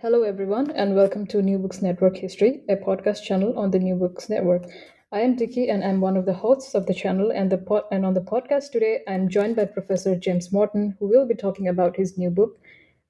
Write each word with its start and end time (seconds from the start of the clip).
Hello, 0.00 0.22
everyone, 0.22 0.70
and 0.70 0.94
welcome 0.94 1.26
to 1.26 1.42
New 1.42 1.58
Books 1.58 1.82
Network 1.82 2.18
History, 2.18 2.62
a 2.68 2.76
podcast 2.76 3.24
channel 3.24 3.58
on 3.58 3.72
the 3.72 3.80
New 3.80 3.96
Books 3.96 4.28
Network. 4.28 4.62
I 5.10 5.22
am 5.22 5.34
Dicky, 5.34 5.68
and 5.68 5.82
I'm 5.82 6.00
one 6.00 6.16
of 6.16 6.24
the 6.24 6.34
hosts 6.34 6.76
of 6.76 6.86
the 6.86 6.94
channel. 6.94 7.32
And 7.32 7.50
the 7.50 7.58
pod- 7.58 7.86
and 7.90 8.06
on 8.06 8.14
the 8.14 8.20
podcast 8.20 8.70
today, 8.70 9.00
I'm 9.08 9.28
joined 9.28 9.56
by 9.56 9.64
Professor 9.64 10.14
James 10.14 10.52
Morton, 10.52 10.96
who 11.00 11.08
will 11.08 11.26
be 11.26 11.34
talking 11.34 11.66
about 11.66 11.96
his 11.96 12.16
new 12.16 12.30
book, 12.30 12.60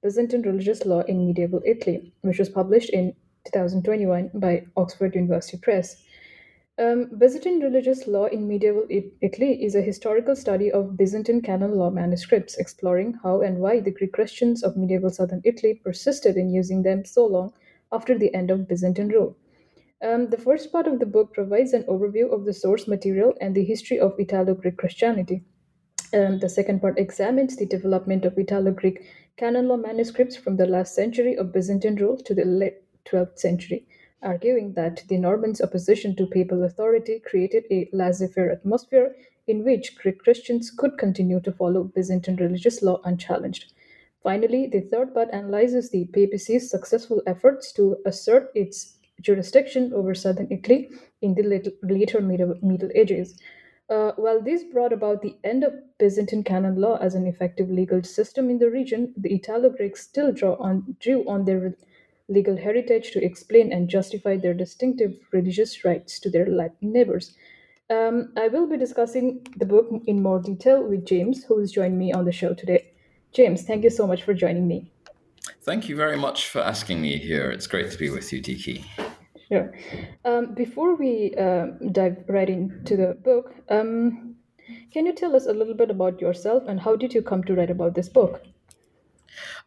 Byzantine 0.03 0.41
Religious 0.41 0.87
Law 0.87 1.01
in 1.01 1.27
Medieval 1.27 1.61
Italy, 1.67 2.15
which 2.23 2.39
was 2.39 2.49
published 2.49 2.89
in 2.89 3.15
2021 3.45 4.31
by 4.33 4.65
Oxford 4.75 5.15
University 5.15 5.59
Press. 5.59 6.03
Um, 6.81 7.11
Byzantine 7.19 7.59
religious 7.59 8.07
law 8.07 8.27
in 8.27 8.47
medieval 8.47 8.87
Italy 8.89 9.65
is 9.65 9.75
a 9.75 9.83
historical 9.83 10.37
study 10.37 10.71
of 10.71 10.97
Byzantine 10.97 11.43
canon 11.43 11.73
law 11.73 11.91
manuscripts, 11.91 12.57
exploring 12.57 13.15
how 13.25 13.41
and 13.41 13.59
why 13.59 13.81
the 13.81 13.91
Greek 13.91 14.13
Christians 14.13 14.63
of 14.63 14.77
medieval 14.77 15.11
southern 15.11 15.41
Italy 15.45 15.75
persisted 15.75 16.37
in 16.37 16.51
using 16.51 16.85
them 16.85 17.05
so 17.05 17.27
long 17.27 17.53
after 17.91 18.17
the 18.17 18.33
end 18.33 18.53
of 18.53 18.69
Byzantine 18.69 19.09
rule. 19.09 19.37
Um, 20.01 20.31
the 20.31 20.39
first 20.39 20.71
part 20.71 20.87
of 20.87 21.01
the 21.01 21.07
book 21.07 21.35
provides 21.35 21.73
an 21.73 21.83
overview 21.89 22.33
of 22.33 22.45
the 22.45 22.55
source 22.55 22.87
material 22.87 23.35
and 23.41 23.57
the 23.57 23.65
history 23.65 23.99
of 23.99 24.15
Italo 24.17 24.55
Greek 24.55 24.77
Christianity. 24.77 25.43
Um, 26.15 26.39
the 26.39 26.49
second 26.49 26.81
part 26.81 26.97
examines 26.97 27.57
the 27.57 27.67
development 27.67 28.25
of 28.25 28.39
Italo 28.39 28.71
Greek 28.71 29.05
canon 29.37 29.67
law 29.67 29.79
manuscripts 29.79 30.37
from 30.37 30.57
the 30.57 30.67
last 30.67 30.95
century 30.95 31.37
of 31.37 31.53
Byzantine 31.53 31.97
rule 31.97 32.19
to 32.19 32.35
the 32.35 32.45
late 32.45 32.77
12th 33.05 33.41
century 33.41 33.88
arguing 34.23 34.73
that 34.75 35.05
the 35.09 35.19
Normans' 35.19 35.61
opposition 35.61 36.17
to 36.17 36.27
papal 36.27 36.65
authority 36.65 37.21
created 37.21 37.65
a 37.71 37.89
laissez 37.93 38.29
faire 38.29 38.51
atmosphere 38.51 39.15
in 39.47 39.65
which 39.65 39.97
Greek 39.97 40.19
Christians 40.19 40.71
could 40.71 40.99
continue 40.99 41.41
to 41.41 41.53
follow 41.53 41.85
Byzantine 41.85 42.37
religious 42.37 42.83
law 42.83 43.01
unchallenged. 43.05 43.73
Finally, 44.23 44.67
the 44.67 44.81
third 44.81 45.15
part 45.15 45.31
analyzes 45.33 45.91
the 45.91 46.05
papacy's 46.07 46.71
successful 46.71 47.23
efforts 47.27 47.73
to 47.73 47.97
assert 48.05 48.51
its 48.55 48.99
jurisdiction 49.21 49.93
over 49.95 50.15
southern 50.15 50.49
Italy 50.51 50.91
in 51.23 51.35
the 51.35 51.43
later 51.83 52.21
Middle, 52.21 52.91
Ages. 52.95 53.39
Uh, 53.89 54.13
while 54.17 54.43
this 54.43 54.65
brought 54.65 54.93
about 54.93 55.23
the 55.23 55.35
end 55.45 55.65
of 55.65 55.73
Byzantine 55.99 56.45
canon 56.45 56.77
law 56.77 56.97
as 56.99 57.15
an 57.15 57.27
effective 57.27 57.71
legal 57.71 58.03
system 58.03 58.51
in 58.51 58.59
the 58.59 58.71
region, 58.71 59.15
the 59.17 59.33
Italo 59.35 59.71
Greeks 59.71 60.03
still 60.03 60.31
draw 60.31 60.57
on, 60.57 60.97
drew 61.01 61.27
on 61.27 61.47
their 61.47 61.75
legal 62.29 62.57
heritage 62.57 63.11
to 63.13 63.25
explain 63.25 63.73
and 63.73 63.89
justify 63.89 64.37
their 64.37 64.55
distinctive 64.55 65.15
religious 65.33 65.85
rites 65.85 66.21
to 66.21 66.31
their 66.31 66.47
Latin 66.47 66.93
neighbors. 66.93 67.35
Um, 67.91 68.33
I 68.37 68.49
will 68.49 68.67
be 68.67 68.77
discussing 68.77 69.47
the 69.57 69.65
book 69.65 69.89
in 70.07 70.23
more 70.23 70.41
detail 70.41 70.83
with 70.83 71.07
James, 71.07 71.45
who 71.45 71.59
has 71.59 71.73
joined 71.73 71.99
me 71.99 72.13
on 72.13 72.27
the 72.27 72.33
show 72.33 72.53
today. 72.53 72.93
James, 73.33 73.63
thank 73.63 73.83
you 73.83 73.91
so 73.91 74.07
much 74.07 74.23
for 74.23 74.35
joining 74.35 74.69
me. 74.69 74.91
Thank 75.63 75.89
you 75.89 75.97
very 75.97 76.17
much 76.17 76.49
for 76.49 76.61
asking 76.61 77.01
me 77.01 77.17
here. 77.17 77.51
It's 77.51 77.67
great 77.67 77.91
to 77.91 77.99
be 77.99 78.11
with 78.11 78.33
you, 78.33 78.43
Diki. 78.43 78.85
Sure. 79.49 79.73
Um, 80.27 80.55
before 80.55 80.97
we 80.97 81.35
uh, 81.39 81.69
dive 81.93 82.25
right 82.29 82.51
into 82.51 82.97
the 82.97 83.17
book, 83.25 83.55
um, 83.71 84.35
can 84.93 85.07
you 85.07 85.15
tell 85.15 85.35
us 85.35 85.47
a 85.47 85.53
little 85.53 85.75
bit 85.75 85.91
about 85.91 86.21
yourself 86.21 86.65
and 86.67 86.79
how 86.81 86.97
did 86.97 87.15
you 87.15 87.23
come 87.23 87.43
to 87.45 87.55
write 87.55 87.71
about 87.71 87.95
this 87.95 88.11
book? 88.11 88.43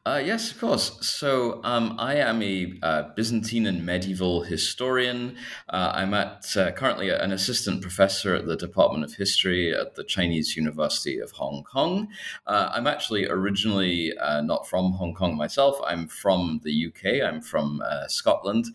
Uh, 0.03 0.19
yes, 0.25 0.51
of 0.51 0.59
course. 0.59 0.97
So 1.07 1.62
um, 1.63 1.95
I 2.00 2.16
am 2.16 2.41
a 2.41 2.73
uh, 2.81 3.03
Byzantine 3.16 3.67
and 3.67 3.85
medieval 3.85 4.41
historian. 4.41 5.38
Uh, 5.69 5.91
I'm 5.94 6.16
at 6.16 6.57
uh, 6.57 6.72
currently 6.72 7.09
an 7.09 7.31
assistant 7.31 7.84
professor 7.84 8.34
at 8.34 8.47
the 8.47 8.57
Department 8.57 9.03
of 9.03 9.13
History 9.13 9.72
at 9.72 9.94
the 9.94 10.03
Chinese 10.03 10.57
University 10.57 11.19
of 11.19 11.29
Hong 11.34 11.63
Kong. 11.72 12.07
Uh, 12.47 12.72
I'm 12.73 12.88
actually 12.88 13.28
originally 13.28 14.17
uh, 14.17 14.41
not 14.41 14.67
from 14.67 14.94
Hong 14.94 15.13
Kong 15.13 15.38
myself. 15.38 15.79
I'm 15.85 16.07
from 16.07 16.61
the 16.63 16.88
UK. 16.88 17.22
I'm 17.23 17.40
from 17.40 17.84
Scotland, 18.07 18.66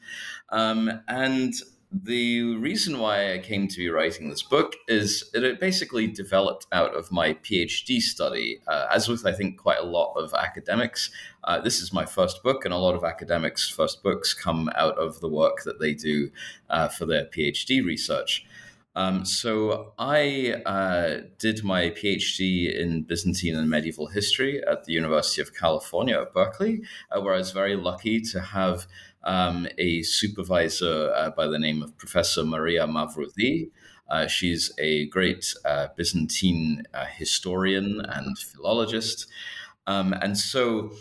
um, 0.50 1.02
and 1.08 1.54
the 1.92 2.56
reason 2.56 2.98
why 2.98 3.32
I 3.32 3.38
came 3.38 3.68
to 3.68 3.76
be 3.76 3.88
writing 3.88 4.28
this 4.28 4.42
book 4.42 4.74
is 4.88 5.30
it 5.34 5.60
basically 5.60 6.06
developed 6.08 6.66
out 6.72 6.96
of 6.96 7.12
my 7.12 7.34
PhD 7.34 8.00
study. 8.00 8.60
Uh, 8.66 8.86
as 8.92 9.08
with, 9.08 9.24
I 9.24 9.32
think, 9.32 9.58
quite 9.58 9.78
a 9.78 9.84
lot 9.84 10.14
of 10.14 10.34
academics, 10.34 11.10
uh, 11.44 11.60
this 11.60 11.80
is 11.80 11.92
my 11.92 12.04
first 12.04 12.42
book, 12.42 12.64
and 12.64 12.74
a 12.74 12.78
lot 12.78 12.96
of 12.96 13.04
academics' 13.04 13.68
first 13.68 14.02
books 14.02 14.34
come 14.34 14.68
out 14.74 14.98
of 14.98 15.20
the 15.20 15.28
work 15.28 15.62
that 15.64 15.78
they 15.78 15.94
do 15.94 16.30
uh, 16.68 16.88
for 16.88 17.06
their 17.06 17.24
PhD 17.24 17.84
research. 17.84 18.44
Um, 18.96 19.26
so 19.26 19.92
I 19.98 20.62
uh, 20.64 21.20
did 21.38 21.62
my 21.62 21.90
PhD 21.90 22.74
in 22.74 23.02
Byzantine 23.02 23.54
and 23.54 23.68
medieval 23.68 24.06
history 24.06 24.62
at 24.64 24.84
the 24.84 24.94
University 24.94 25.42
of 25.42 25.54
California 25.54 26.18
at 26.18 26.32
Berkeley, 26.32 26.80
uh, 27.10 27.20
where 27.20 27.34
I 27.34 27.38
was 27.38 27.50
very 27.50 27.76
lucky 27.76 28.22
to 28.22 28.40
have 28.40 28.86
um, 29.26 29.66
a 29.76 30.02
supervisor 30.02 31.12
uh, 31.14 31.30
by 31.30 31.46
the 31.46 31.58
name 31.58 31.82
of 31.82 31.98
Professor 31.98 32.44
Maria 32.44 32.86
Mavroudi. 32.86 33.70
Uh, 34.08 34.28
she's 34.28 34.72
a 34.78 35.08
great 35.08 35.52
uh, 35.64 35.88
Byzantine 35.96 36.84
uh, 36.94 37.06
historian 37.06 38.00
and 38.08 38.38
philologist. 38.38 39.26
Um, 39.88 40.14
and 40.22 40.38
so, 40.38 40.92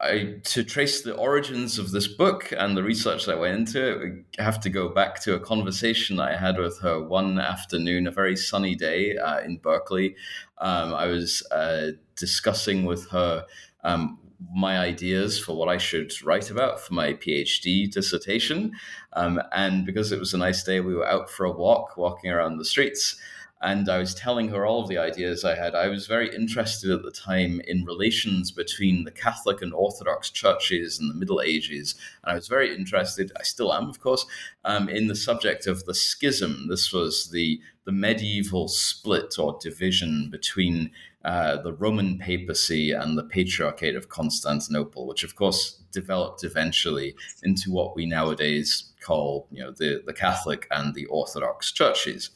I, 0.00 0.36
to 0.44 0.64
trace 0.64 1.02
the 1.02 1.14
origins 1.14 1.78
of 1.78 1.90
this 1.90 2.06
book 2.08 2.52
and 2.56 2.76
the 2.76 2.82
research 2.82 3.26
that 3.26 3.38
went 3.38 3.56
into 3.56 4.02
it, 4.02 4.24
I 4.38 4.42
have 4.42 4.60
to 4.60 4.70
go 4.70 4.88
back 4.88 5.20
to 5.22 5.34
a 5.34 5.40
conversation 5.40 6.20
I 6.20 6.36
had 6.36 6.58
with 6.58 6.80
her 6.80 7.00
one 7.02 7.38
afternoon, 7.38 8.06
a 8.06 8.12
very 8.12 8.36
sunny 8.36 8.74
day 8.76 9.16
uh, 9.16 9.40
in 9.40 9.58
Berkeley. 9.58 10.16
Um, 10.58 10.94
I 10.94 11.06
was 11.06 11.46
uh, 11.50 11.92
discussing 12.16 12.84
with 12.84 13.10
her 13.10 13.44
um, 13.84 14.18
my 14.54 14.78
ideas 14.78 15.38
for 15.38 15.56
what 15.56 15.68
I 15.68 15.78
should 15.78 16.12
write 16.24 16.50
about 16.50 16.80
for 16.80 16.94
my 16.94 17.14
PhD 17.14 17.90
dissertation. 17.90 18.72
Um, 19.12 19.40
and 19.52 19.84
because 19.84 20.12
it 20.12 20.18
was 20.18 20.34
a 20.34 20.38
nice 20.38 20.62
day, 20.62 20.80
we 20.80 20.94
were 20.94 21.06
out 21.06 21.30
for 21.30 21.44
a 21.44 21.52
walk, 21.52 21.96
walking 21.96 22.30
around 22.30 22.58
the 22.58 22.64
streets. 22.64 23.16
And 23.64 23.88
I 23.88 23.98
was 23.98 24.12
telling 24.12 24.48
her 24.48 24.66
all 24.66 24.82
of 24.82 24.88
the 24.88 24.98
ideas 24.98 25.44
I 25.44 25.54
had. 25.54 25.76
I 25.76 25.86
was 25.86 26.08
very 26.08 26.34
interested 26.34 26.90
at 26.90 27.02
the 27.02 27.12
time 27.12 27.60
in 27.68 27.84
relations 27.84 28.50
between 28.50 29.04
the 29.04 29.12
Catholic 29.12 29.62
and 29.62 29.72
Orthodox 29.72 30.30
churches 30.30 30.98
in 30.98 31.08
the 31.08 31.14
Middle 31.14 31.40
Ages. 31.40 31.94
And 32.24 32.32
I 32.32 32.34
was 32.34 32.48
very 32.48 32.74
interested, 32.74 33.30
I 33.38 33.44
still 33.44 33.72
am, 33.72 33.88
of 33.88 34.00
course, 34.00 34.26
um, 34.64 34.88
in 34.88 35.06
the 35.06 35.14
subject 35.14 35.68
of 35.68 35.84
the 35.84 35.94
schism. 35.94 36.66
This 36.68 36.92
was 36.92 37.30
the, 37.30 37.60
the 37.84 37.92
medieval 37.92 38.66
split 38.66 39.38
or 39.38 39.56
division 39.60 40.28
between 40.28 40.90
uh, 41.24 41.56
the 41.62 41.72
Roman 41.72 42.18
papacy 42.18 42.90
and 42.90 43.16
the 43.16 43.24
Patriarchate 43.24 43.96
of 43.96 44.08
Constantinople, 44.08 45.06
which 45.06 45.24
of 45.24 45.36
course 45.36 45.80
developed 45.92 46.42
eventually 46.44 47.14
into 47.42 47.70
what 47.70 47.94
we 47.94 48.06
nowadays 48.06 48.92
call, 49.00 49.46
you 49.50 49.62
know, 49.62 49.70
the, 49.70 50.02
the 50.06 50.12
Catholic 50.12 50.66
and 50.70 50.94
the 50.94 51.06
Orthodox 51.06 51.70
churches. 51.70 52.30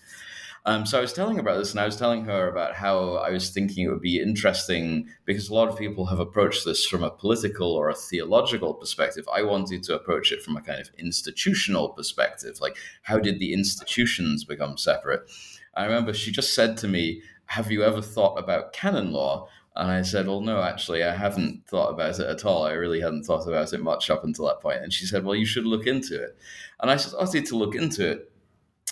Um, 0.66 0.84
so 0.84 0.98
I 0.98 1.00
was 1.00 1.12
telling 1.12 1.36
her 1.36 1.42
about 1.42 1.58
this, 1.58 1.70
and 1.70 1.78
I 1.78 1.84
was 1.84 1.96
telling 1.96 2.24
her 2.24 2.48
about 2.48 2.74
how 2.74 3.14
I 3.18 3.30
was 3.30 3.50
thinking 3.50 3.84
it 3.84 3.88
would 3.88 4.00
be 4.00 4.20
interesting 4.20 5.08
because 5.24 5.48
a 5.48 5.54
lot 5.54 5.68
of 5.68 5.78
people 5.78 6.06
have 6.06 6.18
approached 6.18 6.64
this 6.64 6.84
from 6.84 7.04
a 7.04 7.10
political 7.10 7.70
or 7.70 7.88
a 7.88 7.94
theological 7.94 8.74
perspective. 8.74 9.28
I 9.32 9.42
wanted 9.42 9.84
to 9.84 9.94
approach 9.94 10.32
it 10.32 10.42
from 10.42 10.56
a 10.56 10.60
kind 10.60 10.80
of 10.80 10.90
institutional 10.98 11.90
perspective, 11.90 12.60
like 12.60 12.76
how 13.02 13.20
did 13.20 13.38
the 13.38 13.52
institutions 13.52 14.42
become 14.42 14.76
separate? 14.76 15.30
I 15.76 15.84
remember 15.84 16.12
she 16.12 16.32
just 16.32 16.52
said 16.52 16.76
to 16.78 16.88
me, 16.88 17.22
have 17.46 17.70
you 17.70 17.82
ever 17.82 18.02
thought 18.02 18.38
about 18.38 18.72
canon 18.72 19.12
law? 19.12 19.48
And 19.76 19.90
I 19.90 20.02
said, 20.02 20.26
Well, 20.26 20.40
no, 20.40 20.62
actually, 20.62 21.04
I 21.04 21.14
haven't 21.14 21.66
thought 21.66 21.90
about 21.90 22.18
it 22.18 22.26
at 22.26 22.44
all. 22.44 22.64
I 22.64 22.72
really 22.72 23.00
hadn't 23.00 23.24
thought 23.24 23.46
about 23.46 23.72
it 23.72 23.82
much 23.82 24.08
up 24.10 24.24
until 24.24 24.46
that 24.46 24.60
point. 24.60 24.82
And 24.82 24.92
she 24.92 25.04
said, 25.04 25.24
Well, 25.24 25.34
you 25.34 25.46
should 25.46 25.66
look 25.66 25.86
into 25.86 26.22
it. 26.22 26.36
And 26.80 26.90
I 26.90 26.96
started 26.96 27.44
to 27.46 27.56
look 27.56 27.74
into 27.74 28.08
it. 28.08 28.32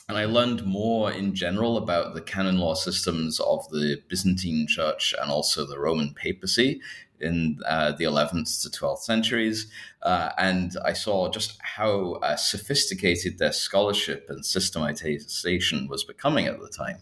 and 0.08 0.18
I 0.18 0.26
learned 0.26 0.66
more 0.66 1.10
in 1.10 1.34
general 1.34 1.78
about 1.78 2.14
the 2.14 2.20
canon 2.20 2.58
law 2.58 2.74
systems 2.74 3.40
of 3.40 3.68
the 3.70 4.02
Byzantine 4.08 4.66
Church 4.68 5.14
and 5.18 5.30
also 5.30 5.64
the 5.64 5.78
Roman 5.78 6.12
papacy 6.12 6.82
in 7.20 7.58
uh, 7.66 7.92
the 7.92 8.04
11th 8.04 8.62
to 8.62 8.68
12th 8.68 8.98
centuries. 8.98 9.68
Uh, 10.02 10.30
and 10.36 10.76
I 10.84 10.92
saw 10.92 11.30
just 11.30 11.58
how 11.62 12.14
uh, 12.22 12.36
sophisticated 12.36 13.38
their 13.38 13.52
scholarship 13.52 14.26
and 14.28 14.44
systematization 14.44 15.88
was 15.88 16.04
becoming 16.04 16.46
at 16.46 16.60
the 16.60 16.68
time. 16.68 16.98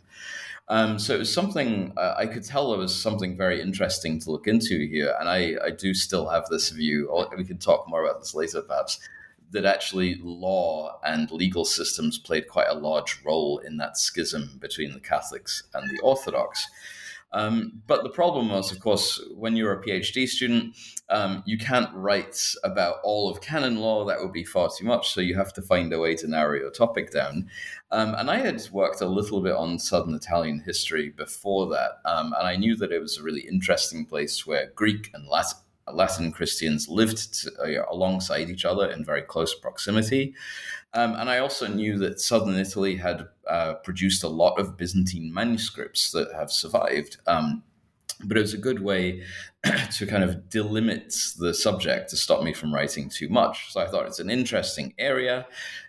Um, 0.69 0.99
so 0.99 1.14
it 1.14 1.19
was 1.19 1.32
something 1.32 1.93
uh, 1.97 2.14
I 2.17 2.26
could 2.26 2.44
tell 2.44 2.70
there 2.70 2.79
was 2.79 2.94
something 2.94 3.37
very 3.37 3.61
interesting 3.61 4.20
to 4.20 4.31
look 4.31 4.47
into 4.47 4.87
here. 4.87 5.14
And 5.19 5.29
I, 5.29 5.56
I 5.64 5.70
do 5.70 5.93
still 5.93 6.29
have 6.29 6.47
this 6.47 6.70
view. 6.70 7.26
We 7.37 7.44
can 7.44 7.59
talk 7.59 7.88
more 7.88 8.05
about 8.05 8.20
this 8.20 8.35
later, 8.35 8.62
perhaps 8.62 9.00
that 9.53 9.64
actually 9.67 10.19
law 10.23 10.99
and 11.05 11.31
legal 11.31 11.64
systems 11.64 12.19
played 12.19 12.49
quite 12.49 12.69
a 12.69 12.75
large 12.75 13.20
role 13.23 13.59
in 13.59 13.76
that 13.76 13.99
schism 13.99 14.59
between 14.61 14.93
the 14.93 15.00
Catholics 15.00 15.64
and 15.75 15.91
the 15.91 16.00
Orthodox. 16.03 16.67
Um, 17.34 17.82
but 17.87 18.02
the 18.02 18.11
problem 18.11 18.50
was, 18.50 18.70
of 18.73 18.81
course, 18.81 19.23
when 19.34 19.56
you're 19.56 19.73
a 19.73 19.82
PhD 19.82 20.29
student, 20.29 20.76
um, 21.08 21.43
you 21.46 21.56
can't 21.56 21.93
write 21.94 22.55
about 22.62 22.96
all 23.02 23.31
of 23.31 23.40
canon 23.40 23.76
law. 23.76 24.05
That 24.05 24.20
would 24.20 24.32
be 24.32 24.44
far 24.44 24.69
too 24.76 24.84
much. 24.84 25.12
So 25.12 25.20
you 25.20 25.34
have 25.37 25.52
to 25.55 25.62
find 25.62 25.93
a 25.93 25.99
way 25.99 26.14
to 26.17 26.29
narrow 26.29 26.58
your 26.58 26.70
topic 26.70 27.11
down. 27.11 27.49
Um, 27.90 28.14
and 28.14 28.31
I 28.31 28.38
had 28.38 28.62
worked 28.70 29.00
a 29.00 29.06
little 29.06 29.40
bit 29.43 29.55
on 29.55 29.79
Southern 29.79 30.14
Italian 30.14 30.62
history 30.64 31.11
before 31.11 31.69
that. 31.70 32.00
Um, 32.05 32.34
and 32.38 32.46
I 32.46 32.56
knew 32.56 32.76
that 32.76 32.93
it 32.93 33.00
was 33.00 33.17
a 33.17 33.23
really 33.23 33.43
interesting 33.43 34.05
place 34.06 34.46
where 34.46 34.70
Greek 34.75 35.11
and 35.14 35.26
Latin 35.26 35.58
Latin 35.93 36.31
Christians 36.31 36.88
lived 36.88 37.43
to, 37.43 37.50
uh, 37.61 37.84
alongside 37.90 38.49
each 38.49 38.64
other 38.64 38.88
in 38.88 39.05
very 39.05 39.23
close 39.23 39.52
proximity. 39.52 40.34
Um, 40.94 41.14
and 41.14 41.29
I 41.29 41.38
also 41.38 41.67
knew 41.67 41.99
that 41.99 42.20
southern 42.20 42.56
Italy 42.56 42.96
had 42.96 43.26
uh, 43.49 43.75
produced 43.75 44.23
a 44.23 44.29
lot 44.29 44.59
of 44.59 44.77
Byzantine 44.77 45.33
manuscripts 45.33 46.12
that 46.12 46.33
have 46.35 46.50
survived. 46.50 47.19
Um, 47.27 47.62
but 48.25 48.37
it 48.37 48.41
was 48.41 48.55
a 48.55 48.59
good 48.59 48.83
way 48.83 49.25
to 49.93 50.06
kind 50.06 50.25
of 50.25 50.49
delimit 50.49 51.37
the 51.39 51.53
subject 51.53 52.11
to 52.11 52.17
stop 52.17 52.43
me 52.43 52.53
from 52.53 52.73
writing 52.73 53.09
too 53.09 53.29
much. 53.29 53.73
So 53.73 53.81
I 53.81 53.89
thought 53.89 54.06
it's 54.06 54.21
an 54.21 54.31
interesting 54.31 54.94
area. 54.99 55.47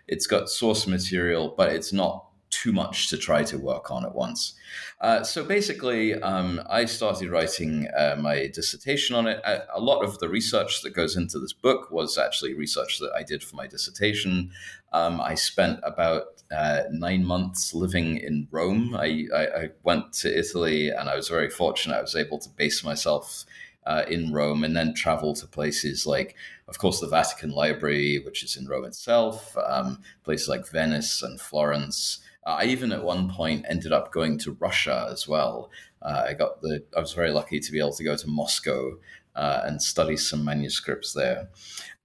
It's 0.08 0.26
got 0.26 0.48
source 0.48 0.86
material, 0.86 1.54
but 1.56 1.72
it's 1.72 1.92
not 1.92 2.26
too 2.50 2.72
much 2.72 3.08
to 3.08 3.18
try 3.18 3.42
to 3.42 3.58
work 3.58 3.90
on 3.90 4.04
at 4.04 4.14
once. 4.14 4.54
Uh, 5.00 5.22
so 5.24 5.44
basically, 5.44 6.14
um, 6.14 6.60
I 6.70 6.84
started 6.84 7.28
writing 7.30 7.88
uh, 7.96 8.16
my 8.18 8.46
dissertation 8.46 9.16
on 9.16 9.26
it. 9.26 9.40
A, 9.44 9.76
a, 9.76 9.80
lot 9.80 10.04
of 10.04 10.18
the 10.20 10.28
research 10.28 10.82
that 10.82 10.90
goes 10.90 11.16
into 11.16 11.40
this 11.40 11.52
book 11.52 11.90
was 11.90 12.16
actually 12.16 12.54
research 12.54 13.00
that 13.00 13.12
I 13.14 13.24
did 13.24 13.42
for 13.42 13.56
my 13.56 13.66
dissertation. 13.66 14.52
Um, 14.94 15.20
I 15.20 15.34
spent 15.34 15.80
about 15.82 16.40
uh, 16.56 16.82
nine 16.92 17.24
months 17.24 17.74
living 17.74 18.16
in 18.18 18.46
Rome. 18.52 18.94
I, 18.94 19.26
I, 19.34 19.46
I, 19.46 19.68
went 19.82 20.12
to 20.20 20.38
Italy 20.38 20.90
and 20.90 21.08
I 21.08 21.16
was 21.16 21.28
very 21.28 21.50
fortunate. 21.50 21.96
I 21.96 22.02
was 22.02 22.14
able 22.14 22.38
to 22.38 22.48
base 22.50 22.84
myself 22.84 23.44
uh, 23.86 24.04
in 24.08 24.32
Rome 24.32 24.62
and 24.62 24.76
then 24.76 24.94
travel 24.94 25.34
to 25.34 25.48
places 25.48 26.06
like, 26.06 26.36
of 26.68 26.78
course, 26.78 27.00
the 27.00 27.08
Vatican 27.08 27.50
Library, 27.50 28.20
which 28.20 28.44
is 28.44 28.56
in 28.56 28.68
Rome 28.68 28.84
itself, 28.84 29.56
um, 29.66 30.00
places 30.22 30.48
like 30.48 30.70
Venice 30.70 31.22
and 31.22 31.40
Florence. 31.40 32.20
Uh, 32.46 32.58
I 32.60 32.64
even 32.66 32.92
at 32.92 33.02
one 33.02 33.28
point 33.28 33.66
ended 33.68 33.90
up 33.90 34.12
going 34.12 34.38
to 34.38 34.52
Russia 34.60 35.08
as 35.10 35.26
well. 35.26 35.70
Uh, 36.02 36.26
I 36.28 36.34
got 36.34 36.60
the 36.60 36.84
I 36.96 37.00
was 37.00 37.14
very 37.14 37.32
lucky 37.32 37.58
to 37.58 37.72
be 37.72 37.80
able 37.80 37.94
to 37.94 38.04
go 38.04 38.16
to 38.16 38.28
Moscow 38.28 38.92
uh, 39.34 39.62
and 39.64 39.82
study 39.82 40.16
some 40.16 40.44
manuscripts 40.44 41.14
there. 41.14 41.48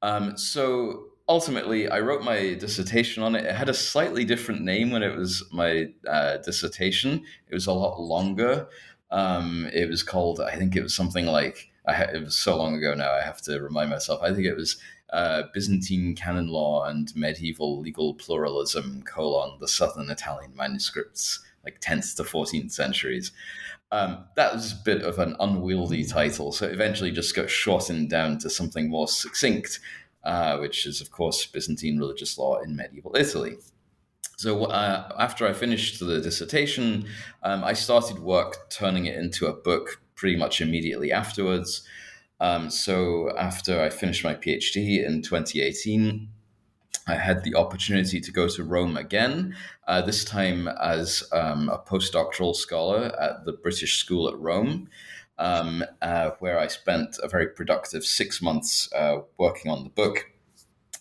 Um, 0.02 0.38
so 0.38 1.10
ultimately, 1.30 1.88
I 1.88 2.00
wrote 2.00 2.24
my 2.24 2.56
dissertation 2.56 3.24
on 3.24 3.36
it. 3.36 3.46
It 3.46 3.56
had 3.56 3.70
a 3.70 3.74
slightly 3.74 4.26
different 4.26 4.62
name 4.62 4.90
when 4.90 5.04
it 5.04 5.16
was 5.16 5.44
my 5.54 5.90
uh, 6.08 6.38
dissertation. 6.38 7.24
It 7.48 7.54
was 7.54 7.68
a 7.68 7.72
lot 7.72 8.02
longer. 8.02 8.68
Um, 9.12 9.70
it 9.74 9.88
was 9.90 10.04
called 10.04 10.40
I 10.40 10.56
think 10.56 10.76
it 10.76 10.84
was 10.84 10.94
something 10.94 11.26
like 11.26 11.70
ha- 11.88 12.12
it 12.14 12.24
was 12.24 12.36
so 12.36 12.58
long 12.58 12.76
ago 12.76 12.94
now. 12.94 13.14
I 13.14 13.22
have 13.22 13.42
to 13.44 13.62
remind 13.62 13.90
myself. 13.90 14.22
I 14.22 14.34
think 14.34 14.46
it 14.46 14.56
was 14.56 14.78
uh, 15.12 15.44
Byzantine 15.54 16.16
canon 16.16 16.48
law 16.48 16.86
and 16.86 17.16
medieval 17.16 17.80
legal 17.80 18.14
pluralism, 18.16 19.04
colon, 19.04 19.58
the 19.60 19.68
southern 19.68 20.10
Italian 20.10 20.56
manuscripts, 20.56 21.40
like 21.64 21.80
10th 21.82 22.16
to 22.18 22.24
14th 22.24 22.72
centuries. 22.72 23.32
Um, 23.92 24.26
that 24.36 24.54
was 24.54 24.74
a 24.74 24.84
bit 24.86 25.02
of 25.02 25.18
an 25.18 25.36
unwieldy 25.40 26.06
title, 26.06 26.52
so 26.52 26.68
it 26.68 26.74
eventually 26.74 27.12
just 27.12 27.36
got 27.36 27.50
shortened 27.50 28.10
down 28.12 28.38
to 28.40 28.50
something 28.50 28.88
more 28.88 29.08
succinct, 29.08 29.80
uh, 30.24 30.58
which 30.58 30.86
is, 30.86 31.02
of 31.02 31.12
course, 31.12 31.46
Byzantine 31.46 31.98
religious 31.98 32.38
law 32.38 32.60
in 32.60 32.76
medieval 32.76 33.16
Italy. 33.16 33.58
So 34.38 34.66
uh, 34.66 35.12
after 35.20 35.46
I 35.46 35.54
finished 35.54 36.00
the 36.00 36.22
dissertation, 36.22 37.06
um, 37.44 37.64
I 37.64 37.74
started 37.74 38.20
work 38.20 38.70
turning 38.70 39.06
it 39.06 39.18
into 39.18 39.48
a 39.48 39.54
book 39.54 40.02
pretty 40.16 40.38
much 40.38 40.62
immediately 40.62 41.12
afterwards. 41.12 41.84
Um, 42.40 42.70
so 42.70 43.36
after 43.38 43.82
I 43.82 43.90
finished 43.90 44.24
my 44.24 44.34
PhD 44.34 45.06
in 45.06 45.22
2018, 45.22 46.30
I 47.08 47.16
had 47.16 47.44
the 47.44 47.56
opportunity 47.56 48.22
to 48.22 48.32
go 48.32 48.48
to 48.48 48.64
Rome 48.64 48.96
again, 48.96 49.56
uh, 49.88 50.02
this 50.02 50.24
time 50.24 50.68
as 50.68 51.24
um, 51.34 51.68
a 51.68 51.80
postdoctoral 51.80 52.56
scholar 52.56 53.14
at 53.20 53.46
the 53.46 53.54
British 53.54 53.98
School 53.98 54.30
at 54.30 54.38
Rome, 54.38 54.90
um, 55.40 55.84
uh, 56.02 56.32
where 56.40 56.60
I 56.60 56.68
spent 56.68 57.18
a 57.24 57.28
very 57.28 57.48
productive 57.48 58.06
six 58.06 58.42
months 58.42 58.88
uh, 58.94 59.22
working 59.38 59.72
on 59.72 59.84
the 59.84 59.90
book 59.90 60.28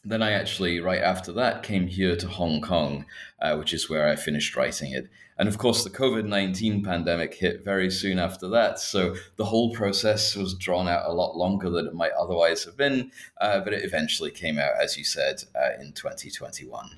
then 0.04 0.22
I 0.22 0.32
actually, 0.32 0.80
right 0.80 1.02
after 1.02 1.32
that, 1.32 1.62
came 1.62 1.86
here 1.86 2.16
to 2.16 2.28
Hong 2.28 2.60
Kong, 2.60 3.04
uh, 3.40 3.56
which 3.56 3.74
is 3.74 3.90
where 3.90 4.08
I 4.08 4.16
finished 4.16 4.56
writing 4.56 4.92
it. 4.92 5.08
And 5.38 5.48
of 5.48 5.58
course, 5.58 5.84
the 5.84 5.90
COVID 5.90 6.26
19 6.26 6.82
pandemic 6.82 7.34
hit 7.34 7.64
very 7.64 7.90
soon 7.90 8.18
after 8.18 8.48
that. 8.48 8.78
So 8.78 9.14
the 9.36 9.44
whole 9.44 9.72
process 9.72 10.34
was 10.34 10.54
drawn 10.54 10.88
out 10.88 11.08
a 11.08 11.12
lot 11.12 11.36
longer 11.36 11.70
than 11.70 11.86
it 11.86 11.94
might 11.94 12.12
otherwise 12.12 12.64
have 12.64 12.76
been. 12.76 13.12
Uh, 13.40 13.60
but 13.60 13.72
it 13.72 13.84
eventually 13.84 14.30
came 14.30 14.58
out, 14.58 14.72
as 14.82 14.96
you 14.96 15.04
said, 15.04 15.44
uh, 15.54 15.80
in 15.80 15.92
2021. 15.92 16.90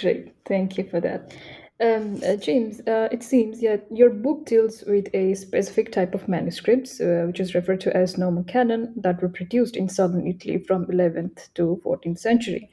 Great. 0.00 0.34
Thank 0.46 0.78
you 0.78 0.84
for 0.84 1.00
that. 1.00 1.34
Um, 1.80 2.20
uh, 2.26 2.36
James, 2.36 2.80
uh, 2.80 3.08
it 3.10 3.22
seems 3.22 3.60
that 3.60 3.86
your 3.90 4.10
book 4.10 4.44
deals 4.44 4.84
with 4.86 5.08
a 5.14 5.32
specific 5.34 5.90
type 5.92 6.14
of 6.14 6.28
manuscripts, 6.28 7.00
uh, 7.00 7.24
which 7.26 7.40
is 7.40 7.54
referred 7.54 7.80
to 7.80 7.96
as 7.96 8.16
nomocanon, 8.16 8.92
that 8.96 9.22
were 9.22 9.30
produced 9.30 9.76
in 9.76 9.88
southern 9.88 10.26
Italy 10.26 10.58
from 10.58 10.84
11th 10.86 11.48
to 11.54 11.80
14th 11.82 12.18
century. 12.18 12.68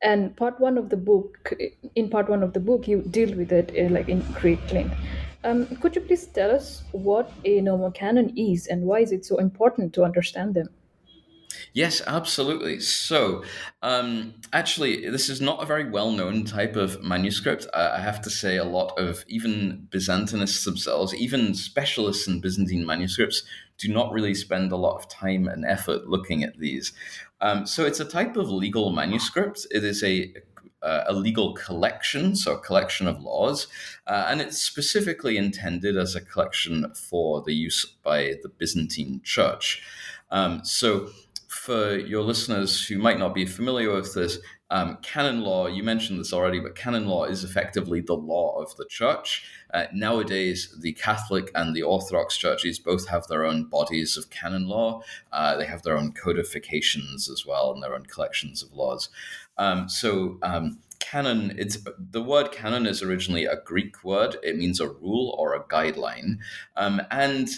And 0.00 0.36
part 0.36 0.60
one 0.60 0.78
of 0.78 0.90
the 0.90 0.96
book, 0.96 1.52
in 1.96 2.08
part 2.08 2.28
one 2.28 2.44
of 2.44 2.52
the 2.52 2.60
book, 2.60 2.86
you 2.86 3.02
deal 3.02 3.36
with 3.36 3.50
it 3.50 3.72
uh, 3.76 3.92
like 3.92 4.08
in 4.08 4.20
great 4.34 4.72
length. 4.72 4.96
Um, 5.42 5.66
could 5.80 5.96
you 5.96 6.02
please 6.02 6.26
tell 6.26 6.52
us 6.52 6.84
what 6.92 7.32
a 7.44 7.60
nomocanon 7.60 8.32
is 8.36 8.68
and 8.68 8.84
why 8.84 9.00
is 9.00 9.10
it 9.10 9.24
so 9.24 9.38
important 9.38 9.92
to 9.94 10.04
understand 10.04 10.54
them? 10.54 10.68
Yes, 11.74 12.02
absolutely. 12.06 12.80
So, 12.80 13.44
um, 13.82 14.34
actually, 14.52 15.08
this 15.08 15.30
is 15.30 15.40
not 15.40 15.62
a 15.62 15.66
very 15.66 15.88
well 15.88 16.12
known 16.12 16.44
type 16.44 16.76
of 16.76 17.02
manuscript. 17.02 17.66
I 17.72 17.98
have 17.98 18.20
to 18.22 18.30
say, 18.30 18.58
a 18.58 18.64
lot 18.64 18.98
of 18.98 19.24
even 19.26 19.88
Byzantinists 19.90 20.64
themselves, 20.64 21.14
even 21.14 21.54
specialists 21.54 22.28
in 22.28 22.40
Byzantine 22.40 22.84
manuscripts, 22.84 23.42
do 23.78 23.92
not 23.92 24.12
really 24.12 24.34
spend 24.34 24.70
a 24.70 24.76
lot 24.76 24.96
of 24.96 25.08
time 25.08 25.48
and 25.48 25.64
effort 25.64 26.06
looking 26.06 26.42
at 26.44 26.58
these. 26.58 26.92
Um, 27.40 27.66
so, 27.66 27.86
it's 27.86 28.00
a 28.00 28.04
type 28.04 28.36
of 28.36 28.50
legal 28.50 28.92
manuscript. 28.92 29.66
It 29.70 29.82
is 29.82 30.02
a 30.02 30.34
uh, 30.82 31.04
a 31.06 31.12
legal 31.12 31.54
collection, 31.54 32.34
so 32.34 32.54
a 32.54 32.60
collection 32.60 33.06
of 33.06 33.22
laws, 33.22 33.68
uh, 34.06 34.26
and 34.28 34.40
it's 34.40 34.58
specifically 34.58 35.36
intended 35.36 35.96
as 35.96 36.14
a 36.14 36.20
collection 36.20 36.92
for 36.94 37.40
the 37.40 37.54
use 37.54 37.86
by 38.02 38.34
the 38.42 38.48
Byzantine 38.48 39.20
Church. 39.22 39.80
Um, 40.30 40.64
so 40.64 41.10
for 41.52 41.96
your 41.96 42.22
listeners 42.22 42.82
who 42.86 42.98
might 42.98 43.18
not 43.18 43.34
be 43.34 43.44
familiar 43.44 43.92
with 43.92 44.14
this, 44.14 44.38
um, 44.70 44.96
canon 45.02 45.42
law, 45.42 45.66
you 45.66 45.82
mentioned 45.82 46.18
this 46.18 46.32
already, 46.32 46.58
but 46.58 46.74
canon 46.74 47.06
law 47.06 47.24
is 47.24 47.44
effectively 47.44 48.00
the 48.00 48.14
law 48.14 48.58
of 48.58 48.74
the 48.76 48.86
church. 48.86 49.44
Uh, 49.74 49.84
nowadays, 49.92 50.74
the 50.80 50.94
Catholic 50.94 51.50
and 51.54 51.76
the 51.76 51.82
Orthodox 51.82 52.38
churches 52.38 52.78
both 52.78 53.06
have 53.08 53.26
their 53.26 53.44
own 53.44 53.64
bodies 53.64 54.16
of 54.16 54.30
canon 54.30 54.66
law. 54.66 55.02
Uh, 55.30 55.56
they 55.56 55.66
have 55.66 55.82
their 55.82 55.98
own 55.98 56.12
codifications 56.12 57.28
as 57.28 57.44
well 57.44 57.72
and 57.72 57.82
their 57.82 57.94
own 57.94 58.06
collections 58.06 58.62
of 58.62 58.72
laws. 58.72 59.10
Um, 59.58 59.90
so, 59.90 60.38
um, 60.42 60.78
canon 61.00 61.52
it's 61.58 61.78
the 61.98 62.22
word 62.22 62.52
canon 62.52 62.86
is 62.86 63.02
originally 63.02 63.44
a 63.44 63.60
greek 63.64 64.04
word 64.04 64.36
it 64.44 64.56
means 64.56 64.78
a 64.78 64.86
rule 64.86 65.34
or 65.36 65.52
a 65.52 65.64
guideline 65.64 66.38
um, 66.76 67.02
and 67.10 67.48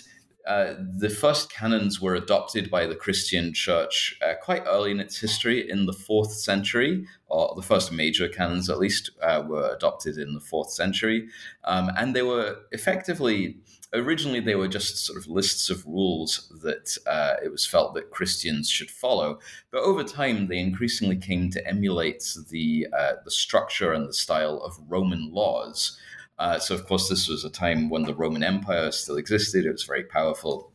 uh, 0.47 0.75
the 0.79 1.09
first 1.09 1.51
canons 1.51 2.01
were 2.01 2.15
adopted 2.15 2.71
by 2.71 2.87
the 2.87 2.95
Christian 2.95 3.55
church 3.55 4.19
uh, 4.23 4.35
quite 4.43 4.63
early 4.67 4.91
in 4.91 5.01
its 5.01 5.19
history, 5.19 5.69
in 5.69 5.87
the 5.87 5.93
fourth 5.93 6.33
century, 6.33 7.07
or 7.29 7.55
the 7.57 7.63
first 7.63 7.91
major 7.91 8.29
canons 8.29 8.69
at 8.69 8.79
least 8.79 9.11
uh, 9.23 9.43
were 9.47 9.75
adopted 9.75 10.19
in 10.19 10.35
the 10.35 10.41
fourth 10.41 10.71
century. 10.71 11.29
Um, 11.65 11.91
and 11.97 12.15
they 12.15 12.23
were 12.23 12.59
effectively 12.73 13.57
originally 13.95 14.41
they 14.41 14.57
were 14.57 14.69
just 14.69 14.99
sort 14.99 15.19
of 15.19 15.29
lists 15.29 15.71
of 15.71 15.87
rules 15.87 16.53
that 16.63 16.99
uh, 17.07 17.35
it 17.43 17.51
was 17.51 17.65
felt 17.65 17.95
that 17.95 18.11
Christians 18.11 18.69
should 18.69 18.91
follow. 18.91 19.39
But 19.71 19.83
over 19.83 20.03
time, 20.03 20.49
they 20.49 20.59
increasingly 20.59 21.17
came 21.17 21.51
to 21.51 21.67
emulate 21.67 22.25
the 22.51 22.89
uh, 22.97 23.13
the 23.25 23.31
structure 23.31 23.93
and 23.93 24.09
the 24.09 24.13
style 24.13 24.59
of 24.59 24.79
Roman 24.89 25.33
laws. 25.33 25.99
Uh, 26.39 26.59
so, 26.59 26.75
of 26.75 26.87
course, 26.87 27.09
this 27.09 27.29
was 27.29 27.45
a 27.45 27.51
time 27.51 27.89
when 27.89 28.03
the 28.03 28.15
Roman 28.15 28.43
Empire 28.43 28.91
still 28.91 29.17
existed; 29.17 29.67
it 29.67 29.73
was 29.73 29.85
very 29.85 30.05
powerful, 30.05 30.73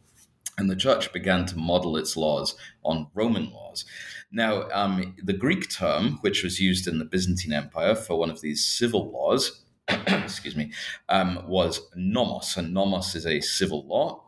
and 0.58 0.70
the 0.70 0.76
church 0.76 1.12
began 1.12 1.46
to 1.48 1.58
model 1.58 1.98
its 1.98 2.16
laws 2.16 2.56
on 2.84 3.08
Roman 3.14 3.52
laws. 3.52 3.86
Now, 4.32 4.70
um, 4.72 5.16
the 5.24 5.34
Greek 5.34 5.70
term, 5.70 6.20
which 6.22 6.44
was 6.44 6.60
used 6.60 6.88
in 6.88 7.00
the 7.00 7.06
Byzantine 7.06 7.54
Empire 7.54 7.96
for 7.96 8.18
one 8.18 8.30
of 8.30 8.42
these 8.42 8.64
civil 8.64 9.12
laws, 9.12 9.64
excuse 10.08 10.56
me, 10.56 10.72
um, 11.10 11.44
was 11.48 11.82
nomos, 11.96 12.56
and 12.58 12.74
nomos 12.74 13.16
is 13.16 13.26
a 13.26 13.42
civil 13.42 13.86
law, 13.88 14.24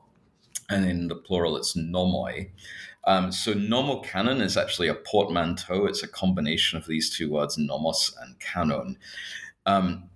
and 0.69 0.85
in 0.85 1.07
the 1.07 1.15
plural 1.15 1.55
it's 1.55 1.77
nomoi. 1.77 2.49
Um, 3.05 3.31
so 3.31 3.53
nomocanon 3.53 4.41
is 4.41 4.57
actually 4.57 4.87
a 4.87 4.95
portmanteau. 4.95 5.85
It's 5.85 6.03
a 6.03 6.07
combination 6.07 6.77
of 6.77 6.85
these 6.85 7.15
two 7.15 7.31
words, 7.31 7.57
nomos 7.57 8.15
and 8.21 8.39
canon. 8.39 8.97
Um, 9.65 10.09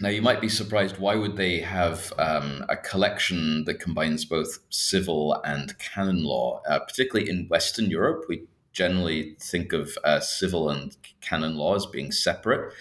now, 0.00 0.08
you 0.08 0.22
might 0.22 0.40
be 0.40 0.48
surprised 0.48 0.98
why 0.98 1.14
would 1.14 1.36
they 1.36 1.60
have 1.60 2.12
um, 2.18 2.64
a 2.70 2.76
collection 2.76 3.64
that 3.64 3.80
combines 3.80 4.24
both 4.24 4.60
civil 4.70 5.40
and 5.44 5.78
canon 5.78 6.24
law, 6.24 6.62
uh, 6.66 6.78
particularly 6.78 7.28
in 7.28 7.48
Western 7.48 7.90
Europe. 7.90 8.24
We 8.26 8.44
generally 8.72 9.36
think 9.40 9.74
of 9.74 9.96
uh, 10.02 10.20
civil 10.20 10.70
and 10.70 10.96
canon 11.20 11.56
law 11.56 11.74
as 11.74 11.84
being 11.84 12.12
separate. 12.12 12.72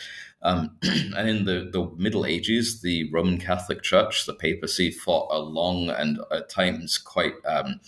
Um, 0.42 0.78
and 0.84 1.30
in 1.30 1.44
the, 1.44 1.70
the 1.72 1.92
Middle 1.98 2.26
Ages, 2.26 2.82
the 2.82 3.12
Roman 3.12 3.38
Catholic 3.38 3.84
Church, 3.84 4.26
the 4.26 4.34
papacy, 4.34 4.90
fought 4.90 5.28
a 5.30 5.40
long 5.40 5.90
and 5.90 6.20
at 6.32 6.50
times 6.50 6.98
quite 6.98 7.34
um, 7.46 7.82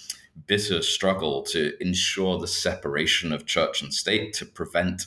bitter 0.45 0.81
struggle 0.81 1.43
to 1.43 1.81
ensure 1.81 2.37
the 2.37 2.47
separation 2.47 3.31
of 3.31 3.45
church 3.45 3.81
and 3.81 3.93
state 3.93 4.33
to 4.33 4.45
prevent 4.45 5.05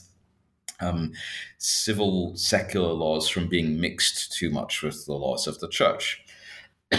um, 0.81 1.12
civil 1.59 2.37
secular 2.37 2.93
laws 2.93 3.28
from 3.28 3.49
being 3.49 3.81
mixed 3.81 4.33
too 4.33 4.50
much 4.50 4.83
with 4.83 5.07
the 5.07 5.14
laws 5.14 5.47
of 5.47 5.61
the 5.61 5.69
church. 5.69 6.25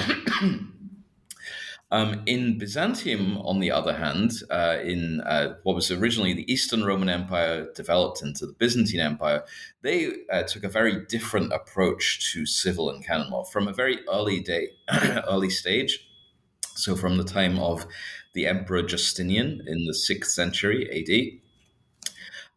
Um, 1.91 2.23
in 2.25 2.57
Byzantium, 2.57 3.37
on 3.37 3.59
the 3.59 3.71
other 3.71 3.93
hand, 3.93 4.41
uh, 4.49 4.77
in 4.83 5.21
uh, 5.21 5.55
what 5.63 5.75
was 5.75 5.91
originally 5.91 6.33
the 6.33 6.51
Eastern 6.51 6.83
Roman 6.83 7.09
Empire, 7.09 7.71
developed 7.75 8.23
into 8.23 8.47
the 8.47 8.53
Byzantine 8.53 8.99
Empire, 8.99 9.43
they 9.81 10.11
uh, 10.31 10.43
took 10.43 10.63
a 10.63 10.69
very 10.69 11.05
different 11.05 11.53
approach 11.53 12.33
to 12.33 12.45
civil 12.45 12.89
and 12.89 13.05
canon 13.05 13.29
law 13.29 13.43
from 13.43 13.67
a 13.67 13.73
very 13.73 13.99
early 14.11 14.41
day, 14.41 14.69
early 15.29 15.49
stage. 15.49 16.05
So, 16.75 16.95
from 16.95 17.17
the 17.17 17.23
time 17.23 17.59
of 17.59 17.85
the 18.33 18.47
Emperor 18.47 18.81
Justinian 18.81 19.63
in 19.67 19.85
the 19.85 19.93
sixth 19.93 20.31
century 20.31 20.89
AD, 20.89 21.44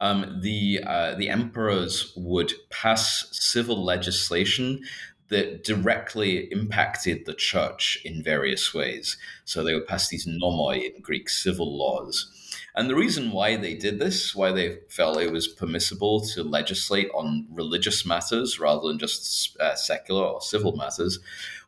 um, 0.00 0.40
the 0.43 0.81
uh, 0.87 1.14
the 1.14 1.28
emperors 1.28 2.12
would 2.17 2.52
pass 2.71 3.28
civil 3.33 3.85
legislation 3.85 4.83
that 5.28 5.62
directly 5.62 6.50
impacted 6.50 7.26
the 7.26 7.35
church 7.35 7.99
in 8.05 8.23
various 8.23 8.73
ways. 8.73 9.19
So 9.45 9.62
they 9.62 9.75
would 9.75 9.87
pass 9.87 10.09
these 10.09 10.26
nomoi 10.26 10.95
in 10.95 11.02
Greek 11.02 11.28
civil 11.28 11.76
laws. 11.76 12.31
And 12.75 12.88
the 12.88 12.95
reason 12.95 13.33
why 13.33 13.57
they 13.57 13.75
did 13.75 13.99
this, 13.99 14.35
why 14.35 14.52
they 14.52 14.78
felt 14.88 15.21
it 15.21 15.33
was 15.33 15.49
permissible 15.49 16.21
to 16.21 16.43
legislate 16.43 17.11
on 17.12 17.47
religious 17.50 18.07
matters 18.07 18.59
rather 18.59 18.88
than 18.88 18.99
just 18.99 19.57
uh, 19.61 19.75
secular 19.75 20.25
or 20.25 20.40
civil 20.40 20.76
matters, 20.76 21.19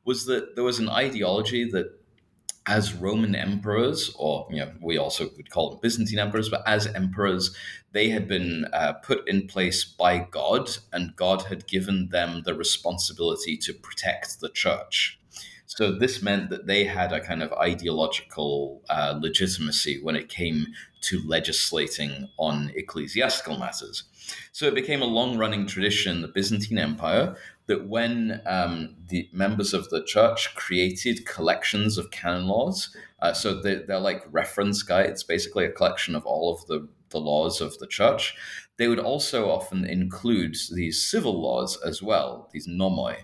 was 0.04 0.24
that 0.26 0.54
there 0.54 0.64
was 0.64 0.78
an 0.78 0.88
ideology 0.88 1.68
that 1.70 1.99
as 2.66 2.94
Roman 2.94 3.34
emperors, 3.34 4.14
or 4.18 4.46
you 4.50 4.58
know, 4.60 4.72
we 4.80 4.98
also 4.98 5.30
would 5.36 5.50
call 5.50 5.70
them 5.70 5.78
Byzantine 5.82 6.18
emperors, 6.18 6.48
but 6.48 6.62
as 6.66 6.86
emperors, 6.86 7.54
they 7.92 8.10
had 8.10 8.28
been 8.28 8.66
uh, 8.72 8.92
put 8.94 9.26
in 9.28 9.46
place 9.46 9.84
by 9.84 10.18
God, 10.30 10.70
and 10.92 11.16
God 11.16 11.42
had 11.42 11.66
given 11.66 12.10
them 12.10 12.42
the 12.44 12.54
responsibility 12.54 13.56
to 13.58 13.72
protect 13.72 14.40
the 14.40 14.50
church. 14.50 15.18
So 15.66 15.92
this 15.92 16.20
meant 16.20 16.50
that 16.50 16.66
they 16.66 16.84
had 16.84 17.12
a 17.12 17.20
kind 17.20 17.42
of 17.42 17.52
ideological 17.52 18.82
uh, 18.90 19.16
legitimacy 19.20 20.02
when 20.02 20.16
it 20.16 20.28
came 20.28 20.66
to 21.02 21.22
legislating 21.26 22.28
on 22.38 22.72
ecclesiastical 22.74 23.56
matters. 23.56 24.02
So 24.52 24.66
it 24.66 24.74
became 24.74 25.00
a 25.00 25.06
long 25.06 25.38
running 25.38 25.66
tradition 25.66 26.16
in 26.16 26.22
the 26.22 26.28
Byzantine 26.28 26.78
Empire 26.78 27.36
that 27.70 27.86
when 27.86 28.42
um, 28.46 28.96
the 29.10 29.28
members 29.32 29.72
of 29.72 29.88
the 29.90 30.02
church 30.02 30.52
created 30.56 31.24
collections 31.24 31.98
of 31.98 32.10
canon 32.10 32.48
laws, 32.48 32.94
uh, 33.22 33.32
so 33.32 33.60
they're, 33.60 33.86
they're, 33.86 34.00
like 34.00 34.24
reference 34.32 34.82
guides, 34.82 35.22
basically 35.22 35.64
a 35.64 35.70
collection 35.70 36.16
of 36.16 36.26
all 36.26 36.52
of 36.52 36.66
the, 36.66 36.88
the 37.10 37.20
laws 37.20 37.60
of 37.60 37.78
the 37.78 37.86
church, 37.86 38.34
they 38.76 38.88
would 38.88 38.98
also 38.98 39.48
often 39.48 39.84
include 39.84 40.56
these 40.72 41.00
civil 41.00 41.40
laws 41.40 41.80
as 41.86 42.02
well, 42.02 42.50
these 42.52 42.66
nomoi. 42.66 43.18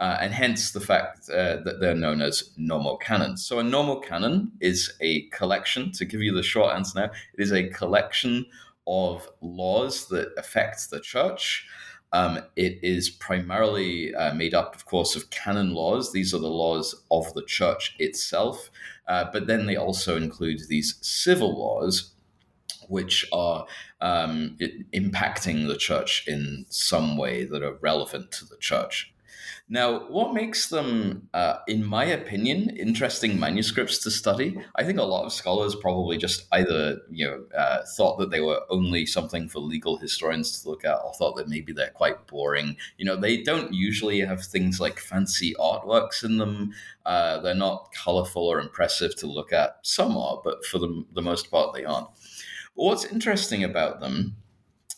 Uh, 0.00 0.18
and 0.20 0.34
hence 0.34 0.72
the 0.72 0.80
fact 0.80 1.30
uh, 1.30 1.58
that 1.62 1.78
they're 1.78 1.94
known 1.94 2.20
as 2.20 2.50
nomocanons. 2.58 3.38
So 3.38 3.60
a 3.60 3.62
nomocanon 3.62 4.50
is 4.60 4.92
a 5.00 5.28
collection, 5.28 5.92
to 5.92 6.04
give 6.04 6.22
you 6.22 6.34
the 6.34 6.42
short 6.42 6.74
answer 6.74 6.98
now, 6.98 7.10
it 7.34 7.40
is 7.40 7.52
a 7.52 7.68
collection 7.68 8.46
of 8.88 9.28
laws 9.40 10.08
that 10.08 10.32
affect 10.36 10.90
the 10.90 10.98
church. 10.98 11.68
Um, 12.12 12.40
it 12.54 12.78
is 12.82 13.10
primarily 13.10 14.14
uh, 14.14 14.32
made 14.34 14.54
up, 14.54 14.74
of 14.74 14.86
course, 14.86 15.16
of 15.16 15.30
canon 15.30 15.74
laws. 15.74 16.12
These 16.12 16.32
are 16.32 16.38
the 16.38 16.48
laws 16.48 16.94
of 17.10 17.32
the 17.34 17.44
church 17.44 17.94
itself. 17.98 18.70
Uh, 19.06 19.26
but 19.32 19.46
then 19.46 19.66
they 19.66 19.76
also 19.76 20.16
include 20.16 20.60
these 20.68 20.98
civil 21.02 21.58
laws, 21.58 22.12
which 22.88 23.26
are 23.32 23.66
um, 24.00 24.56
impacting 24.94 25.66
the 25.66 25.76
church 25.76 26.26
in 26.26 26.66
some 26.68 27.16
way 27.16 27.44
that 27.44 27.62
are 27.62 27.78
relevant 27.80 28.30
to 28.32 28.46
the 28.46 28.56
church. 28.58 29.12
Now, 29.68 30.06
what 30.08 30.32
makes 30.32 30.68
them, 30.68 31.28
uh, 31.34 31.56
in 31.66 31.84
my 31.84 32.04
opinion, 32.04 32.76
interesting 32.76 33.40
manuscripts 33.40 33.98
to 34.04 34.12
study? 34.12 34.60
I 34.76 34.84
think 34.84 35.00
a 35.00 35.02
lot 35.02 35.24
of 35.24 35.32
scholars 35.32 35.74
probably 35.74 36.18
just 36.18 36.46
either 36.52 36.98
you 37.10 37.26
know 37.26 37.58
uh, 37.58 37.82
thought 37.96 38.18
that 38.18 38.30
they 38.30 38.40
were 38.40 38.60
only 38.70 39.06
something 39.06 39.48
for 39.48 39.58
legal 39.58 39.96
historians 39.96 40.62
to 40.62 40.68
look 40.68 40.84
at, 40.84 40.98
or 41.04 41.12
thought 41.14 41.34
that 41.36 41.48
maybe 41.48 41.72
they're 41.72 41.90
quite 41.90 42.28
boring. 42.28 42.76
You 42.96 43.06
know, 43.06 43.16
they 43.16 43.42
don't 43.42 43.72
usually 43.72 44.20
have 44.20 44.44
things 44.44 44.78
like 44.78 45.00
fancy 45.00 45.52
artworks 45.58 46.22
in 46.22 46.38
them. 46.38 46.72
Uh, 47.04 47.40
they're 47.40 47.54
not 47.54 47.92
colorful 47.92 48.46
or 48.46 48.60
impressive 48.60 49.16
to 49.16 49.26
look 49.26 49.52
at. 49.52 49.78
Some 49.82 50.16
are, 50.16 50.40
but 50.44 50.64
for 50.64 50.78
the, 50.78 51.04
the 51.12 51.22
most 51.22 51.50
part, 51.50 51.74
they 51.74 51.84
aren't. 51.84 52.08
But 52.76 52.84
what's 52.84 53.04
interesting 53.04 53.64
about 53.64 53.98
them 53.98 54.36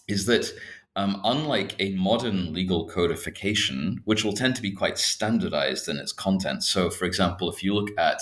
is 0.08 0.26
that 0.26 0.50
um, 0.98 1.20
unlike 1.22 1.76
a 1.78 1.94
modern 1.94 2.52
legal 2.52 2.84
codification, 2.88 4.00
which 4.04 4.24
will 4.24 4.32
tend 4.32 4.56
to 4.56 4.62
be 4.62 4.72
quite 4.72 4.98
standardized 4.98 5.88
in 5.88 5.96
its 5.96 6.12
content. 6.12 6.64
So, 6.64 6.90
for 6.90 7.04
example, 7.04 7.48
if 7.48 7.62
you 7.62 7.72
look 7.72 7.90
at 7.96 8.20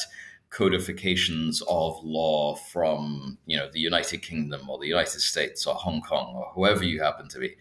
codifications 0.51 1.63
of 1.69 1.99
law 2.05 2.55
from 2.55 3.39
you 3.47 3.57
know 3.57 3.71
the 3.73 3.81
United 3.81 4.21
Kingdom 4.21 4.69
or 4.69 4.79
the 4.79 4.87
United 4.87 5.21
States 5.21 5.67
or 5.67 5.75
Hong 5.75 6.03
Kong 6.03 6.35
or 6.37 6.51
whoever 6.55 6.85
you 6.85 7.03
happen 7.03 7.29
to 7.29 7.39
be, 7.39 7.57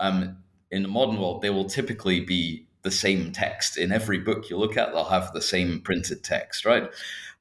um, 0.00 0.38
in 0.72 0.82
the 0.82 0.88
modern 0.88 1.20
world, 1.20 1.42
they 1.42 1.50
will 1.50 1.66
typically 1.66 2.18
be 2.18 2.66
the 2.82 2.90
same 2.90 3.30
text 3.30 3.78
in 3.78 3.92
every 3.92 4.18
book 4.18 4.50
you 4.50 4.56
look 4.56 4.76
at. 4.76 4.92
They'll 4.92 5.04
have 5.04 5.32
the 5.32 5.42
same 5.42 5.80
printed 5.80 6.24
text, 6.24 6.64
right? 6.64 6.90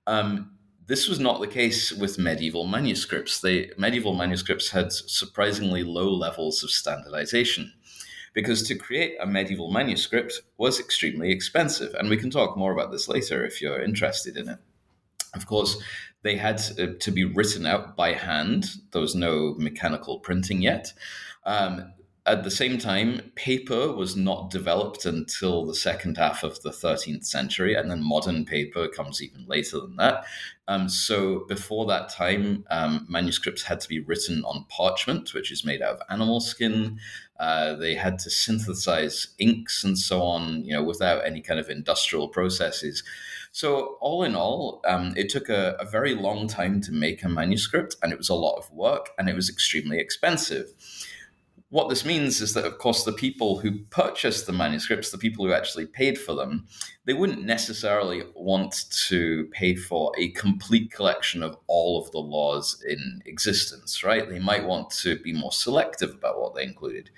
Um, 0.05 0.51
this 0.87 1.07
was 1.07 1.19
not 1.19 1.41
the 1.41 1.47
case 1.47 1.91
with 1.91 2.19
medieval 2.19 2.67
manuscripts. 2.67 3.41
They, 3.41 3.71
medieval 3.77 4.13
manuscripts 4.13 4.69
had 4.69 4.91
surprisingly 4.91 5.83
low 5.83 6.09
levels 6.11 6.63
of 6.63 6.69
standardization 6.69 7.73
because 8.33 8.61
to 8.63 8.75
create 8.75 9.15
a 9.19 9.25
medieval 9.25 9.71
manuscript 9.71 10.41
was 10.57 10.79
extremely 10.79 11.31
expensive. 11.31 11.93
And 11.95 12.09
we 12.09 12.17
can 12.17 12.29
talk 12.29 12.57
more 12.57 12.71
about 12.71 12.91
this 12.91 13.07
later 13.07 13.43
if 13.45 13.61
you're 13.61 13.81
interested 13.81 14.37
in 14.37 14.49
it. 14.49 14.59
Of 15.33 15.47
course, 15.47 15.81
they 16.21 16.35
had 16.35 16.57
to 16.99 17.11
be 17.11 17.23
written 17.23 17.65
out 17.65 17.95
by 17.95 18.13
hand. 18.13 18.65
There 18.91 19.01
was 19.01 19.15
no 19.15 19.55
mechanical 19.57 20.19
printing 20.19 20.61
yet. 20.61 20.93
Um, 21.45 21.93
at 22.27 22.43
the 22.43 22.49
same 22.49 22.79
time, 22.79 23.31
paper 23.35 23.91
was 23.91 24.15
not 24.15 24.49
developed 24.49 25.05
until 25.05 25.63
the 25.63 25.75
second 25.75 26.17
half 26.17 26.41
of 26.43 26.59
the 26.63 26.71
13th 26.71 27.23
century, 27.23 27.75
and 27.75 27.89
then 27.91 28.01
modern 28.01 28.45
paper 28.45 28.87
comes 28.87 29.21
even 29.21 29.45
later 29.45 29.79
than 29.79 29.95
that. 29.97 30.25
Um, 30.67 30.89
so, 30.89 31.45
before 31.47 31.85
that 31.85 32.09
time, 32.09 32.65
um, 32.71 33.05
manuscripts 33.07 33.61
had 33.61 33.79
to 33.81 33.87
be 33.87 33.99
written 33.99 34.43
on 34.43 34.65
parchment, 34.69 35.35
which 35.35 35.51
is 35.51 35.63
made 35.63 35.83
out 35.83 35.97
of 35.97 36.01
animal 36.09 36.39
skin. 36.39 36.99
Uh, 37.39 37.75
they 37.75 37.93
had 37.93 38.17
to 38.19 38.31
synthesize 38.31 39.27
inks 39.37 39.83
and 39.83 39.95
so 39.95 40.23
on, 40.23 40.65
you 40.65 40.73
know, 40.73 40.81
without 40.81 41.23
any 41.23 41.41
kind 41.41 41.59
of 41.59 41.69
industrial 41.69 42.27
processes. 42.27 43.03
So, 43.51 43.97
all 44.01 44.23
in 44.23 44.35
all, 44.35 44.81
um, 44.87 45.13
it 45.15 45.29
took 45.29 45.47
a, 45.47 45.75
a 45.79 45.85
very 45.85 46.15
long 46.15 46.47
time 46.47 46.81
to 46.81 46.91
make 46.91 47.23
a 47.23 47.29
manuscript, 47.29 47.95
and 48.01 48.11
it 48.11 48.17
was 48.17 48.29
a 48.29 48.35
lot 48.35 48.57
of 48.57 48.71
work, 48.71 49.11
and 49.19 49.29
it 49.29 49.35
was 49.35 49.47
extremely 49.47 49.99
expensive 49.99 50.73
what 51.75 51.89
this 51.89 52.05
means 52.05 52.39
is 52.39 52.53
that, 52.53 52.63
of 52.63 52.77
course, 52.77 53.03
the 53.03 53.11
people 53.11 53.59
who 53.59 53.79
purchased 53.89 54.47
the 54.47 54.53
manuscripts, 54.53 55.11
the 55.11 55.17
people 55.17 55.45
who 55.45 55.51
actually 55.51 55.85
paid 55.85 56.17
for 56.17 56.33
them, 56.33 56.65
they 57.03 57.11
wouldn't 57.11 57.43
necessarily 57.43 58.23
want 58.33 58.85
to 59.09 59.49
pay 59.51 59.75
for 59.75 60.13
a 60.17 60.29
complete 60.29 60.89
collection 60.89 61.43
of 61.43 61.57
all 61.67 62.01
of 62.01 62.09
the 62.11 62.19
laws 62.19 62.81
in 62.87 63.21
existence, 63.25 64.05
right? 64.05 64.29
They 64.29 64.39
might 64.39 64.65
want 64.65 64.89
to 65.01 65.19
be 65.19 65.33
more 65.33 65.51
selective 65.51 66.11
about 66.11 66.39
what 66.39 66.55
they 66.55 66.63
included. 66.63 67.09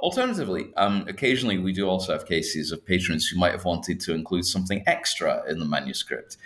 Alternatively, 0.00 0.72
um, 0.78 1.04
occasionally 1.08 1.58
we 1.58 1.74
do 1.74 1.86
also 1.86 2.14
have 2.14 2.24
cases 2.24 2.72
of 2.72 2.86
patrons 2.86 3.28
who 3.28 3.38
might 3.38 3.52
have 3.52 3.66
wanted 3.66 4.00
to 4.00 4.14
include 4.14 4.46
something 4.46 4.82
extra 4.86 5.42
in 5.46 5.58
the 5.58 5.66
manuscript. 5.66 6.38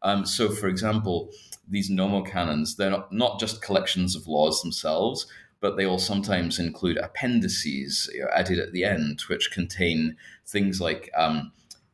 Um, 0.00 0.24
so, 0.24 0.48
for 0.48 0.68
example, 0.68 1.28
these 1.68 1.90
nomocanons, 1.90 2.76
they're 2.76 2.88
not, 2.88 3.12
not 3.12 3.38
just 3.38 3.60
collections 3.60 4.16
of 4.16 4.26
laws 4.26 4.62
themselves, 4.62 5.26
but 5.60 5.76
they 5.76 5.86
will 5.86 5.98
sometimes 5.98 6.58
include 6.58 6.98
appendices 6.98 8.10
you 8.14 8.20
know, 8.20 8.28
added 8.34 8.58
at 8.58 8.72
the 8.72 8.84
end, 8.84 9.20
which 9.22 9.50
contain 9.50 10.16
things 10.46 10.80
like 10.80 11.10
um, 11.16 11.52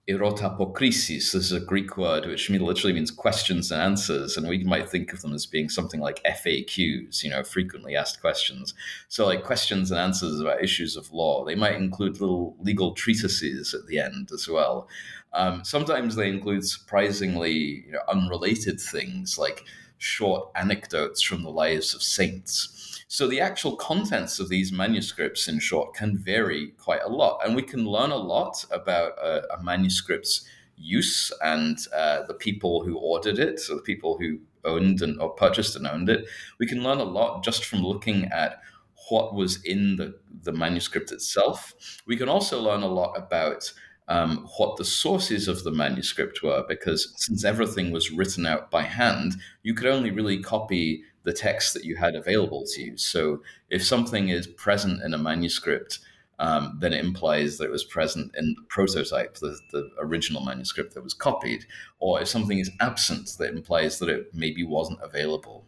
erotapokriseis. 0.09 1.33
This 1.33 1.35
is 1.35 1.53
a 1.53 1.61
Greek 1.61 1.97
word 1.97 2.27
which 2.27 2.51
literally 2.51 2.93
means 2.93 3.11
questions 3.11 3.71
and 3.71 3.81
answers, 3.81 4.37
and 4.37 4.47
we 4.47 4.63
might 4.65 4.89
think 4.89 5.13
of 5.13 5.23
them 5.23 5.33
as 5.33 5.47
being 5.47 5.69
something 5.69 6.01
like 6.01 6.23
FAQs, 6.25 7.23
you 7.23 7.31
know, 7.31 7.43
frequently 7.43 7.97
asked 7.97 8.21
questions. 8.21 8.75
So, 9.09 9.25
like 9.25 9.45
questions 9.45 9.91
and 9.91 9.99
answers 9.99 10.41
about 10.41 10.63
issues 10.63 10.97
of 10.97 11.13
law. 11.13 11.45
They 11.45 11.55
might 11.55 11.77
include 11.77 12.21
little 12.21 12.57
legal 12.61 12.93
treatises 12.93 13.73
at 13.73 13.87
the 13.87 13.99
end 13.99 14.31
as 14.33 14.47
well. 14.47 14.89
Um, 15.33 15.65
sometimes 15.65 16.15
they 16.15 16.29
include 16.29 16.67
surprisingly 16.67 17.85
you 17.87 17.93
know, 17.93 18.01
unrelated 18.09 18.81
things 18.81 19.37
like 19.39 19.65
short 19.99 20.51
anecdotes 20.55 21.23
from 21.23 21.43
the 21.43 21.51
lives 21.51 21.95
of 21.95 22.03
saints. 22.03 22.84
So 23.09 23.27
the 23.27 23.41
actual 23.41 23.77
contents 23.77 24.39
of 24.39 24.49
these 24.49 24.73
manuscripts, 24.73 25.49
in 25.49 25.59
short, 25.61 25.95
can 25.95 26.19
vary 26.19 26.73
quite 26.79 27.03
a 27.03 27.09
lot, 27.09 27.41
and 27.45 27.55
we 27.55 27.63
can 27.63 27.87
learn 27.87 28.11
a 28.11 28.17
lot 28.17 28.65
about 28.71 29.13
a, 29.19 29.43
a 29.55 29.63
manuscript's 29.63 30.47
use 30.77 31.33
and 31.43 31.79
uh, 31.95 32.23
the 32.27 32.35
people 32.35 32.85
who 32.85 32.97
ordered 32.97 33.39
it, 33.39 33.61
so 33.61 33.77
the 33.77 33.83
people 33.83 34.19
who 34.19 34.41
owned 34.65 35.03
and 35.03 35.21
or 35.21 35.31
purchased 35.31 35.77
and 35.77 35.87
owned 35.87 36.09
it. 36.09 36.27
We 36.59 36.67
can 36.67 36.83
learn 36.83 36.99
a 36.99 37.05
lot 37.05 37.45
just 37.45 37.65
from 37.65 37.81
looking 37.81 38.25
at 38.27 38.61
what 39.09 39.35
was 39.35 39.63
in 39.65 39.97
the, 39.97 40.19
the 40.43 40.53
manuscript 40.53 41.13
itself. 41.13 41.75
We 42.07 42.17
can 42.17 42.29
also 42.29 42.61
learn 42.61 42.83
a 42.83 42.89
lot 42.89 43.13
about 43.17 43.73
um, 44.09 44.49
what 44.57 44.77
the 44.77 44.85
sources 44.85 45.49
of 45.49 45.65
the 45.65 45.71
manuscript 45.71 46.43
were, 46.43 46.65
because 46.69 47.13
since 47.17 47.45
everything 47.45 47.91
was 47.91 48.11
written 48.11 48.47
out 48.47 48.71
by 48.71 48.83
hand, 48.83 49.35
you 49.63 49.75
could 49.75 49.87
only 49.87 50.11
really 50.11 50.43
copy 50.43 51.05
the 51.25 51.33
text 51.33 51.75
that 51.75 51.85
you 51.85 51.97
had 51.97 52.15
available 52.15 52.65
to 52.75 52.83
you. 52.83 52.97
So 52.97 53.43
if 53.71 53.85
something 53.85 54.29
is 54.29 54.47
present 54.47 55.03
in 55.03 55.15
a 55.15 55.19
manuscript, 55.19 55.99
um, 56.39 56.79
then 56.81 56.93
it 56.93 57.05
implies 57.05 57.59
that 57.59 57.65
it 57.65 57.71
was 57.71 57.85
present 57.85 58.35
in 58.37 58.55
the 58.57 58.63
prototype, 58.69 59.37
the, 59.37 59.59
the 59.73 59.91
original 59.99 60.45
manuscript 60.45 60.95
that 60.95 61.05
was 61.05 61.15
copied. 61.15 61.65
Or 61.99 62.21
if 62.21 62.29
something 62.29 62.59
is 62.59 62.71
absent, 62.81 63.31
that 63.39 63.51
implies 63.51 63.99
that 63.99 64.09
it 64.09 64.35
maybe 64.35 64.65
wasn't 64.65 65.01
available. 65.03 65.65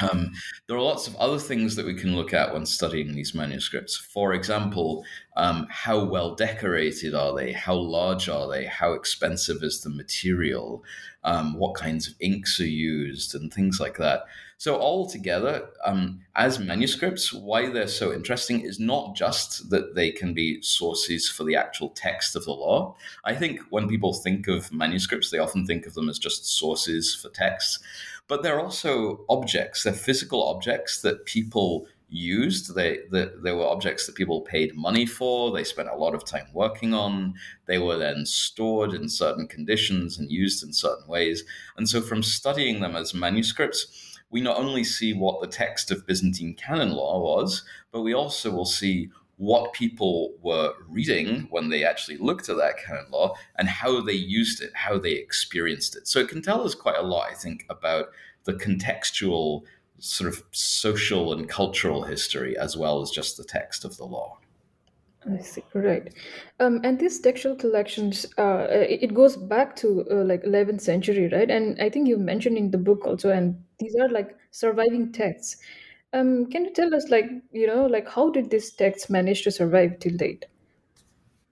Um, 0.00 0.32
there 0.66 0.76
are 0.76 0.82
lots 0.82 1.06
of 1.06 1.14
other 1.16 1.38
things 1.38 1.76
that 1.76 1.86
we 1.86 1.94
can 1.94 2.16
look 2.16 2.32
at 2.34 2.52
when 2.52 2.66
studying 2.66 3.12
these 3.12 3.34
manuscripts. 3.34 3.96
For 3.96 4.32
example, 4.32 5.04
um, 5.36 5.66
how 5.70 6.04
well 6.04 6.34
decorated 6.34 7.14
are 7.14 7.34
they? 7.36 7.52
How 7.52 7.74
large 7.74 8.28
are 8.28 8.48
they? 8.48 8.64
How 8.64 8.94
expensive 8.94 9.62
is 9.62 9.82
the 9.82 9.90
material? 9.90 10.82
Um, 11.24 11.56
what 11.58 11.74
kinds 11.74 12.08
of 12.08 12.14
inks 12.18 12.58
are 12.60 12.66
used? 12.66 13.34
And 13.34 13.52
things 13.52 13.78
like 13.78 13.98
that. 13.98 14.24
So, 14.62 14.80
altogether, 14.80 15.70
um, 15.84 16.20
as 16.36 16.60
manuscripts, 16.60 17.32
why 17.32 17.68
they're 17.68 17.88
so 17.88 18.12
interesting 18.12 18.60
is 18.60 18.78
not 18.78 19.16
just 19.16 19.70
that 19.70 19.96
they 19.96 20.12
can 20.12 20.34
be 20.34 20.62
sources 20.62 21.28
for 21.28 21.42
the 21.42 21.56
actual 21.56 21.88
text 21.88 22.36
of 22.36 22.44
the 22.44 22.52
law. 22.52 22.94
I 23.24 23.34
think 23.34 23.58
when 23.70 23.88
people 23.88 24.14
think 24.14 24.46
of 24.46 24.72
manuscripts, 24.72 25.32
they 25.32 25.38
often 25.38 25.66
think 25.66 25.84
of 25.84 25.94
them 25.94 26.08
as 26.08 26.16
just 26.16 26.46
sources 26.46 27.12
for 27.12 27.28
texts, 27.30 27.80
but 28.28 28.44
they're 28.44 28.60
also 28.60 29.24
objects, 29.28 29.82
they're 29.82 29.92
physical 29.92 30.46
objects 30.46 31.02
that 31.02 31.26
people 31.26 31.88
used. 32.08 32.76
They, 32.76 33.00
the, 33.10 33.40
they 33.42 33.50
were 33.50 33.66
objects 33.66 34.06
that 34.06 34.14
people 34.14 34.42
paid 34.42 34.76
money 34.76 35.06
for. 35.06 35.50
They 35.50 35.64
spent 35.64 35.88
a 35.88 35.96
lot 35.96 36.14
of 36.14 36.24
time 36.24 36.46
working 36.52 36.94
on. 36.94 37.34
They 37.66 37.78
were 37.78 37.96
then 37.96 38.26
stored 38.26 38.94
in 38.94 39.08
certain 39.08 39.48
conditions 39.48 40.18
and 40.18 40.30
used 40.30 40.62
in 40.62 40.72
certain 40.72 41.08
ways. 41.08 41.42
And 41.76 41.88
so, 41.88 42.00
from 42.00 42.22
studying 42.22 42.80
them 42.80 42.94
as 42.94 43.12
manuscripts, 43.12 44.11
we 44.32 44.40
not 44.40 44.56
only 44.56 44.82
see 44.82 45.12
what 45.12 45.40
the 45.40 45.46
text 45.46 45.90
of 45.90 46.06
Byzantine 46.06 46.54
canon 46.54 46.92
law 46.92 47.20
was, 47.20 47.64
but 47.92 48.00
we 48.00 48.14
also 48.14 48.50
will 48.50 48.64
see 48.64 49.10
what 49.36 49.72
people 49.72 50.34
were 50.42 50.72
reading 50.88 51.46
when 51.50 51.68
they 51.68 51.84
actually 51.84 52.16
looked 52.16 52.48
at 52.48 52.56
that 52.56 52.78
canon 52.78 53.06
law 53.10 53.34
and 53.56 53.68
how 53.68 54.00
they 54.00 54.12
used 54.12 54.62
it, 54.62 54.70
how 54.74 54.98
they 54.98 55.12
experienced 55.12 55.96
it. 55.96 56.08
So 56.08 56.20
it 56.20 56.28
can 56.28 56.42
tell 56.42 56.64
us 56.64 56.74
quite 56.74 56.96
a 56.96 57.02
lot, 57.02 57.30
I 57.30 57.34
think, 57.34 57.66
about 57.68 58.06
the 58.44 58.54
contextual 58.54 59.62
sort 59.98 60.32
of 60.32 60.42
social 60.50 61.32
and 61.32 61.48
cultural 61.48 62.02
history 62.02 62.56
as 62.56 62.76
well 62.76 63.02
as 63.02 63.10
just 63.10 63.36
the 63.36 63.44
text 63.44 63.84
of 63.84 63.96
the 63.96 64.04
law. 64.04 64.38
I 65.30 65.40
see. 65.40 65.62
Right. 65.74 66.12
Um, 66.58 66.80
and 66.82 66.98
these 66.98 67.20
textual 67.20 67.54
collections, 67.54 68.26
uh, 68.38 68.66
it, 68.70 69.14
goes 69.14 69.36
back 69.36 69.76
to 69.76 70.04
uh, 70.10 70.24
like 70.24 70.42
11th 70.42 70.80
century, 70.80 71.28
right? 71.28 71.48
And 71.48 71.80
I 71.80 71.90
think 71.90 72.08
you 72.08 72.18
mentioned 72.18 72.56
in 72.56 72.70
the 72.70 72.78
book 72.78 73.06
also, 73.06 73.30
and 73.30 73.62
these 73.82 73.96
are 73.96 74.08
like 74.08 74.36
surviving 74.50 75.12
texts. 75.12 75.56
Um, 76.12 76.46
can 76.50 76.64
you 76.64 76.72
tell 76.72 76.94
us, 76.94 77.08
like, 77.08 77.30
you 77.52 77.66
know, 77.66 77.86
like 77.86 78.08
how 78.08 78.30
did 78.30 78.50
these 78.50 78.70
texts 78.72 79.08
manage 79.08 79.42
to 79.42 79.50
survive 79.50 79.98
till 79.98 80.16
date? 80.16 80.46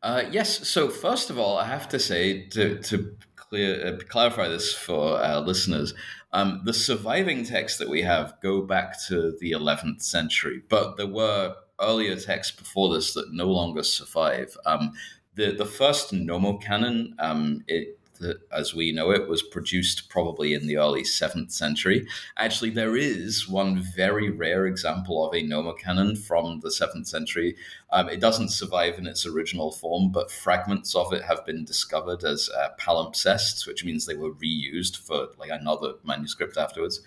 Uh, 0.02 0.24
yes. 0.30 0.68
So 0.68 0.88
first 0.88 1.30
of 1.30 1.38
all, 1.38 1.58
I 1.58 1.66
have 1.66 1.88
to 1.90 1.98
say 1.98 2.46
to 2.48 2.78
to 2.78 3.16
clear 3.36 3.86
uh, 3.86 3.98
clarify 4.08 4.48
this 4.48 4.74
for 4.74 5.18
our 5.22 5.40
listeners, 5.40 5.92
um, 6.32 6.62
the 6.64 6.72
surviving 6.72 7.44
texts 7.44 7.78
that 7.78 7.88
we 7.88 8.02
have 8.02 8.34
go 8.42 8.62
back 8.62 8.98
to 9.08 9.36
the 9.40 9.52
11th 9.52 10.02
century, 10.02 10.62
but 10.68 10.96
there 10.96 11.06
were 11.06 11.54
earlier 11.80 12.16
texts 12.16 12.56
before 12.56 12.94
this 12.94 13.14
that 13.14 13.32
no 13.32 13.46
longer 13.46 13.82
survive. 13.82 14.56
Um, 14.64 14.92
the 15.34 15.52
the 15.52 15.66
first 15.66 16.12
nomocanon, 16.12 17.12
um, 17.18 17.64
it, 17.66 17.98
the, 18.20 18.38
as 18.52 18.74
we 18.74 18.92
know 18.92 19.10
it, 19.10 19.28
was 19.28 19.42
produced 19.42 20.08
probably 20.08 20.54
in 20.54 20.66
the 20.66 20.76
early 20.76 21.04
seventh 21.04 21.50
century. 21.50 22.06
Actually, 22.36 22.70
there 22.70 22.96
is 22.96 23.48
one 23.48 23.82
very 23.96 24.30
rare 24.30 24.66
example 24.66 25.26
of 25.26 25.34
a 25.34 25.42
nomocanon 25.42 26.16
from 26.16 26.60
the 26.60 26.70
seventh 26.70 27.08
century. 27.08 27.56
Um, 27.90 28.08
it 28.08 28.20
doesn't 28.20 28.50
survive 28.50 28.98
in 28.98 29.06
its 29.06 29.26
original 29.26 29.72
form, 29.72 30.12
but 30.12 30.30
fragments 30.30 30.94
of 30.94 31.12
it 31.12 31.22
have 31.24 31.44
been 31.44 31.64
discovered 31.64 32.22
as 32.22 32.48
uh, 32.50 32.68
palimpsests, 32.78 33.66
which 33.66 33.84
means 33.84 34.06
they 34.06 34.14
were 34.14 34.34
reused 34.34 34.96
for 34.98 35.28
like 35.38 35.50
another 35.50 35.94
manuscript 36.04 36.56
afterwards. 36.56 37.00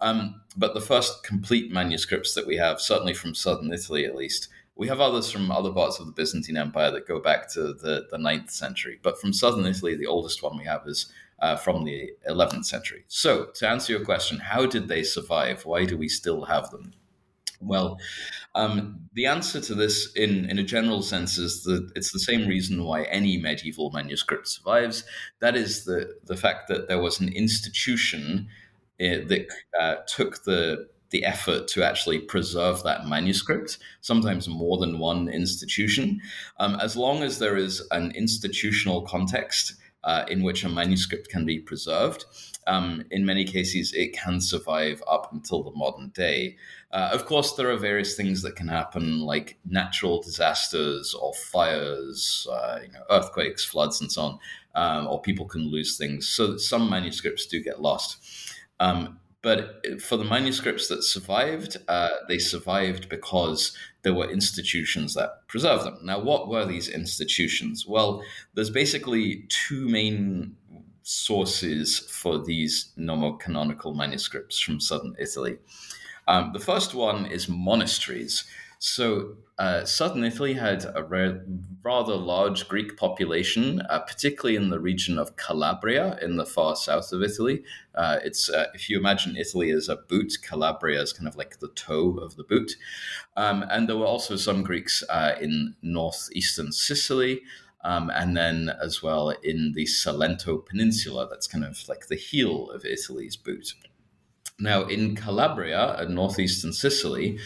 Um, 0.00 0.42
but 0.56 0.74
the 0.74 0.80
first 0.80 1.22
complete 1.22 1.70
manuscripts 1.70 2.34
that 2.34 2.46
we 2.46 2.56
have, 2.56 2.80
certainly 2.80 3.14
from 3.14 3.34
southern 3.34 3.72
Italy 3.72 4.04
at 4.04 4.16
least, 4.16 4.48
we 4.76 4.88
have 4.88 5.00
others 5.00 5.30
from 5.30 5.50
other 5.50 5.70
parts 5.70 6.00
of 6.00 6.06
the 6.06 6.12
Byzantine 6.12 6.56
Empire 6.56 6.90
that 6.90 7.06
go 7.06 7.20
back 7.20 7.52
to 7.52 7.74
the, 7.74 8.06
the 8.10 8.16
9th 8.16 8.50
century. 8.50 8.98
But 9.02 9.20
from 9.20 9.32
southern 9.32 9.66
Italy, 9.66 9.96
the 9.96 10.06
oldest 10.06 10.42
one 10.42 10.56
we 10.56 10.64
have 10.64 10.82
is 10.86 11.12
uh, 11.40 11.56
from 11.56 11.84
the 11.84 12.12
11th 12.28 12.64
century. 12.64 13.04
So, 13.08 13.46
to 13.54 13.68
answer 13.68 13.92
your 13.92 14.04
question, 14.04 14.38
how 14.38 14.64
did 14.66 14.88
they 14.88 15.02
survive? 15.02 15.66
Why 15.66 15.84
do 15.84 15.98
we 15.98 16.08
still 16.08 16.44
have 16.44 16.70
them? 16.70 16.94
Well, 17.60 18.00
um, 18.54 19.08
the 19.12 19.26
answer 19.26 19.60
to 19.60 19.74
this, 19.74 20.12
in, 20.14 20.48
in 20.50 20.58
a 20.58 20.64
general 20.64 21.02
sense, 21.02 21.38
is 21.38 21.62
that 21.64 21.90
it's 21.94 22.12
the 22.12 22.18
same 22.18 22.48
reason 22.48 22.84
why 22.84 23.04
any 23.04 23.36
medieval 23.38 23.90
manuscript 23.90 24.48
survives. 24.48 25.04
That 25.40 25.56
is 25.56 25.84
the, 25.84 26.14
the 26.24 26.36
fact 26.36 26.68
that 26.68 26.88
there 26.88 27.00
was 27.00 27.20
an 27.20 27.28
institution 27.28 28.48
it, 28.98 29.28
that 29.28 29.48
uh, 29.80 29.96
took 30.06 30.44
the 30.44 30.88
the 31.12 31.24
effort 31.24 31.68
to 31.68 31.84
actually 31.84 32.18
preserve 32.18 32.82
that 32.82 33.06
manuscript, 33.06 33.78
sometimes 34.00 34.48
more 34.48 34.78
than 34.78 34.98
one 34.98 35.28
institution. 35.28 36.20
Um, 36.58 36.74
as 36.80 36.96
long 36.96 37.22
as 37.22 37.38
there 37.38 37.56
is 37.56 37.86
an 37.90 38.10
institutional 38.16 39.02
context 39.02 39.74
uh, 40.04 40.24
in 40.28 40.42
which 40.42 40.64
a 40.64 40.68
manuscript 40.68 41.28
can 41.28 41.46
be 41.46 41.60
preserved, 41.60 42.24
um, 42.66 43.04
in 43.10 43.24
many 43.24 43.44
cases 43.44 43.92
it 43.92 44.12
can 44.12 44.40
survive 44.40 45.02
up 45.08 45.32
until 45.32 45.62
the 45.62 45.72
modern 45.72 46.08
day. 46.08 46.56
Uh, 46.92 47.10
of 47.12 47.26
course, 47.26 47.54
there 47.54 47.70
are 47.70 47.76
various 47.76 48.16
things 48.16 48.42
that 48.42 48.56
can 48.56 48.68
happen, 48.68 49.20
like 49.20 49.58
natural 49.64 50.20
disasters 50.20 51.14
or 51.14 51.32
fires, 51.34 52.46
uh, 52.50 52.78
you 52.82 52.92
know, 52.92 53.02
earthquakes, 53.10 53.64
floods, 53.64 54.00
and 54.00 54.10
so 54.10 54.22
on, 54.22 54.38
um, 54.74 55.06
or 55.06 55.20
people 55.20 55.46
can 55.46 55.70
lose 55.70 55.96
things. 55.96 56.26
So 56.28 56.56
some 56.56 56.90
manuscripts 56.90 57.46
do 57.46 57.62
get 57.62 57.80
lost. 57.80 58.18
Um, 58.80 59.20
but 59.42 59.84
for 60.00 60.16
the 60.16 60.24
manuscripts 60.24 60.86
that 60.88 61.02
survived, 61.02 61.76
uh, 61.88 62.10
they 62.28 62.38
survived 62.38 63.08
because 63.08 63.76
there 64.02 64.14
were 64.14 64.30
institutions 64.30 65.14
that 65.14 65.46
preserved 65.48 65.84
them. 65.84 65.98
Now, 66.02 66.20
what 66.20 66.48
were 66.48 66.64
these 66.64 66.88
institutions? 66.88 67.84
Well, 67.86 68.22
there's 68.54 68.70
basically 68.70 69.46
two 69.48 69.88
main 69.88 70.56
sources 71.02 71.98
for 71.98 72.38
these 72.44 72.92
nomocanonical 72.96 73.96
manuscripts 73.96 74.60
from 74.60 74.78
southern 74.78 75.16
Italy. 75.18 75.58
Um, 76.28 76.52
the 76.52 76.60
first 76.60 76.94
one 76.94 77.26
is 77.26 77.48
monasteries. 77.48 78.44
So 78.84 79.36
uh, 79.60 79.84
southern 79.84 80.24
Italy 80.24 80.54
had 80.54 80.84
a 80.92 81.04
ra- 81.04 81.38
rather 81.84 82.16
large 82.16 82.66
Greek 82.66 82.96
population, 82.96 83.80
uh, 83.82 84.00
particularly 84.00 84.56
in 84.56 84.70
the 84.70 84.80
region 84.80 85.18
of 85.18 85.36
Calabria 85.36 86.18
in 86.20 86.36
the 86.36 86.44
far 86.44 86.74
south 86.74 87.12
of 87.12 87.22
Italy. 87.22 87.62
Uh, 87.94 88.18
it's 88.24 88.50
uh, 88.50 88.66
if 88.74 88.90
you 88.90 88.98
imagine 88.98 89.36
Italy 89.36 89.70
as 89.70 89.88
a 89.88 89.94
boot, 89.94 90.36
Calabria 90.42 91.00
is 91.00 91.12
kind 91.12 91.28
of 91.28 91.36
like 91.36 91.60
the 91.60 91.68
toe 91.68 92.18
of 92.20 92.34
the 92.34 92.42
boot. 92.42 92.72
Um, 93.36 93.64
and 93.70 93.88
there 93.88 93.96
were 93.96 94.04
also 94.04 94.34
some 94.34 94.64
Greeks 94.64 95.04
uh, 95.08 95.36
in 95.40 95.76
northeastern 95.80 96.72
Sicily. 96.72 97.42
Um, 97.84 98.10
and 98.10 98.36
then 98.36 98.72
as 98.82 99.00
well 99.00 99.30
in 99.30 99.74
the 99.76 99.84
Salento 99.84 100.66
Peninsula, 100.66 101.28
that's 101.30 101.46
kind 101.46 101.64
of 101.64 101.88
like 101.88 102.08
the 102.08 102.16
heel 102.16 102.68
of 102.70 102.84
Italy's 102.84 103.36
boot. 103.36 103.74
Now, 104.58 104.84
in 104.84 105.16
Calabria 105.16 105.96
and 105.98 106.14
northeastern 106.14 106.72
Sicily, 106.72 107.38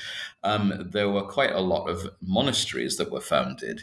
um, 0.43 0.89
there 0.93 1.09
were 1.09 1.23
quite 1.23 1.53
a 1.53 1.61
lot 1.61 1.89
of 1.89 2.11
monasteries 2.21 2.97
that 2.99 3.11
were 3.11 3.21
founded. 3.21 3.83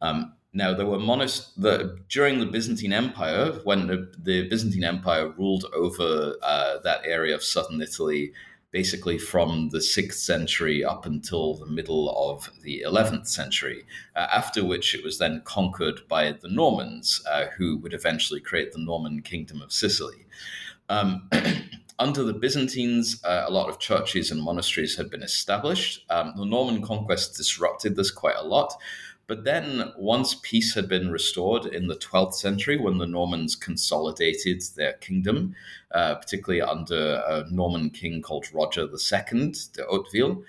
Um, 0.00 0.34
now, 0.54 0.74
there 0.74 0.86
were 0.86 0.98
the, 0.98 1.98
during 2.10 2.38
the 2.38 2.46
Byzantine 2.46 2.92
Empire, 2.92 3.52
when 3.64 3.86
the, 3.86 4.12
the 4.18 4.48
Byzantine 4.48 4.84
Empire 4.84 5.28
ruled 5.28 5.64
over 5.74 6.36
uh, 6.42 6.78
that 6.84 7.00
area 7.04 7.34
of 7.34 7.42
southern 7.42 7.80
Italy, 7.80 8.32
basically 8.70 9.18
from 9.18 9.68
the 9.70 9.78
6th 9.78 10.14
century 10.14 10.84
up 10.84 11.06
until 11.06 11.54
the 11.54 11.66
middle 11.66 12.10
of 12.10 12.50
the 12.62 12.84
11th 12.86 13.28
century, 13.28 13.84
uh, 14.16 14.26
after 14.32 14.64
which 14.64 14.94
it 14.94 15.04
was 15.04 15.18
then 15.18 15.40
conquered 15.44 16.00
by 16.08 16.32
the 16.32 16.48
Normans, 16.48 17.22
uh, 17.30 17.46
who 17.56 17.78
would 17.78 17.94
eventually 17.94 18.40
create 18.40 18.72
the 18.72 18.78
Norman 18.78 19.22
Kingdom 19.22 19.62
of 19.62 19.72
Sicily. 19.72 20.26
Um, 20.88 21.30
under 22.02 22.24
the 22.24 22.32
Byzantines, 22.32 23.22
uh, 23.24 23.44
a 23.46 23.50
lot 23.50 23.68
of 23.68 23.78
churches 23.78 24.32
and 24.32 24.42
monasteries 24.42 24.96
had 24.96 25.08
been 25.08 25.22
established. 25.22 26.04
Um, 26.10 26.32
the 26.36 26.44
Norman 26.44 26.82
conquest 26.82 27.36
disrupted 27.36 27.94
this 27.94 28.10
quite 28.10 28.34
a 28.36 28.44
lot. 28.44 28.74
But 29.28 29.44
then, 29.44 29.92
once 29.96 30.34
peace 30.42 30.74
had 30.74 30.88
been 30.88 31.12
restored 31.12 31.64
in 31.64 31.86
the 31.86 31.94
12th 31.94 32.34
century, 32.34 32.76
when 32.76 32.98
the 32.98 33.06
Normans 33.06 33.54
consolidated 33.54 34.62
their 34.74 34.94
kingdom, 34.94 35.54
uh, 35.92 36.16
particularly 36.16 36.60
under 36.60 37.22
a 37.24 37.44
Norman 37.48 37.90
king 37.90 38.20
called 38.20 38.52
Roger 38.52 38.82
II 38.82 38.88
de 38.88 39.84
Hauteville, 39.88 40.42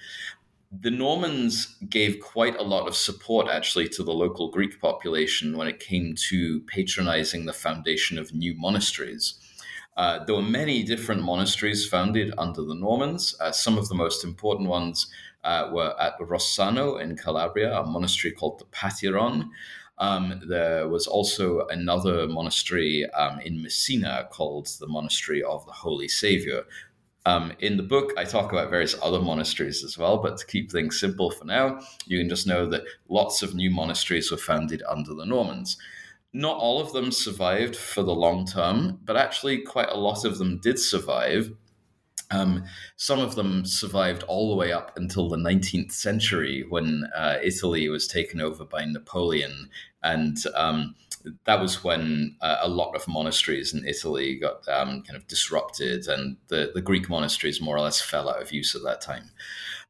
the 0.82 0.90
Normans 0.90 1.76
gave 1.88 2.20
quite 2.20 2.58
a 2.58 2.64
lot 2.64 2.88
of 2.88 2.96
support 2.96 3.48
actually 3.48 3.88
to 3.90 4.04
the 4.04 4.12
local 4.12 4.50
Greek 4.50 4.82
population 4.82 5.56
when 5.56 5.68
it 5.68 5.80
came 5.80 6.16
to 6.30 6.62
patronizing 6.62 7.46
the 7.46 7.54
foundation 7.54 8.18
of 8.18 8.34
new 8.34 8.56
monasteries. 8.56 9.36
Uh, 9.96 10.24
there 10.26 10.36
were 10.36 10.42
many 10.42 10.84
different 10.84 11.22
monasteries 11.22 11.88
founded 11.88 12.34
under 12.38 12.64
the 12.64 12.76
Normans. 12.76 13.36
Uh, 13.40 13.52
some 13.52 13.78
of 13.78 13.88
the 13.90 13.96
most 13.96 14.24
important 14.24 14.70
ones 14.70 15.08
uh, 15.44 15.70
were 15.72 15.94
at 16.00 16.18
Rossano 16.20 17.02
in 17.02 17.16
Calabria, 17.16 17.78
a 17.78 17.86
monastery 17.86 18.32
called 18.32 18.60
the 18.60 18.66
Patiron. 18.66 19.50
Um, 20.00 20.42
there 20.48 20.88
was 20.88 21.06
also 21.06 21.68
another 21.68 22.28
monastery 22.28 23.10
um, 23.12 23.40
in 23.42 23.62
Messina 23.62 24.28
called 24.32 24.68
the 24.80 24.88
Monastery 24.88 25.44
of 25.44 25.66
the 25.66 25.72
Holy 25.72 26.08
Savior. 26.08 26.64
Um, 27.26 27.54
in 27.60 27.78
the 27.78 27.84
book, 27.84 28.12
I 28.18 28.26
talk 28.26 28.52
about 28.52 28.70
various 28.70 28.96
other 29.02 29.22
monasteries 29.22 29.84
as 29.84 29.98
well, 29.98 30.18
but 30.18 30.38
to 30.38 30.46
keep 30.46 30.72
things 30.72 31.00
simple 31.00 31.32
for 31.32 31.46
now, 31.46 31.80
you 32.06 32.18
can 32.18 32.28
just 32.28 32.48
know 32.48 32.66
that 32.68 32.84
lots 33.08 33.42
of 33.42 33.54
new 33.54 33.70
monasteries 33.70 34.32
were 34.32 34.38
founded 34.38 34.82
under 34.90 35.14
the 35.14 35.26
Normans 35.26 35.78
not 36.34 36.58
all 36.58 36.82
of 36.82 36.94
them 36.94 37.12
survived 37.12 37.76
for 37.76 38.02
the 38.04 38.14
long 38.14 38.46
term, 38.46 39.00
but 39.04 39.16
actually 39.16 39.62
quite 39.62 39.90
a 39.90 39.98
lot 39.98 40.26
of 40.26 40.40
them 40.40 40.60
did 40.60 40.80
survive. 40.80 41.52
Um, 42.32 42.64
some 42.96 43.20
of 43.20 43.36
them 43.36 43.66
survived 43.66 44.24
all 44.24 44.50
the 44.50 44.56
way 44.56 44.72
up 44.72 44.98
until 44.98 45.30
the 45.30 45.38
19th 45.38 45.92
century 45.92 46.66
when 46.68 47.08
uh, 47.16 47.38
Italy 47.44 47.88
was 47.90 48.08
taken 48.08 48.42
over 48.42 48.66
by 48.66 48.86
Napoleon. 48.86 49.70
And 50.02 50.38
um, 50.56 50.96
that 51.46 51.62
was 51.62 51.84
when 51.84 52.36
uh, 52.42 52.58
a 52.62 52.68
lot 52.68 52.96
of 52.96 53.08
monasteries 53.08 53.74
in 53.74 53.86
Italy 53.86 54.36
got 54.40 54.68
um, 54.68 55.04
kind 55.04 55.16
of 55.16 55.28
disrupted, 55.28 56.08
and 56.08 56.38
the, 56.48 56.72
the 56.74 56.82
Greek 56.82 57.10
monasteries 57.10 57.62
more 57.62 57.78
or 57.78 57.82
less 57.82 58.02
fell 58.02 58.30
out 58.30 58.42
of 58.42 58.52
use 58.52 58.76
at 58.76 58.84
that 58.84 59.02
time. 59.02 59.30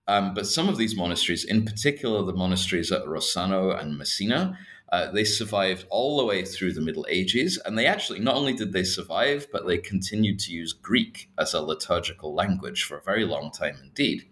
Um, 0.08 0.34
but 0.34 0.48
some 0.48 0.68
of 0.68 0.78
these 0.78 0.96
monasteries, 0.96 1.46
in 1.46 1.64
particular 1.64 2.24
the 2.24 2.34
monasteries 2.34 2.92
at 2.92 3.06
Rossano 3.06 3.80
and 3.80 3.98
Messina, 3.98 4.58
uh, 4.94 5.10
they 5.10 5.24
survived 5.24 5.88
all 5.90 6.18
the 6.18 6.24
way 6.24 6.46
through 6.46 6.72
the 6.72 6.80
Middle 6.80 7.08
Ages, 7.10 7.58
and 7.66 7.76
they 7.76 7.88
actually 7.88 8.20
not 8.20 8.36
only 8.36 8.54
did 8.54 8.74
they 8.74 8.84
survive, 8.84 9.48
but 9.52 9.66
they 9.66 9.80
continued 9.80 10.38
to 10.42 10.54
use 10.54 10.72
Greek 10.72 11.32
as 11.40 11.56
a 11.56 11.62
liturgical 11.62 12.36
language 12.36 12.84
for 12.84 12.98
a 12.98 13.02
very 13.02 13.26
long 13.26 13.50
time 13.50 13.76
indeed, 13.84 14.24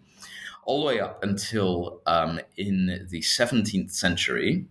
all 0.64 0.78
the 0.78 0.86
way 0.86 1.00
up 1.00 1.20
until 1.24 2.00
um, 2.06 2.38
in 2.56 3.08
the 3.10 3.18
17th 3.22 3.90
century. 3.90 4.66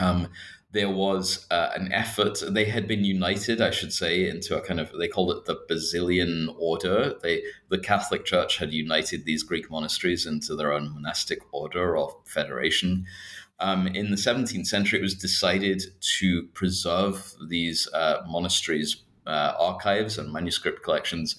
Um, 0.00 0.30
there 0.72 0.90
was 0.90 1.46
uh, 1.52 1.70
an 1.76 1.92
effort. 1.92 2.42
They 2.46 2.64
had 2.64 2.88
been 2.88 3.04
united, 3.04 3.60
I 3.60 3.70
should 3.70 3.92
say, 3.92 4.28
into 4.28 4.56
a 4.56 4.60
kind 4.60 4.80
of 4.80 4.90
they 4.98 5.08
called 5.08 5.30
it 5.30 5.44
the 5.44 5.60
Basilian 5.68 6.50
order. 6.58 7.14
They 7.22 7.42
the 7.70 7.78
Catholic 7.78 8.24
Church 8.24 8.58
had 8.58 8.72
united 8.72 9.24
these 9.24 9.44
Greek 9.44 9.70
monasteries 9.70 10.26
into 10.26 10.56
their 10.56 10.72
own 10.72 10.92
monastic 10.92 11.38
order 11.52 11.96
or 11.96 12.18
federation. 12.24 13.06
Um, 13.60 13.88
in 13.88 14.10
the 14.10 14.16
17th 14.16 14.66
century, 14.66 15.00
it 15.00 15.02
was 15.02 15.14
decided 15.14 15.82
to 16.18 16.44
preserve 16.54 17.34
these 17.48 17.88
uh, 17.92 18.22
monasteries' 18.26 19.02
uh, 19.26 19.54
archives 19.58 20.16
and 20.18 20.32
manuscript 20.32 20.82
collections 20.82 21.36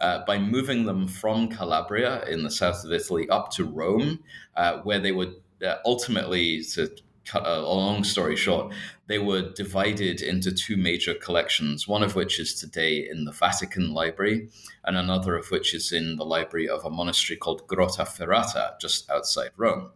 uh, 0.00 0.24
by 0.26 0.38
moving 0.38 0.84
them 0.84 1.08
from 1.08 1.48
Calabria 1.48 2.24
in 2.24 2.42
the 2.42 2.50
south 2.50 2.84
of 2.84 2.92
Italy 2.92 3.28
up 3.28 3.50
to 3.52 3.64
Rome, 3.64 4.20
uh, 4.56 4.78
where 4.78 4.98
they 4.98 5.12
would 5.12 5.36
uh, 5.64 5.76
ultimately, 5.84 6.62
to 6.62 6.90
cut 7.24 7.46
a 7.46 7.60
long 7.60 8.02
story 8.02 8.36
short, 8.36 8.74
they 9.06 9.18
were 9.18 9.52
divided 9.52 10.20
into 10.20 10.52
two 10.52 10.76
major 10.76 11.14
collections, 11.14 11.86
one 11.86 12.02
of 12.02 12.14
which 12.14 12.40
is 12.40 12.54
today 12.54 13.08
in 13.08 13.24
the 13.24 13.32
Vatican 13.32 13.92
Library, 13.92 14.48
and 14.84 14.96
another 14.96 15.36
of 15.36 15.50
which 15.50 15.74
is 15.74 15.92
in 15.92 16.16
the 16.16 16.24
library 16.24 16.68
of 16.68 16.84
a 16.84 16.90
monastery 16.90 17.36
called 17.36 17.66
Grottaferrata, 17.68 18.78
just 18.80 19.08
outside 19.10 19.50
Rome. 19.56 19.90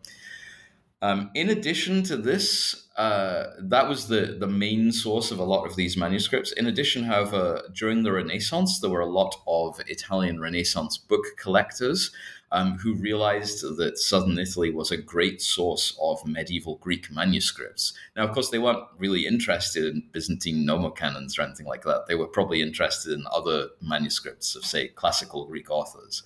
Um, 1.03 1.31
in 1.35 1.51
addition 1.51 2.03
to 2.05 2.17
this, 2.17 2.89
uh, 2.97 3.49
that 3.59 3.89
was 3.89 4.09
the, 4.09 4.37
the 4.41 4.47
main 4.47 4.93
source 4.93 5.31
of 5.31 5.39
a 5.39 5.45
lot 5.45 5.67
of 5.67 5.77
these 5.77 5.97
manuscripts. 5.97 6.53
In 6.53 6.67
addition, 6.67 7.05
however, 7.05 7.63
during 7.75 8.03
the 8.03 8.13
Renaissance, 8.13 8.81
there 8.81 8.91
were 8.91 9.01
a 9.01 9.07
lot 9.07 9.37
of 9.47 9.79
Italian 9.87 10.41
Renaissance 10.41 10.97
book 10.97 11.25
collectors 11.37 12.11
um, 12.53 12.79
who 12.79 12.95
realized 12.95 13.63
that 13.77 13.99
southern 13.99 14.39
Italy 14.39 14.71
was 14.71 14.91
a 14.91 14.97
great 14.97 15.43
source 15.43 15.99
of 16.01 16.27
medieval 16.27 16.77
Greek 16.77 17.11
manuscripts. 17.11 17.93
Now, 18.15 18.25
of 18.25 18.33
course, 18.33 18.51
they 18.51 18.59
weren't 18.59 18.85
really 18.97 19.27
interested 19.27 19.85
in 19.85 20.05
Byzantine 20.13 20.67
nomocanons 20.67 21.39
or 21.39 21.43
anything 21.43 21.67
like 21.67 21.83
that. 21.83 22.07
They 22.07 22.15
were 22.15 22.29
probably 22.29 22.63
interested 22.63 23.13
in 23.13 23.25
other 23.31 23.69
manuscripts 23.83 24.55
of, 24.55 24.65
say, 24.65 24.89
classical 24.89 25.47
Greek 25.47 25.71
authors. 25.71 26.23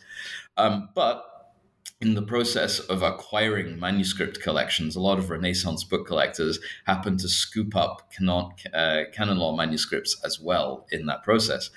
Um, 0.57 0.91
but 0.95 1.25
in 2.01 2.15
the 2.15 2.23
process 2.23 2.79
of 2.79 3.03
acquiring 3.03 3.79
manuscript 3.79 4.41
collections, 4.41 4.97
a 4.97 5.01
lot 5.01 5.19
of 5.19 5.29
Renaissance 5.29 5.85
book 5.85 6.07
collectors 6.07 6.59
happen 6.87 7.19
to 7.19 7.29
scoop 7.29 7.77
up 7.77 8.11
canon, 8.11 8.53
uh, 8.73 9.03
canon 9.13 9.37
law 9.37 9.55
manuscripts 9.55 10.19
as 10.25 10.41
well 10.41 10.87
in 10.91 11.05
that 11.07 11.23
process. 11.23 11.69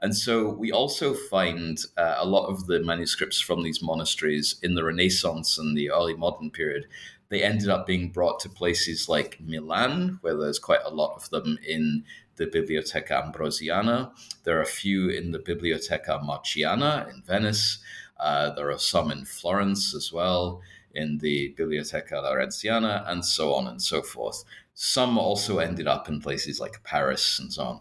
And 0.00 0.16
so 0.16 0.48
we 0.48 0.72
also 0.72 1.12
find 1.12 1.78
uh, 1.98 2.14
a 2.16 2.26
lot 2.26 2.46
of 2.46 2.66
the 2.66 2.82
manuscripts 2.82 3.38
from 3.38 3.62
these 3.62 3.82
monasteries 3.82 4.56
in 4.62 4.74
the 4.74 4.84
Renaissance 4.84 5.58
and 5.58 5.76
the 5.76 5.90
early 5.90 6.14
modern 6.14 6.50
period. 6.50 6.86
They 7.28 7.42
ended 7.42 7.68
up 7.68 7.86
being 7.86 8.10
brought 8.10 8.40
to 8.40 8.48
places 8.48 9.10
like 9.10 9.38
Milan, 9.40 10.18
where 10.22 10.36
there's 10.36 10.58
quite 10.58 10.84
a 10.86 10.94
lot 10.94 11.16
of 11.16 11.28
them 11.28 11.58
in 11.66 12.04
the 12.36 12.46
Biblioteca 12.46 13.12
Ambrosiana. 13.26 14.12
There 14.44 14.56
are 14.58 14.62
a 14.62 14.66
few 14.66 15.08
in 15.10 15.32
the 15.32 15.38
Biblioteca 15.38 16.20
Marciana 16.22 17.08
in 17.12 17.22
Venice. 17.22 17.78
Uh, 18.18 18.50
there 18.50 18.70
are 18.70 18.78
some 18.78 19.10
in 19.10 19.24
Florence 19.24 19.94
as 19.94 20.12
well, 20.12 20.60
in 20.94 21.18
the 21.18 21.54
Biblioteca 21.56 22.14
Laurentiana, 22.14 23.08
and 23.10 23.24
so 23.24 23.54
on 23.54 23.66
and 23.66 23.80
so 23.82 24.02
forth. 24.02 24.44
Some 24.74 25.18
also 25.18 25.58
ended 25.58 25.86
up 25.86 26.08
in 26.08 26.20
places 26.20 26.60
like 26.60 26.82
Paris 26.84 27.38
and 27.38 27.52
so 27.52 27.62
on. 27.62 27.80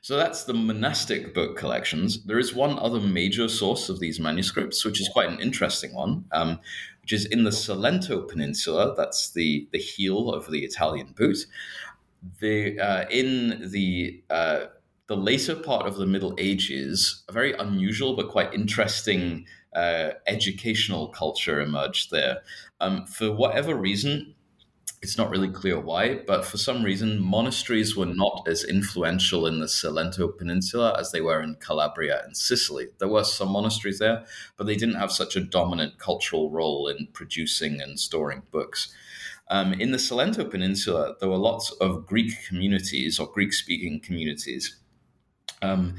So 0.00 0.16
that's 0.16 0.44
the 0.44 0.54
monastic 0.54 1.34
book 1.34 1.56
collections. 1.56 2.24
There 2.24 2.38
is 2.38 2.54
one 2.54 2.78
other 2.78 3.00
major 3.00 3.48
source 3.48 3.88
of 3.88 4.00
these 4.00 4.20
manuscripts, 4.20 4.84
which 4.84 5.00
is 5.00 5.08
quite 5.08 5.28
an 5.28 5.40
interesting 5.40 5.94
one, 5.94 6.24
um, 6.32 6.60
which 7.02 7.12
is 7.12 7.26
in 7.26 7.44
the 7.44 7.50
Salento 7.50 8.26
Peninsula. 8.26 8.94
That's 8.96 9.30
the, 9.30 9.68
the 9.72 9.78
heel 9.78 10.30
of 10.30 10.50
the 10.50 10.64
Italian 10.64 11.14
boot. 11.16 11.46
The, 12.40 12.78
uh, 12.78 13.04
in 13.10 13.70
the 13.70 14.22
uh, 14.30 14.66
the 15.08 15.16
later 15.16 15.56
part 15.56 15.86
of 15.86 15.96
the 15.96 16.06
Middle 16.06 16.34
Ages, 16.38 17.24
a 17.28 17.32
very 17.32 17.52
unusual 17.54 18.14
but 18.14 18.28
quite 18.30 18.54
interesting 18.54 19.46
uh, 19.74 20.10
educational 20.26 21.08
culture 21.08 21.60
emerged 21.60 22.10
there. 22.10 22.42
Um, 22.80 23.06
for 23.06 23.32
whatever 23.32 23.74
reason, 23.74 24.34
It's 25.00 25.16
not 25.16 25.30
really 25.30 25.48
clear 25.48 25.78
why, 25.78 26.22
but 26.26 26.44
for 26.44 26.58
some 26.58 26.82
reason, 26.82 27.20
monasteries 27.22 27.96
were 27.96 28.06
not 28.06 28.48
as 28.48 28.64
influential 28.64 29.46
in 29.46 29.60
the 29.60 29.66
Salento 29.66 30.36
Peninsula 30.36 30.96
as 30.98 31.12
they 31.12 31.20
were 31.20 31.40
in 31.40 31.54
Calabria 31.60 32.20
and 32.24 32.36
Sicily. 32.36 32.88
There 32.98 33.06
were 33.06 33.22
some 33.22 33.50
monasteries 33.50 34.00
there, 34.00 34.24
but 34.56 34.66
they 34.66 34.74
didn't 34.74 34.96
have 34.96 35.12
such 35.12 35.36
a 35.36 35.40
dominant 35.40 35.98
cultural 35.98 36.50
role 36.50 36.88
in 36.88 37.06
producing 37.12 37.80
and 37.80 38.00
storing 38.00 38.42
books. 38.50 38.92
Um, 39.48 39.72
in 39.72 39.92
the 39.92 39.98
Salento 39.98 40.50
Peninsula, 40.50 41.14
there 41.20 41.28
were 41.28 41.38
lots 41.38 41.70
of 41.80 42.04
Greek 42.04 42.32
communities 42.48 43.20
or 43.20 43.28
Greek 43.28 43.52
speaking 43.52 44.00
communities. 44.00 44.76
Um, 45.62 45.96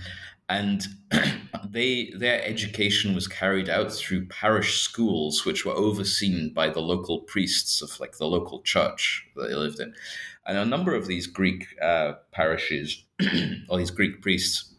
and 0.50 0.88
they 1.70 2.12
their 2.18 2.44
education 2.44 3.14
was 3.14 3.28
carried 3.28 3.70
out 3.70 3.94
through 3.94 4.26
parish 4.26 4.82
schools 4.82 5.46
which 5.46 5.66
were 5.66 5.74
overseen 5.74 6.52
by 6.54 6.70
the 6.70 6.82
local 6.82 7.20
priests 7.22 7.82
of 7.82 8.00
like 8.00 8.18
the 8.18 8.28
local 8.28 8.62
church 8.64 9.26
that 9.36 9.48
they 9.48 9.56
lived 9.56 9.80
in. 9.80 9.94
And 10.46 10.58
a 10.58 10.66
number 10.66 10.96
of 10.96 11.06
these 11.06 11.28
greek 11.28 11.68
uh, 11.82 12.14
parishes 12.32 13.06
or 13.70 13.78
these 13.78 13.92
greek 13.92 14.22
priests 14.22 14.74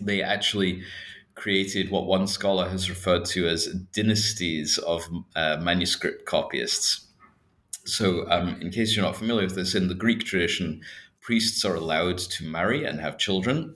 they 0.00 0.22
actually 0.22 0.82
created 1.34 1.90
what 1.90 2.06
one 2.06 2.26
scholar 2.26 2.68
has 2.68 2.88
referred 2.88 3.24
to 3.24 3.46
as 3.46 3.66
dynasties 3.92 4.78
of 4.78 5.02
uh, 5.36 5.58
manuscript 5.60 6.26
copyists. 6.26 7.06
So 7.84 8.28
um, 8.30 8.60
in 8.60 8.70
case 8.70 8.96
you're 8.96 9.04
not 9.04 9.16
familiar 9.16 9.44
with 9.44 9.56
this 9.56 9.74
in 9.74 9.88
the 9.88 9.94
greek 9.94 10.24
tradition 10.24 10.80
priests 11.20 11.64
are 11.64 11.74
allowed 11.74 12.18
to 12.18 12.44
marry 12.44 12.84
and 12.84 13.00
have 13.00 13.18
children 13.18 13.74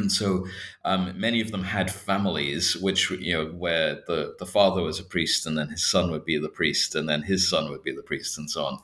and 0.00 0.10
so 0.10 0.46
um, 0.84 1.12
many 1.18 1.40
of 1.40 1.50
them 1.50 1.62
had 1.62 1.92
families 1.92 2.76
which 2.76 3.10
you 3.10 3.32
know 3.32 3.46
where 3.46 3.96
the, 4.06 4.34
the 4.38 4.46
father 4.46 4.82
was 4.82 4.98
a 4.98 5.04
priest 5.04 5.46
and 5.46 5.56
then 5.56 5.68
his 5.68 5.84
son 5.84 6.10
would 6.10 6.24
be 6.24 6.38
the 6.38 6.48
priest 6.48 6.94
and 6.94 7.08
then 7.08 7.22
his 7.22 7.48
son 7.48 7.70
would 7.70 7.82
be 7.82 7.92
the 7.92 8.02
priest 8.02 8.36
and 8.38 8.50
so 8.50 8.64
on. 8.64 8.78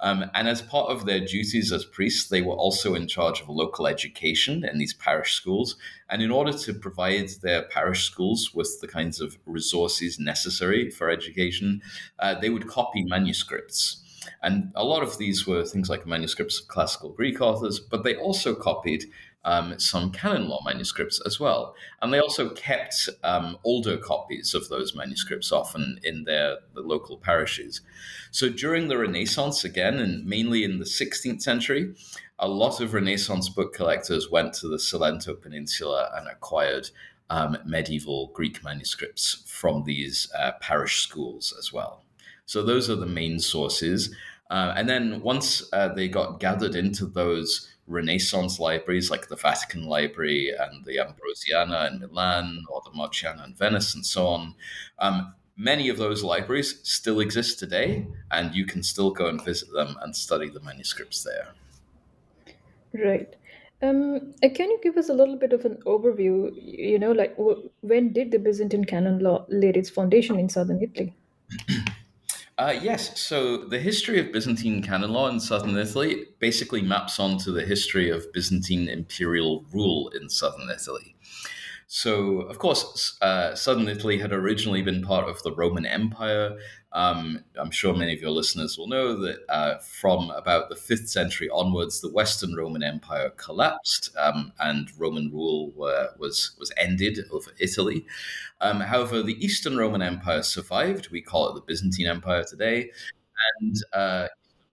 Um, 0.00 0.30
and 0.34 0.46
as 0.46 0.60
part 0.60 0.90
of 0.90 1.06
their 1.06 1.20
duties 1.20 1.72
as 1.72 1.84
priests 1.84 2.28
they 2.28 2.42
were 2.42 2.54
also 2.54 2.94
in 2.94 3.08
charge 3.08 3.40
of 3.40 3.48
local 3.48 3.86
education 3.86 4.64
in 4.64 4.78
these 4.78 4.92
parish 4.92 5.34
schools. 5.34 5.76
And 6.10 6.20
in 6.22 6.30
order 6.30 6.52
to 6.52 6.74
provide 6.74 7.30
their 7.42 7.62
parish 7.62 8.04
schools 8.04 8.54
with 8.54 8.80
the 8.80 8.88
kinds 8.88 9.20
of 9.20 9.38
resources 9.46 10.18
necessary 10.18 10.90
for 10.90 11.10
education 11.10 11.80
uh, 12.18 12.38
they 12.38 12.50
would 12.50 12.66
copy 12.66 13.04
manuscripts. 13.04 14.02
And 14.42 14.72
a 14.74 14.84
lot 14.84 15.02
of 15.02 15.18
these 15.18 15.46
were 15.46 15.64
things 15.64 15.88
like 15.88 16.06
manuscripts 16.06 16.60
of 16.60 16.68
classical 16.68 17.10
Greek 17.10 17.40
authors, 17.40 17.80
but 17.80 18.04
they 18.04 18.16
also 18.16 18.54
copied 18.54 19.04
um, 19.46 19.78
some 19.78 20.10
canon 20.10 20.48
law 20.48 20.60
manuscripts 20.64 21.20
as 21.24 21.38
well. 21.38 21.74
And 22.02 22.12
they 22.12 22.18
also 22.18 22.50
kept 22.50 23.08
um, 23.22 23.56
older 23.64 23.96
copies 23.96 24.54
of 24.54 24.68
those 24.68 24.94
manuscripts 24.94 25.52
often 25.52 26.00
in 26.02 26.24
their 26.24 26.58
the 26.74 26.82
local 26.82 27.16
parishes. 27.16 27.80
So 28.32 28.50
during 28.50 28.88
the 28.88 28.98
Renaissance, 28.98 29.64
again, 29.64 29.98
and 29.98 30.26
mainly 30.26 30.64
in 30.64 30.78
the 30.78 30.84
16th 30.84 31.40
century, 31.40 31.94
a 32.38 32.48
lot 32.48 32.80
of 32.80 32.92
Renaissance 32.92 33.48
book 33.48 33.72
collectors 33.72 34.30
went 34.30 34.52
to 34.54 34.68
the 34.68 34.76
Salento 34.76 35.40
Peninsula 35.40 36.10
and 36.16 36.28
acquired 36.28 36.90
um, 37.30 37.56
medieval 37.64 38.32
Greek 38.34 38.62
manuscripts 38.64 39.44
from 39.46 39.84
these 39.84 40.28
uh, 40.36 40.52
parish 40.60 41.02
schools 41.02 41.54
as 41.58 41.72
well. 41.72 42.02
So 42.46 42.62
those 42.62 42.90
are 42.90 42.96
the 42.96 43.06
main 43.06 43.38
sources. 43.38 44.14
Uh, 44.50 44.74
and 44.76 44.88
then 44.88 45.22
once 45.22 45.68
uh, 45.72 45.88
they 45.88 46.08
got 46.08 46.40
gathered 46.40 46.74
into 46.74 47.06
those 47.06 47.68
Renaissance 47.86 48.58
libraries 48.58 49.10
like 49.10 49.28
the 49.28 49.36
Vatican 49.36 49.84
Library 49.84 50.50
and 50.50 50.84
the 50.84 50.96
Ambrosiana 50.96 51.90
in 51.90 52.00
Milan 52.00 52.64
or 52.70 52.82
the 52.84 52.90
Marciana 52.90 53.44
in 53.44 53.54
Venice 53.54 53.94
and 53.94 54.04
so 54.04 54.26
on. 54.26 54.54
Um, 54.98 55.34
many 55.56 55.88
of 55.88 55.96
those 55.96 56.22
libraries 56.22 56.80
still 56.88 57.20
exist 57.20 57.58
today, 57.58 58.06
and 58.30 58.54
you 58.54 58.66
can 58.66 58.82
still 58.82 59.10
go 59.10 59.26
and 59.28 59.42
visit 59.42 59.72
them 59.72 59.96
and 60.02 60.14
study 60.16 60.48
the 60.48 60.60
manuscripts 60.60 61.22
there. 61.22 61.54
Right. 62.94 63.36
Um, 63.82 64.34
uh, 64.42 64.48
can 64.54 64.70
you 64.70 64.80
give 64.82 64.96
us 64.96 65.08
a 65.08 65.14
little 65.14 65.36
bit 65.36 65.52
of 65.52 65.64
an 65.64 65.76
overview? 65.86 66.50
You 66.56 66.98
know, 66.98 67.12
like 67.12 67.36
w- 67.36 67.70
when 67.82 68.12
did 68.12 68.30
the 68.30 68.38
Byzantine 68.38 68.84
canon 68.84 69.18
law 69.20 69.44
lay 69.48 69.70
its 69.70 69.90
foundation 69.90 70.38
in 70.38 70.48
southern 70.48 70.82
Italy? 70.82 71.14
Uh, 72.58 72.74
yes, 72.80 73.20
so 73.20 73.58
the 73.58 73.78
history 73.78 74.18
of 74.18 74.32
Byzantine 74.32 74.82
canon 74.82 75.12
law 75.12 75.28
in 75.28 75.40
southern 75.40 75.76
Italy 75.76 76.24
basically 76.38 76.80
maps 76.80 77.20
onto 77.20 77.52
the 77.52 77.66
history 77.66 78.08
of 78.08 78.32
Byzantine 78.32 78.88
imperial 78.88 79.66
rule 79.70 80.08
in 80.18 80.30
southern 80.30 80.70
Italy. 80.70 81.16
So, 81.86 82.40
of 82.40 82.58
course, 82.58 83.18
uh, 83.20 83.54
southern 83.54 83.88
Italy 83.88 84.18
had 84.18 84.32
originally 84.32 84.80
been 84.80 85.02
part 85.02 85.28
of 85.28 85.42
the 85.42 85.52
Roman 85.52 85.84
Empire. 85.84 86.56
Um, 86.96 87.44
I'm 87.60 87.70
sure 87.70 87.94
many 87.94 88.14
of 88.14 88.22
your 88.22 88.30
listeners 88.30 88.78
will 88.78 88.88
know 88.88 89.20
that 89.20 89.40
uh, 89.50 89.76
from 89.80 90.30
about 90.30 90.70
the 90.70 90.74
5th 90.74 91.08
century 91.08 91.50
onwards, 91.50 92.00
the 92.00 92.10
Western 92.10 92.54
Roman 92.54 92.82
Empire 92.82 93.28
collapsed 93.36 94.16
and 94.16 94.90
Roman 94.98 95.30
rule 95.30 95.72
was, 95.76 96.56
was 96.58 96.72
ended 96.78 97.18
over 97.30 97.50
Italy. 97.58 98.06
Um, 98.62 98.80
however, 98.80 99.22
the 99.22 99.36
Eastern 99.44 99.76
Roman 99.76 100.00
Empire 100.00 100.42
survived. 100.42 101.10
We 101.10 101.20
call 101.20 101.50
it 101.50 101.54
the 101.54 101.60
Byzantine 101.60 102.06
Empire 102.06 102.44
today. 102.44 102.90
And 103.60 103.76
uh, 103.92 104.28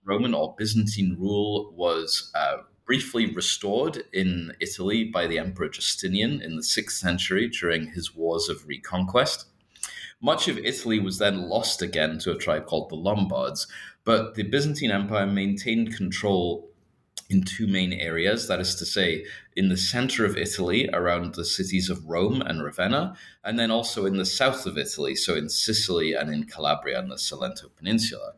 Roman 0.06 0.32
or 0.32 0.54
Byzantine 0.56 1.18
rule 1.20 1.74
was 1.76 2.32
uh, 2.34 2.56
briefly 2.86 3.34
restored 3.34 4.02
in 4.14 4.54
Italy 4.60 5.04
by 5.04 5.26
the 5.26 5.38
Emperor 5.38 5.68
Justinian 5.68 6.40
in 6.40 6.56
the 6.56 6.62
6th 6.62 6.92
century 6.92 7.48
during 7.48 7.88
his 7.88 8.14
wars 8.14 8.48
of 8.48 8.66
reconquest. 8.66 9.44
Much 10.24 10.48
of 10.48 10.56
Italy 10.56 10.98
was 10.98 11.18
then 11.18 11.50
lost 11.50 11.82
again 11.82 12.18
to 12.18 12.32
a 12.32 12.38
tribe 12.38 12.64
called 12.64 12.88
the 12.88 12.96
Lombards, 12.96 13.66
but 14.04 14.34
the 14.34 14.42
Byzantine 14.42 14.90
Empire 14.90 15.26
maintained 15.26 15.94
control 15.94 16.70
in 17.28 17.42
two 17.42 17.66
main 17.66 17.92
areas 17.92 18.48
that 18.48 18.58
is 18.58 18.74
to 18.76 18.86
say, 18.86 19.26
in 19.54 19.68
the 19.68 19.76
center 19.76 20.24
of 20.24 20.38
Italy, 20.38 20.88
around 20.94 21.34
the 21.34 21.44
cities 21.44 21.90
of 21.90 22.06
Rome 22.06 22.40
and 22.40 22.64
Ravenna, 22.64 23.14
and 23.44 23.58
then 23.58 23.70
also 23.70 24.06
in 24.06 24.16
the 24.16 24.24
south 24.24 24.64
of 24.64 24.78
Italy, 24.78 25.14
so 25.14 25.34
in 25.34 25.50
Sicily 25.50 26.14
and 26.14 26.32
in 26.32 26.44
Calabria 26.44 26.98
and 26.98 27.10
the 27.10 27.16
Salento 27.16 27.68
Peninsula. 27.76 28.32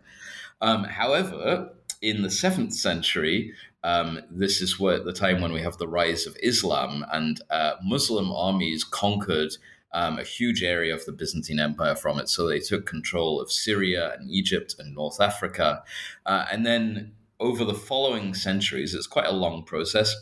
Um, 0.60 0.82
however, 0.82 1.70
in 2.02 2.22
the 2.22 2.30
seventh 2.32 2.74
century, 2.74 3.52
um, 3.84 4.22
this 4.28 4.60
is 4.60 4.80
where 4.80 4.98
the 4.98 5.12
time 5.12 5.40
when 5.40 5.52
we 5.52 5.62
have 5.62 5.78
the 5.78 5.86
rise 5.86 6.26
of 6.26 6.36
Islam 6.42 7.06
and 7.12 7.40
uh, 7.48 7.74
Muslim 7.80 8.32
armies 8.32 8.82
conquered 8.82 9.52
um, 9.96 10.18
a 10.18 10.24
huge 10.24 10.62
area 10.62 10.94
of 10.94 11.06
the 11.06 11.12
Byzantine 11.12 11.58
Empire 11.58 11.94
from 11.96 12.20
it. 12.20 12.28
So 12.28 12.46
they 12.46 12.60
took 12.60 12.84
control 12.84 13.40
of 13.40 13.50
Syria 13.50 14.14
and 14.18 14.30
Egypt 14.30 14.76
and 14.78 14.94
North 14.94 15.22
Africa. 15.22 15.82
Uh, 16.26 16.44
and 16.52 16.66
then 16.66 17.12
over 17.40 17.64
the 17.64 17.74
following 17.74 18.34
centuries, 18.34 18.94
it's 18.94 19.06
quite 19.06 19.26
a 19.26 19.32
long 19.32 19.62
process. 19.64 20.14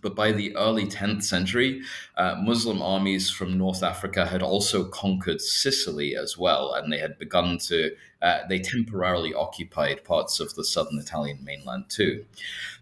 But 0.00 0.14
by 0.14 0.32
the 0.32 0.56
early 0.56 0.86
10th 0.86 1.24
century, 1.24 1.82
uh, 2.16 2.36
Muslim 2.36 2.80
armies 2.80 3.30
from 3.30 3.58
North 3.58 3.82
Africa 3.82 4.24
had 4.24 4.42
also 4.42 4.84
conquered 4.84 5.42
Sicily 5.42 6.16
as 6.16 6.38
well, 6.38 6.72
and 6.72 6.90
they 6.90 6.98
had 6.98 7.18
begun 7.18 7.58
to, 7.66 7.90
uh, 8.22 8.38
they 8.48 8.60
temporarily 8.60 9.34
occupied 9.34 10.04
parts 10.04 10.40
of 10.40 10.54
the 10.54 10.64
southern 10.64 10.98
Italian 10.98 11.44
mainland 11.44 11.86
too. 11.88 12.24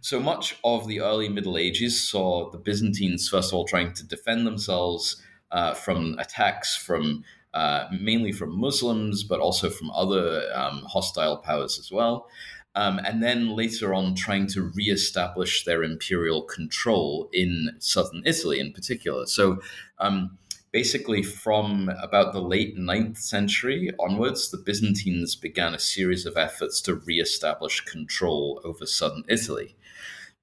So 0.02 0.20
much 0.20 0.56
of 0.62 0.86
the 0.86 1.00
early 1.00 1.28
Middle 1.28 1.56
Ages 1.56 2.00
saw 2.00 2.50
the 2.50 2.58
Byzantines, 2.58 3.28
first 3.28 3.50
of 3.50 3.54
all, 3.54 3.64
trying 3.64 3.94
to 3.94 4.04
defend 4.04 4.46
themselves 4.46 5.22
uh, 5.50 5.74
from 5.74 6.16
attacks 6.18 6.76
from 6.76 7.24
uh, 7.54 7.88
mainly 7.90 8.32
from 8.32 8.58
Muslims, 8.60 9.24
but 9.24 9.40
also 9.40 9.70
from 9.70 9.90
other 9.92 10.42
um, 10.54 10.84
hostile 10.88 11.38
powers 11.38 11.78
as 11.78 11.90
well. 11.90 12.28
Um, 12.74 12.98
and 12.98 13.22
then 13.22 13.56
later 13.56 13.94
on 13.94 14.14
trying 14.14 14.46
to 14.48 14.70
reestablish 14.74 15.64
their 15.64 15.82
imperial 15.82 16.42
control 16.42 17.30
in 17.32 17.70
southern 17.78 18.22
Italy 18.26 18.60
in 18.60 18.74
particular. 18.74 19.24
So 19.24 19.62
um, 19.98 20.36
basically, 20.72 21.22
from 21.22 21.90
about 22.02 22.34
the 22.34 22.42
late 22.42 22.76
9th 22.76 23.16
century 23.16 23.90
onwards, 23.98 24.50
the 24.50 24.58
Byzantines 24.58 25.34
began 25.34 25.72
a 25.72 25.78
series 25.78 26.26
of 26.26 26.36
efforts 26.36 26.82
to 26.82 26.96
reestablish 26.96 27.80
control 27.80 28.60
over 28.62 28.84
southern 28.84 29.24
Italy. 29.26 29.74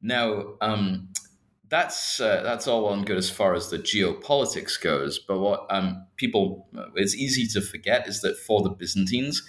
Now, 0.02 0.56
um, 0.60 1.10
that's 1.74 2.20
uh, 2.20 2.44
that's 2.44 2.68
all 2.68 2.84
well 2.84 2.94
and 2.94 3.04
good 3.04 3.18
as 3.18 3.32
far 3.32 3.56
as 3.56 3.72
the 3.72 3.80
geopolitics 3.80 4.80
goes. 4.80 5.18
But 5.18 5.40
what 5.40 5.66
um, 5.72 6.06
people 6.18 6.68
it's 6.96 7.16
easy 7.16 7.48
to 7.48 7.62
forget 7.62 8.08
is 8.08 8.22
that 8.22 8.38
for 8.38 8.62
the 8.62 8.70
Byzantines, 8.70 9.42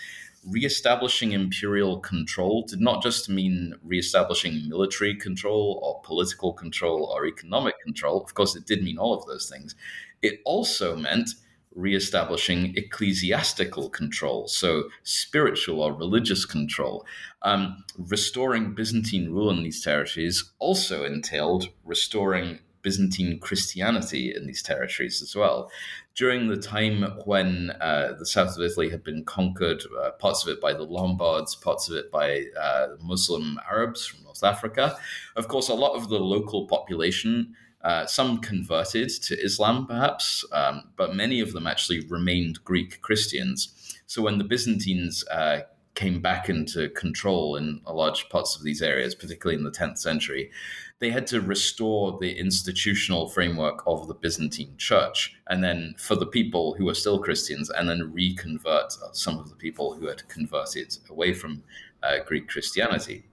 reestablishing 0.42 1.32
imperial 1.32 2.00
control 2.00 2.64
did 2.66 2.80
not 2.80 3.02
just 3.02 3.28
mean 3.28 3.74
reestablishing 3.84 4.70
military 4.70 5.14
control 5.14 5.78
or 5.82 6.00
political 6.02 6.54
control 6.54 7.12
or 7.14 7.26
economic 7.26 7.78
control. 7.82 8.24
Of 8.24 8.32
course, 8.32 8.56
it 8.56 8.64
did 8.64 8.82
mean 8.82 8.96
all 8.96 9.12
of 9.12 9.26
those 9.26 9.46
things. 9.46 9.74
It 10.22 10.40
also 10.46 10.96
meant 10.96 11.28
reestablishing 11.74 12.72
ecclesiastical 12.76 13.90
control, 13.90 14.46
so 14.48 14.84
spiritual 15.02 15.80
or 15.82 15.92
religious 15.92 16.44
control. 16.44 17.04
Um, 17.42 17.84
restoring 17.98 18.74
Byzantine 18.74 19.30
rule 19.30 19.50
in 19.50 19.62
these 19.62 19.82
territories 19.82 20.52
also 20.58 21.04
entailed 21.04 21.68
restoring 21.84 22.60
Byzantine 22.82 23.40
Christianity 23.40 24.32
in 24.34 24.46
these 24.46 24.62
territories 24.62 25.22
as 25.22 25.34
well. 25.34 25.70
during 26.14 26.48
the 26.48 26.56
time 26.56 27.02
when 27.24 27.70
uh, 27.80 28.14
the 28.18 28.26
south 28.26 28.56
of 28.56 28.62
Italy 28.62 28.88
had 28.88 29.02
been 29.02 29.24
conquered, 29.24 29.82
uh, 30.00 30.10
parts 30.12 30.44
of 30.44 30.52
it 30.52 30.60
by 30.60 30.72
the 30.72 30.84
Lombards, 30.84 31.56
parts 31.56 31.88
of 31.88 31.96
it 31.96 32.10
by 32.10 32.44
uh, 32.60 32.88
Muslim 33.02 33.58
Arabs 33.68 34.06
from 34.06 34.22
North 34.22 34.44
Africa. 34.44 34.96
Of 35.34 35.48
course, 35.48 35.68
a 35.68 35.74
lot 35.74 35.96
of 35.96 36.08
the 36.08 36.20
local 36.20 36.66
population. 36.66 37.56
Uh, 37.84 38.06
some 38.06 38.38
converted 38.38 39.10
to 39.10 39.38
Islam, 39.44 39.86
perhaps, 39.86 40.42
um, 40.52 40.84
but 40.96 41.14
many 41.14 41.40
of 41.40 41.52
them 41.52 41.66
actually 41.66 42.00
remained 42.08 42.64
Greek 42.64 43.02
Christians. 43.02 43.98
So 44.06 44.22
when 44.22 44.38
the 44.38 44.44
Byzantines 44.44 45.22
uh, 45.28 45.60
came 45.94 46.20
back 46.20 46.48
into 46.48 46.88
control 46.90 47.56
in 47.56 47.82
large 47.86 48.28
parts 48.30 48.56
of 48.56 48.64
these 48.64 48.80
areas, 48.80 49.14
particularly 49.14 49.58
in 49.58 49.64
the 49.64 49.70
10th 49.70 49.98
century, 49.98 50.50
they 50.98 51.10
had 51.10 51.26
to 51.26 51.40
restore 51.40 52.18
the 52.18 52.38
institutional 52.38 53.28
framework 53.28 53.82
of 53.86 54.08
the 54.08 54.14
Byzantine 54.14 54.74
church. 54.78 55.36
And 55.48 55.62
then 55.62 55.94
for 55.98 56.16
the 56.16 56.26
people 56.26 56.74
who 56.74 56.86
were 56.86 56.94
still 56.94 57.18
Christians, 57.18 57.68
and 57.68 57.88
then 57.88 58.12
reconvert 58.12 58.94
some 59.12 59.38
of 59.38 59.50
the 59.50 59.56
people 59.56 59.94
who 59.94 60.06
had 60.06 60.26
converted 60.28 60.96
away 61.10 61.34
from 61.34 61.62
uh, 62.02 62.18
Greek 62.26 62.48
Christianity. 62.48 63.24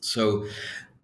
So 0.00 0.46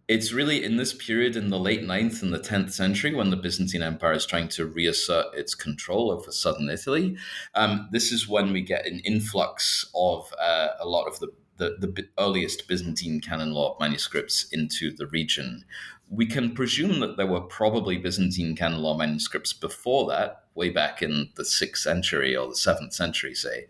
it's 0.09 0.33
really 0.33 0.64
in 0.64 0.77
this 0.77 0.94
period 0.94 1.37
in 1.37 1.51
the 1.51 1.59
late 1.59 1.83
9th 1.83 2.23
and 2.23 2.33
the 2.33 2.40
10th 2.40 2.73
century 2.73 3.14
when 3.14 3.29
the 3.29 3.37
Byzantine 3.37 3.83
Empire 3.83 4.14
is 4.14 4.25
trying 4.25 4.49
to 4.49 4.64
reassert 4.64 5.27
its 5.35 5.55
control 5.55 6.11
over 6.11 6.33
southern 6.33 6.71
Italy. 6.71 7.16
Um, 7.55 7.88
this 7.92 8.11
is 8.11 8.27
when 8.27 8.51
we 8.53 8.62
get 8.62 8.87
an 8.87 9.01
influx 9.01 9.85
of 9.94 10.33
uh, 10.40 10.68
a 10.81 10.87
lot 10.88 11.07
of 11.07 11.21
the, 11.21 11.29
the, 11.59 11.77
the 11.79 12.09
earliest 12.18 12.66
Byzantine 12.66 13.21
canon 13.21 13.53
law 13.53 13.77
manuscripts 13.79 14.49
into 14.51 14.90
the 14.97 15.07
region. 15.09 15.66
We 16.09 16.25
can 16.25 16.55
presume 16.55 17.01
that 17.01 17.18
there 17.18 17.27
were 17.27 17.42
probably 17.42 17.99
Byzantine 17.99 18.57
canon 18.57 18.81
law 18.81 18.97
manuscripts 18.97 19.53
before 19.53 20.09
that, 20.09 20.44
way 20.59 20.68
back 20.71 21.01
in 21.03 21.31
the 21.37 21.44
6th 21.44 21.79
century 21.79 22.37
or 22.37 22.49
the 22.49 22.55
7th 22.55 22.92
century, 22.92 23.35
say. 23.35 23.66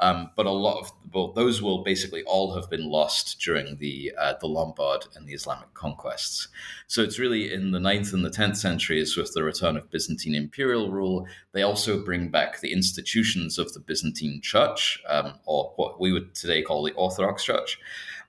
Um, 0.00 0.30
but 0.36 0.46
a 0.46 0.50
lot 0.50 0.78
of 0.78 0.92
well, 1.12 1.32
those 1.32 1.60
will 1.60 1.82
basically 1.82 2.22
all 2.22 2.54
have 2.54 2.70
been 2.70 2.88
lost 2.88 3.40
during 3.40 3.76
the 3.78 4.12
uh, 4.16 4.34
the 4.40 4.46
Lombard 4.46 5.06
and 5.16 5.26
the 5.26 5.32
Islamic 5.32 5.74
conquests. 5.74 6.48
So 6.86 7.02
it's 7.02 7.18
really 7.18 7.52
in 7.52 7.72
the 7.72 7.80
9th 7.80 8.12
and 8.12 8.24
the 8.24 8.30
10th 8.30 8.58
centuries 8.58 9.16
with 9.16 9.32
the 9.32 9.42
return 9.42 9.76
of 9.76 9.90
Byzantine 9.90 10.36
imperial 10.36 10.92
rule. 10.92 11.26
They 11.52 11.62
also 11.62 12.04
bring 12.04 12.28
back 12.28 12.60
the 12.60 12.72
institutions 12.72 13.58
of 13.58 13.72
the 13.72 13.80
Byzantine 13.80 14.40
Church, 14.40 15.02
um, 15.08 15.34
or 15.46 15.72
what 15.74 16.00
we 16.00 16.12
would 16.12 16.34
today 16.34 16.62
call 16.62 16.84
the 16.84 16.92
Orthodox 16.92 17.42
Church, 17.42 17.80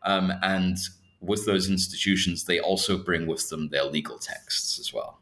um, 0.04 0.34
and 0.42 0.78
with 1.22 1.46
those 1.46 1.70
institutions, 1.70 2.46
they 2.46 2.60
also 2.60 2.98
bring 2.98 3.28
with 3.28 3.50
them 3.50 3.70
their 3.70 3.84
legal 3.84 4.18
texts 4.18 4.80
as 4.80 4.94
well. 4.94 5.20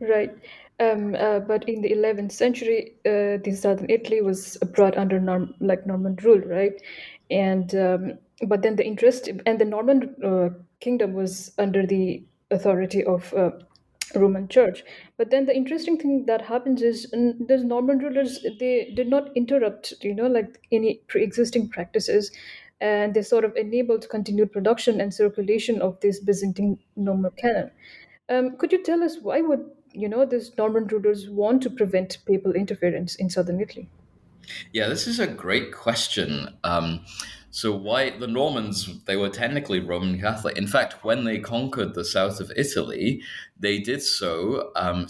Right. 0.00 0.34
Um, 0.80 1.14
uh, 1.14 1.40
but 1.40 1.68
in 1.68 1.82
the 1.82 1.92
11th 1.92 2.32
century, 2.32 2.94
uh, 3.04 3.36
the 3.44 3.52
southern 3.54 3.90
Italy 3.90 4.22
was 4.22 4.56
brought 4.72 4.96
under 4.96 5.20
Norm- 5.20 5.54
like 5.60 5.86
Norman 5.86 6.16
rule, 6.22 6.40
right? 6.40 6.72
And 7.30 7.74
um, 7.74 8.18
but 8.46 8.62
then 8.62 8.76
the 8.76 8.86
interest 8.86 9.28
and 9.44 9.58
the 9.60 9.64
Norman 9.66 10.16
uh, 10.24 10.48
kingdom 10.80 11.12
was 11.12 11.52
under 11.58 11.86
the 11.86 12.24
authority 12.50 13.04
of 13.04 13.32
uh, 13.34 13.50
Roman 14.14 14.48
Church. 14.48 14.82
But 15.18 15.30
then 15.30 15.44
the 15.46 15.54
interesting 15.54 15.98
thing 15.98 16.24
that 16.26 16.42
happens 16.42 16.82
is 16.82 17.12
those 17.12 17.62
Norman 17.62 17.98
rulers 17.98 18.44
they 18.58 18.90
did 18.96 19.08
not 19.08 19.36
interrupt, 19.36 19.92
you 20.02 20.14
know, 20.14 20.26
like 20.26 20.66
any 20.72 21.02
pre-existing 21.08 21.68
practices, 21.68 22.32
and 22.80 23.12
they 23.14 23.22
sort 23.22 23.44
of 23.44 23.54
enabled 23.56 24.08
continued 24.08 24.50
production 24.50 25.00
and 25.00 25.12
circulation 25.12 25.82
of 25.82 26.00
this 26.00 26.20
Byzantine 26.20 26.78
nomocanon. 26.98 27.70
Um, 28.28 28.56
could 28.56 28.72
you 28.72 28.82
tell 28.82 29.02
us 29.02 29.18
why 29.20 29.40
would 29.42 29.70
you 29.92 30.08
know, 30.08 30.24
these 30.24 30.56
Norman 30.56 30.86
rulers 30.86 31.28
want 31.28 31.62
to 31.62 31.70
prevent 31.70 32.18
papal 32.26 32.52
interference 32.52 33.14
in 33.14 33.30
southern 33.30 33.60
Italy? 33.60 33.88
Yeah, 34.72 34.88
this 34.88 35.06
is 35.06 35.20
a 35.20 35.26
great 35.26 35.72
question. 35.72 36.56
Um, 36.64 37.04
so, 37.52 37.74
why 37.74 38.16
the 38.16 38.28
Normans? 38.28 39.02
They 39.06 39.16
were 39.16 39.28
technically 39.28 39.80
Roman 39.80 40.20
Catholic. 40.20 40.56
In 40.56 40.68
fact, 40.68 41.02
when 41.04 41.24
they 41.24 41.38
conquered 41.38 41.94
the 41.94 42.04
south 42.04 42.40
of 42.40 42.52
Italy, 42.56 43.22
they 43.58 43.80
did 43.80 44.02
so 44.02 44.70
um, 44.76 45.08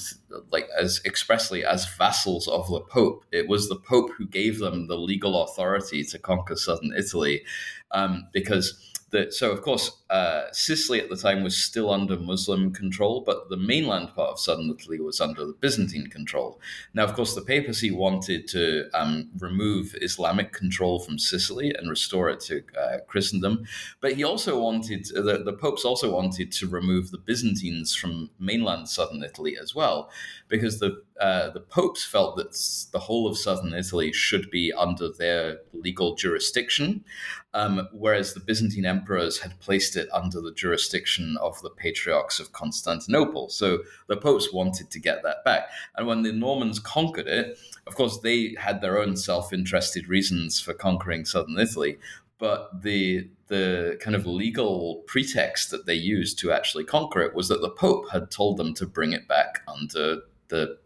like 0.51 0.67
as 0.79 1.03
expressly 1.05 1.65
as 1.65 1.87
vassals 1.97 2.49
of 2.49 2.69
the 2.69 2.81
Pope. 2.81 3.25
It 3.31 3.47
was 3.47 3.69
the 3.69 3.77
Pope 3.77 4.11
who 4.17 4.27
gave 4.27 4.59
them 4.59 4.87
the 4.87 4.97
legal 4.97 5.43
authority 5.43 6.03
to 6.05 6.19
conquer 6.19 6.57
southern 6.57 6.95
Italy, 6.97 7.45
um, 7.91 8.29
because 8.33 8.91
that 9.11 9.35
so 9.35 9.51
of 9.51 9.61
course 9.61 10.00
uh, 10.11 10.51
Sicily 10.53 11.01
at 11.01 11.09
the 11.09 11.17
time 11.17 11.45
was 11.45 11.57
still 11.57 11.91
under 11.91 12.17
Muslim 12.17 12.73
control, 12.73 13.23
but 13.25 13.49
the 13.49 13.57
mainland 13.57 14.09
part 14.15 14.31
of 14.31 14.41
southern 14.41 14.71
Italy 14.71 15.01
was 15.01 15.21
under 15.21 15.47
the 15.47 15.55
Byzantine 15.61 16.09
control. 16.09 16.61
Now, 16.95 17.05
of 17.05 17.15
course, 17.15 17.35
the 17.35 17.43
papacy 17.43 17.91
wanted 17.93 18.49
to 18.49 18.91
um, 18.93 19.31
remove 19.39 19.95
Islamic 20.03 20.53
control 20.53 20.99
from 20.99 21.19
Sicily 21.19 21.73
and 21.77 21.89
restore 21.89 22.29
it 22.29 22.41
to 22.41 22.63
uh, 22.79 22.99
Christendom, 23.07 23.65
but 24.01 24.15
he 24.15 24.25
also 24.25 24.61
wanted 24.61 25.07
the, 25.07 25.43
the 25.45 25.53
popes 25.53 25.85
also 25.85 26.13
wanted 26.13 26.51
to 26.53 26.67
remove 26.67 27.11
the 27.11 27.19
Byzantines 27.19 27.95
from 27.95 28.31
mainland 28.41 28.89
southern 28.89 29.23
Italy 29.23 29.57
as 29.57 29.75
well, 29.75 30.11
because 30.49 30.81
the 30.81 31.03
uh, 31.21 31.51
the 31.51 31.61
popes 31.61 32.03
felt 32.05 32.37
that 32.37 32.53
the 32.93 32.99
whole 32.99 33.29
of 33.29 33.37
southern 33.37 33.75
Italy 33.75 34.11
should 34.11 34.51
be 34.51 34.73
under 34.73 35.07
their 35.13 35.59
legal 35.75 36.15
jurisdiction, 36.15 37.05
um, 37.53 37.87
whereas 37.93 38.33
the 38.33 38.41
Byzantine 38.41 38.87
emperors 38.87 39.41
had 39.41 39.61
placed 39.61 39.97
it 39.97 40.00
under 40.13 40.41
the 40.41 40.53
jurisdiction 40.53 41.37
of 41.41 41.61
the 41.63 41.71
patriarchs 41.71 42.41
of 42.41 42.53
Constantinople. 42.53 43.49
So 43.49 43.81
the 44.07 44.17
popes 44.17 44.53
wanted 44.53 44.91
to 44.91 44.99
get 44.99 45.23
that 45.23 45.45
back. 45.45 45.69
And 45.97 46.07
when 46.07 46.23
the 46.23 46.33
Normans 46.33 46.79
conquered 46.79 47.27
it, 47.27 47.59
of 47.87 47.95
course, 47.95 48.19
they 48.19 48.55
had 48.59 48.81
their 48.81 48.99
own 48.99 49.17
self 49.17 49.53
interested 49.53 50.09
reasons 50.09 50.61
for 50.61 50.75
conquering 50.75 51.25
southern 51.25 51.59
Italy. 51.59 51.99
But 52.39 52.83
the 52.83 53.29
the 53.49 53.99
kind 54.01 54.15
of 54.15 54.27
legal 54.27 55.03
pretext 55.07 55.71
that 55.71 55.85
they 55.85 55.95
used 55.95 56.39
to 56.39 56.53
actually 56.53 56.85
conquer 56.85 57.21
it 57.21 57.35
was 57.35 57.49
that 57.49 57.61
the 57.61 57.69
Pope 57.69 58.11
had 58.11 58.31
told 58.31 58.57
them 58.57 58.73
to 58.75 58.87
bring 58.87 59.13
it 59.13 59.27
back 59.27 59.63
under 59.67 60.21
the 60.49 60.79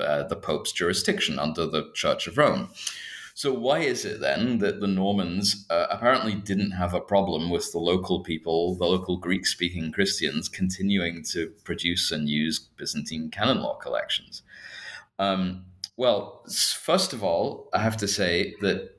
uh, 0.00 0.22
the 0.24 0.36
Pope's 0.36 0.72
jurisdiction, 0.72 1.38
under 1.38 1.66
the 1.66 1.90
Church 1.94 2.26
of 2.26 2.38
Rome. 2.38 2.70
So, 3.42 3.52
why 3.52 3.80
is 3.80 4.04
it 4.04 4.20
then 4.20 4.58
that 4.58 4.78
the 4.78 4.86
Normans 4.86 5.66
uh, 5.68 5.88
apparently 5.90 6.36
didn't 6.36 6.70
have 6.70 6.94
a 6.94 7.00
problem 7.00 7.50
with 7.50 7.72
the 7.72 7.80
local 7.80 8.20
people, 8.20 8.76
the 8.76 8.86
local 8.86 9.16
Greek 9.16 9.46
speaking 9.46 9.90
Christians, 9.90 10.48
continuing 10.48 11.24
to 11.32 11.48
produce 11.64 12.12
and 12.12 12.28
use 12.28 12.60
Byzantine 12.60 13.30
canon 13.32 13.60
law 13.60 13.74
collections? 13.78 14.44
Um, 15.18 15.64
well, 15.96 16.44
first 16.48 17.12
of 17.12 17.24
all, 17.24 17.68
I 17.74 17.80
have 17.80 17.96
to 17.96 18.06
say 18.06 18.54
that 18.60 18.96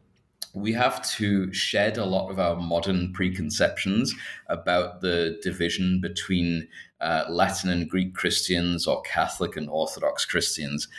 we 0.54 0.74
have 0.74 1.02
to 1.12 1.52
shed 1.54 1.98
a 1.98 2.06
lot 2.06 2.30
of 2.30 2.38
our 2.38 2.58
modern 2.58 3.14
preconceptions 3.14 4.14
about 4.50 5.00
the 5.00 5.40
division 5.42 6.02
between 6.02 6.68
uh, 7.00 7.24
Latin 7.30 7.70
and 7.70 7.90
Greek 7.90 8.14
Christians 8.14 8.88
or 8.88 9.02
Catholic 9.04 9.56
and 9.56 9.70
Orthodox 9.70 10.26
Christians. 10.26 10.90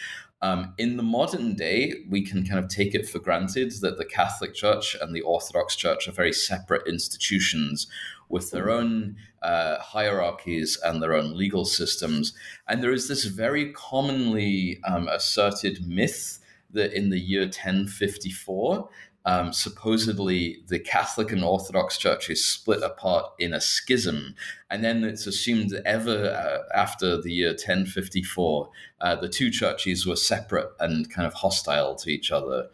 Um, 0.45 0.75
in 0.77 0.99
the 0.99 1.03
modern 1.03 1.55
day, 1.55 2.05
we 2.07 2.21
can 2.21 2.45
kind 2.45 2.63
of 2.63 2.69
take 2.69 2.95
it 2.95 3.09
for 3.09 3.19
granted 3.19 3.73
that 3.81 3.97
the 3.97 4.05
Catholic 4.05 4.53
Church 4.53 4.95
and 5.01 5.17
the 5.17 5.23
Orthodox 5.23 5.75
Church 5.75 6.07
are 6.07 6.13
very 6.13 6.35
separate 6.35 6.87
institutions 6.87 7.87
with 8.29 8.51
their 8.51 8.69
own 8.69 9.17
uh, 9.41 9.79
hierarchies 9.79 10.79
and 10.85 11.03
their 11.03 11.15
own 11.15 11.35
legal 11.35 11.65
systems. 11.65 12.35
And 12.69 12.83
there 12.83 12.93
is 12.93 13.09
this 13.09 13.25
very 13.25 13.73
commonly 13.73 14.81
um, 14.87 15.09
asserted 15.09 15.89
myth 15.89 16.41
that 16.73 16.93
in 16.93 17.09
the 17.09 17.19
year 17.19 17.45
1054, 17.45 18.91
um, 19.25 19.53
supposedly 19.53 20.63
the 20.69 20.79
Catholic 20.79 21.33
and 21.33 21.43
Orthodox 21.43 21.97
churches 21.97 22.45
split 22.45 22.83
apart 22.83 23.33
in 23.39 23.55
a 23.55 23.61
schism. 23.61 24.35
And 24.71 24.85
then 24.85 25.03
it's 25.05 25.27
assumed 25.27 25.71
that 25.71 25.87
ever 25.87 26.29
uh, 26.31 26.77
after 26.77 27.21
the 27.21 27.33
year 27.33 27.51
1054, 27.51 28.71
uh, 29.01 29.17
the 29.17 29.29
two 29.29 29.51
churches 29.51 30.07
were 30.07 30.17
separate 30.17 30.71
and 30.79 31.11
kind 31.11 31.27
of 31.27 31.35
hostile 31.35 31.95
to 31.97 32.11
each 32.11 32.31
other. 32.31 32.69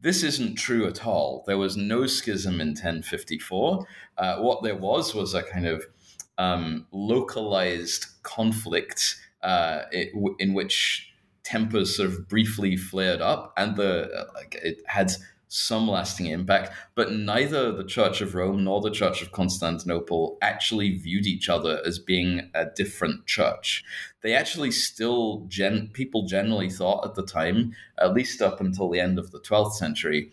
This 0.00 0.22
isn't 0.22 0.56
true 0.56 0.86
at 0.86 1.06
all. 1.06 1.44
There 1.46 1.58
was 1.58 1.76
no 1.76 2.06
schism 2.06 2.60
in 2.60 2.68
1054. 2.68 3.86
Uh, 4.16 4.36
what 4.36 4.62
there 4.62 4.76
was 4.76 5.14
was 5.14 5.34
a 5.34 5.42
kind 5.42 5.66
of 5.66 5.86
um, 6.38 6.86
localized 6.92 8.06
conflict 8.22 9.16
uh, 9.42 9.82
in 9.92 10.54
which 10.54 11.10
tempers 11.42 11.96
sort 11.96 12.08
of 12.08 12.28
briefly 12.28 12.76
flared 12.76 13.20
up, 13.20 13.52
and 13.56 13.76
the 13.76 14.10
uh, 14.10 14.40
it 14.52 14.78
had 14.86 15.12
some 15.54 15.86
lasting 15.86 16.26
impact, 16.26 16.72
but 16.96 17.12
neither 17.12 17.70
the 17.70 17.84
Church 17.84 18.20
of 18.20 18.34
Rome 18.34 18.64
nor 18.64 18.80
the 18.80 18.90
Church 18.90 19.22
of 19.22 19.30
Constantinople 19.30 20.36
actually 20.42 20.98
viewed 20.98 21.26
each 21.26 21.48
other 21.48 21.80
as 21.86 22.00
being 22.00 22.50
a 22.54 22.66
different 22.66 23.26
church. 23.26 23.84
They 24.22 24.34
actually 24.34 24.72
still, 24.72 25.44
gen- 25.46 25.90
people 25.92 26.26
generally 26.26 26.68
thought 26.68 27.06
at 27.06 27.14
the 27.14 27.24
time, 27.24 27.72
at 27.98 28.14
least 28.14 28.42
up 28.42 28.60
until 28.60 28.90
the 28.90 28.98
end 28.98 29.16
of 29.16 29.30
the 29.30 29.38
12th 29.38 29.74
century, 29.74 30.32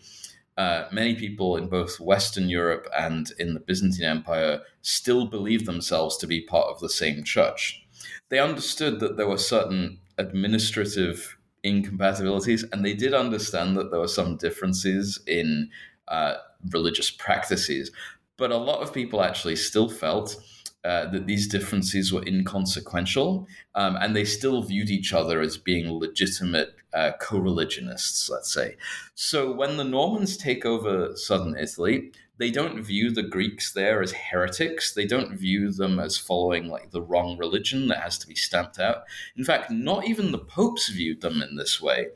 uh, 0.58 0.86
many 0.90 1.14
people 1.14 1.56
in 1.56 1.68
both 1.68 2.00
Western 2.00 2.48
Europe 2.48 2.88
and 2.98 3.30
in 3.38 3.54
the 3.54 3.60
Byzantine 3.60 4.06
Empire 4.06 4.62
still 4.82 5.26
believed 5.26 5.66
themselves 5.66 6.16
to 6.16 6.26
be 6.26 6.40
part 6.40 6.66
of 6.66 6.80
the 6.80 6.90
same 6.90 7.22
church. 7.22 7.86
They 8.28 8.40
understood 8.40 8.98
that 8.98 9.16
there 9.16 9.28
were 9.28 9.38
certain 9.38 10.00
administrative 10.18 11.38
incompatibilities, 11.62 12.64
and 12.72 12.84
they 12.84 12.94
did 12.94 13.14
understand 13.14 13.76
that 13.76 13.90
there 13.90 14.00
were 14.00 14.08
some 14.08 14.36
differences 14.36 15.20
in 15.26 15.70
uh, 16.08 16.34
religious 16.70 17.10
practices. 17.10 17.90
But 18.36 18.50
a 18.50 18.56
lot 18.56 18.82
of 18.82 18.92
people 18.92 19.22
actually 19.22 19.56
still 19.56 19.88
felt 19.88 20.36
uh, 20.84 21.06
that 21.10 21.26
these 21.26 21.46
differences 21.46 22.12
were 22.12 22.24
inconsequential, 22.26 23.46
um, 23.76 23.96
and 24.00 24.16
they 24.16 24.24
still 24.24 24.62
viewed 24.62 24.90
each 24.90 25.12
other 25.12 25.40
as 25.40 25.56
being 25.56 25.88
legitimate 25.92 26.74
uh, 26.92 27.12
co 27.20 27.38
religionists, 27.38 28.28
let's 28.28 28.52
say. 28.52 28.76
So 29.14 29.52
when 29.52 29.76
the 29.76 29.84
Normans 29.84 30.36
take 30.36 30.66
over 30.66 31.14
southern 31.14 31.56
Italy, 31.56 32.12
they 32.38 32.50
don't 32.50 32.82
view 32.82 33.10
the 33.10 33.22
Greeks 33.22 33.72
there 33.72 34.02
as 34.02 34.12
heretics. 34.12 34.94
They 34.94 35.06
don't 35.06 35.36
view 35.36 35.70
them 35.70 35.98
as 35.98 36.16
following 36.18 36.68
like 36.68 36.90
the 36.90 37.02
wrong 37.02 37.36
religion 37.38 37.88
that 37.88 38.00
has 38.00 38.18
to 38.18 38.26
be 38.26 38.34
stamped 38.34 38.78
out. 38.78 39.04
In 39.36 39.44
fact, 39.44 39.70
not 39.70 40.06
even 40.06 40.32
the 40.32 40.38
popes 40.38 40.88
viewed 40.88 41.20
them 41.20 41.42
in 41.42 41.56
this 41.56 41.80
way. 41.80 42.08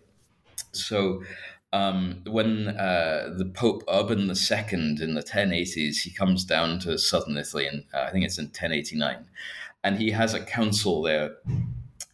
So 0.72 1.22
um, 1.72 2.22
when 2.26 2.68
uh, 2.68 3.34
the 3.36 3.44
Pope 3.44 3.82
Urban 3.88 4.20
II 4.20 4.96
in 5.00 5.14
the 5.14 5.22
1080s, 5.22 5.98
he 5.98 6.10
comes 6.10 6.44
down 6.44 6.78
to 6.80 6.98
southern 6.98 7.36
Italy, 7.36 7.66
and 7.66 7.84
uh, 7.92 8.02
I 8.02 8.10
think 8.10 8.24
it's 8.24 8.38
in 8.38 8.46
1089, 8.46 9.26
and 9.84 9.98
he 9.98 10.10
has 10.10 10.32
a 10.32 10.40
council 10.40 11.02
there, 11.02 11.36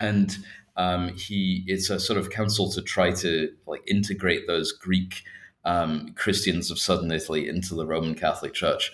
and 0.00 0.36
um, 0.76 1.14
he 1.16 1.64
it's 1.66 1.90
a 1.90 2.00
sort 2.00 2.18
of 2.18 2.30
council 2.30 2.70
to 2.72 2.82
try 2.82 3.12
to 3.12 3.52
like 3.66 3.82
integrate 3.86 4.46
those 4.46 4.72
Greek 4.72 5.22
um, 5.64 6.12
Christians 6.14 6.70
of 6.70 6.78
southern 6.78 7.10
Italy 7.10 7.48
into 7.48 7.74
the 7.74 7.86
Roman 7.86 8.14
Catholic 8.14 8.54
Church. 8.54 8.92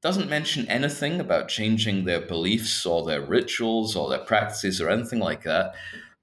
Doesn't 0.00 0.30
mention 0.30 0.66
anything 0.68 1.20
about 1.20 1.48
changing 1.48 2.04
their 2.04 2.20
beliefs 2.20 2.84
or 2.84 3.04
their 3.04 3.20
rituals 3.20 3.94
or 3.94 4.08
their 4.08 4.24
practices 4.24 4.80
or 4.80 4.90
anything 4.90 5.20
like 5.20 5.44
that. 5.44 5.74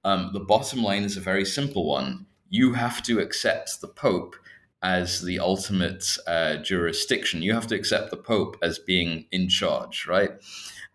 Um, 0.04 0.30
the 0.32 0.40
bottom 0.40 0.82
line 0.82 1.02
is 1.04 1.16
a 1.16 1.20
very 1.20 1.44
simple 1.44 1.86
one 1.86 2.26
you 2.50 2.72
have 2.74 3.02
to 3.04 3.20
accept 3.20 3.80
the 3.80 3.88
Pope 3.88 4.36
as 4.82 5.22
the 5.22 5.38
ultimate 5.38 6.04
uh, 6.26 6.56
jurisdiction. 6.56 7.42
You 7.42 7.54
have 7.54 7.68
to 7.68 7.76
accept 7.76 8.10
the 8.10 8.16
Pope 8.16 8.56
as 8.60 8.78
being 8.78 9.26
in 9.30 9.48
charge, 9.48 10.06
right? 10.06 10.32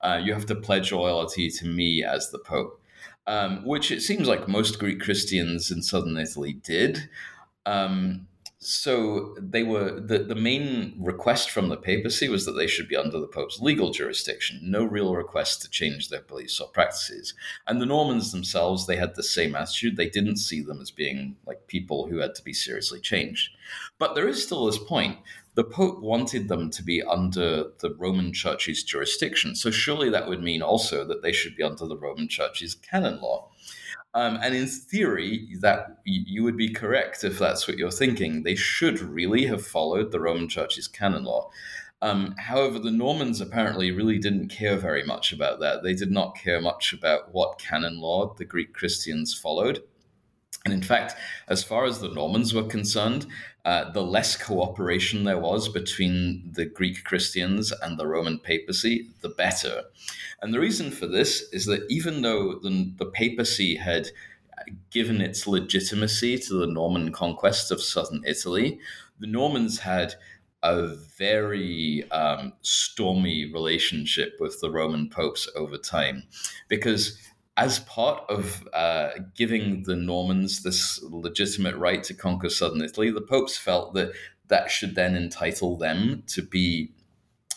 Uh, 0.02 0.22
you 0.24 0.34
have 0.34 0.46
to 0.48 0.56
pledge 0.56 0.92
loyalty 0.92 1.50
to 1.50 1.66
me 1.66 2.04
as 2.04 2.30
the 2.30 2.40
Pope, 2.40 2.82
um, 3.26 3.66
which 3.66 3.90
it 3.90 4.02
seems 4.02 4.28
like 4.28 4.48
most 4.48 4.80
Greek 4.80 5.00
Christians 5.00 5.72
in 5.72 5.82
southern 5.82 6.18
Italy 6.18 6.54
did. 6.54 7.10
Um, 7.66 8.28
so 8.66 9.36
they 9.38 9.62
were 9.64 10.00
the, 10.00 10.20
the 10.20 10.36
main 10.36 10.96
request 11.00 11.52
from 11.52 11.70
the 11.70 11.78
papacy 11.78 12.28
was 12.28 12.46
that 12.46 12.54
they 12.54 12.66
should 12.66 12.88
be 12.88 12.96
under 12.96 13.20
the 13.20 13.28
pope's 13.28 13.60
legal 13.60 13.92
jurisdiction. 13.92 14.60
No 14.64 14.84
real 14.84 15.16
request 15.16 15.62
to 15.62 15.70
change 15.70 16.10
their 16.10 16.22
beliefs 16.22 16.60
or 16.60 16.68
practices. 16.70 17.36
And 17.68 17.80
the 17.80 17.86
normans 17.86 18.32
themselves 18.32 18.88
they 18.88 18.96
had 18.96 19.16
the 19.16 19.24
same 19.24 19.56
attitude. 19.56 19.98
They 19.98 20.10
didn't 20.10 20.38
see 20.38 20.62
them 20.62 20.82
as 20.82 20.90
being 20.90 21.36
like 21.46 21.68
people 21.68 22.08
who 22.08 22.18
had 22.18 22.34
to 22.36 22.44
be 22.44 22.54
seriously 22.54 23.00
changed. 23.00 23.52
But 24.00 24.16
there 24.16 24.28
is 24.28 24.44
still 24.44 24.66
this 24.66 24.80
point. 24.80 25.20
The 25.54 25.64
pope 25.64 26.02
wanted 26.02 26.48
them 26.48 26.70
to 26.72 26.84
be 26.84 27.04
under 27.04 27.66
the 27.80 27.94
roman 27.98 28.34
church's 28.34 28.84
jurisdiction. 28.84 29.56
So 29.56 29.72
surely 29.72 30.10
that 30.10 30.28
would 30.28 30.42
mean 30.42 30.62
also 30.62 31.06
that 31.06 31.22
they 31.22 31.32
should 31.32 31.56
be 31.56 31.64
under 31.64 31.86
the 31.86 31.98
roman 31.98 32.28
church's 32.28 32.76
canon 32.76 33.22
law 33.22 33.50
um, 34.16 34.40
and 34.42 34.56
in 34.56 34.66
theory, 34.66 35.50
that 35.60 36.00
you 36.06 36.42
would 36.44 36.56
be 36.56 36.70
correct 36.70 37.26
if 37.26 37.38
that's 37.38 37.68
what 37.68 37.78
you're 37.78 37.92
thinking. 37.92 38.44
They 38.44 38.56
should 38.56 39.00
really 39.02 39.46
have 39.48 39.68
followed 39.68 40.12
the 40.12 40.22
Roman 40.22 40.48
Church's 40.48 40.88
canon 40.88 41.26
law. 41.26 41.50
Um, 42.02 42.34
however, 42.38 42.80
the 42.80 42.92
Normans 42.92 43.42
apparently 43.42 43.92
really 43.92 44.18
didn't 44.18 44.48
care 44.48 44.78
very 44.78 45.04
much 45.04 45.34
about 45.34 45.60
that. 45.60 45.84
They 45.84 45.94
did 45.94 46.12
not 46.12 46.38
care 46.38 46.62
much 46.62 46.94
about 46.94 47.34
what 47.34 47.60
canon 47.60 48.00
law 48.00 48.34
the 48.34 48.46
Greek 48.46 48.74
Christians 48.74 49.38
followed. 49.38 49.84
And 50.66 50.74
in 50.74 50.82
fact, 50.82 51.14
as 51.48 51.64
far 51.64 51.86
as 51.86 52.00
the 52.00 52.10
Normans 52.10 52.54
were 52.54 52.64
concerned, 52.64 53.28
uh, 53.64 53.92
the 53.92 54.02
less 54.02 54.36
cooperation 54.36 55.24
there 55.24 55.38
was 55.38 55.70
between 55.70 56.52
the 56.54 56.66
Greek 56.66 57.04
Christians 57.04 57.72
and 57.72 58.00
the 58.00 58.08
Roman 58.08 58.40
papacy, 58.40 59.12
the 59.22 59.30
better. 59.30 59.84
And 60.42 60.52
the 60.52 60.60
reason 60.60 60.90
for 60.90 61.06
this 61.06 61.48
is 61.54 61.66
that 61.68 61.86
even 61.90 62.24
though 62.24 62.56
the, 62.56 62.92
the 62.98 63.06
papacy 63.06 63.76
had 63.76 64.10
given 64.90 65.22
its 65.22 65.46
legitimacy 65.46 66.40
to 66.40 66.56
the 66.56 66.68
Norman 66.68 67.12
conquest 67.12 67.72
of 67.72 67.82
southern 67.82 68.24
Italy, 68.26 68.80
the 69.20 69.28
Normans 69.28 69.80
had 69.80 70.16
a 70.64 70.96
very 71.18 72.10
um, 72.12 72.54
stormy 72.64 73.52
relationship 73.52 74.38
with 74.40 74.60
the 74.62 74.72
Roman 74.72 75.10
popes 75.10 75.48
over 75.56 75.78
time 75.78 76.24
because 76.68 77.20
as 77.58 77.80
part 77.80 78.24
of 78.30 78.68
uh, 78.74 79.12
giving 79.36 79.84
the 79.84 79.96
Normans 79.96 80.64
this 80.64 81.02
legitimate 81.04 81.76
right 81.78 82.04
to 82.04 82.14
conquer 82.14 82.50
southern 82.50 82.82
Italy, 82.82 83.12
the 83.12 83.22
popes 83.22 83.58
felt 83.58 83.94
that 83.94 84.12
that 84.48 84.70
should 84.70 84.96
then 84.96 85.16
entitle 85.16 85.78
them 85.78 86.24
to 86.28 86.42
be 86.42 86.92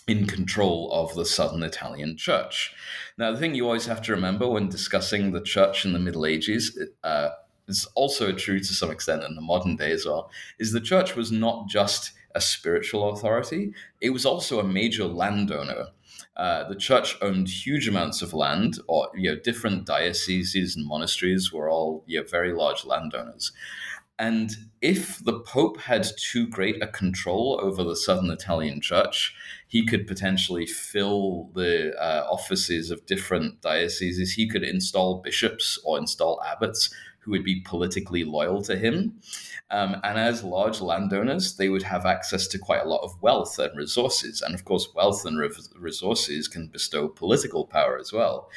in 0.06 0.26
control 0.26 0.90
of 0.92 1.14
the 1.14 1.26
southern 1.26 1.62
Italian 1.62 2.16
church. 2.16 2.72
Now, 3.18 3.32
the 3.32 3.38
thing 3.38 3.54
you 3.54 3.66
always 3.66 3.86
have 3.86 4.00
to 4.02 4.12
remember 4.12 4.48
when 4.48 4.68
discussing 4.68 5.32
the 5.32 5.42
church 5.42 5.84
in 5.84 5.92
the 5.92 5.98
Middle 5.98 6.24
Ages, 6.24 6.78
uh, 7.04 7.30
is 7.66 7.86
also 7.94 8.32
true 8.32 8.58
to 8.58 8.74
some 8.74 8.90
extent 8.90 9.22
in 9.22 9.34
the 9.34 9.42
modern 9.42 9.76
day 9.76 9.92
as 9.92 10.06
well, 10.06 10.30
is 10.58 10.72
the 10.72 10.80
church 10.80 11.14
was 11.14 11.30
not 11.30 11.68
just 11.68 12.12
a 12.34 12.40
spiritual 12.40 13.10
authority, 13.10 13.72
it 14.00 14.10
was 14.10 14.24
also 14.24 14.60
a 14.60 14.64
major 14.64 15.04
landowner. 15.04 15.88
Uh, 16.38 16.68
the 16.68 16.76
church 16.76 17.16
owned 17.20 17.48
huge 17.48 17.88
amounts 17.88 18.22
of 18.22 18.32
land, 18.32 18.78
or 18.86 19.08
you 19.14 19.28
know, 19.28 19.40
different 19.40 19.84
dioceses 19.84 20.76
and 20.76 20.86
monasteries 20.86 21.52
were 21.52 21.68
all 21.68 22.04
you 22.06 22.20
know, 22.20 22.26
very 22.26 22.52
large 22.52 22.84
landowners. 22.84 23.52
And 24.20 24.50
if 24.80 25.24
the 25.24 25.38
Pope 25.40 25.80
had 25.80 26.06
too 26.16 26.48
great 26.48 26.82
a 26.82 26.88
control 26.88 27.60
over 27.62 27.84
the 27.84 27.94
southern 27.94 28.30
Italian 28.30 28.80
church, 28.80 29.34
he 29.68 29.86
could 29.86 30.08
potentially 30.08 30.66
fill 30.66 31.50
the 31.54 31.94
uh, 32.00 32.26
offices 32.28 32.90
of 32.90 33.06
different 33.06 33.60
dioceses. 33.60 34.32
He 34.32 34.48
could 34.48 34.64
install 34.64 35.20
bishops 35.20 35.78
or 35.84 35.98
install 35.98 36.42
abbots 36.44 36.90
who 37.28 37.32
would 37.32 37.44
be 37.44 37.60
politically 37.60 38.24
loyal 38.24 38.62
to 38.62 38.74
him. 38.74 39.20
Um, 39.70 39.96
and 40.02 40.18
as 40.18 40.42
large 40.42 40.80
landowners, 40.80 41.56
they 41.56 41.68
would 41.68 41.82
have 41.82 42.06
access 42.06 42.46
to 42.48 42.58
quite 42.58 42.80
a 42.80 42.88
lot 42.88 43.02
of 43.02 43.20
wealth 43.20 43.58
and 43.58 43.76
resources. 43.76 44.40
And 44.40 44.54
of 44.54 44.64
course, 44.64 44.88
wealth 44.94 45.26
and 45.26 45.38
re- 45.38 45.50
resources 45.76 46.48
can 46.48 46.68
bestow 46.68 47.06
political 47.06 47.66
power 47.66 47.98
as 47.98 48.14
well. 48.14 48.48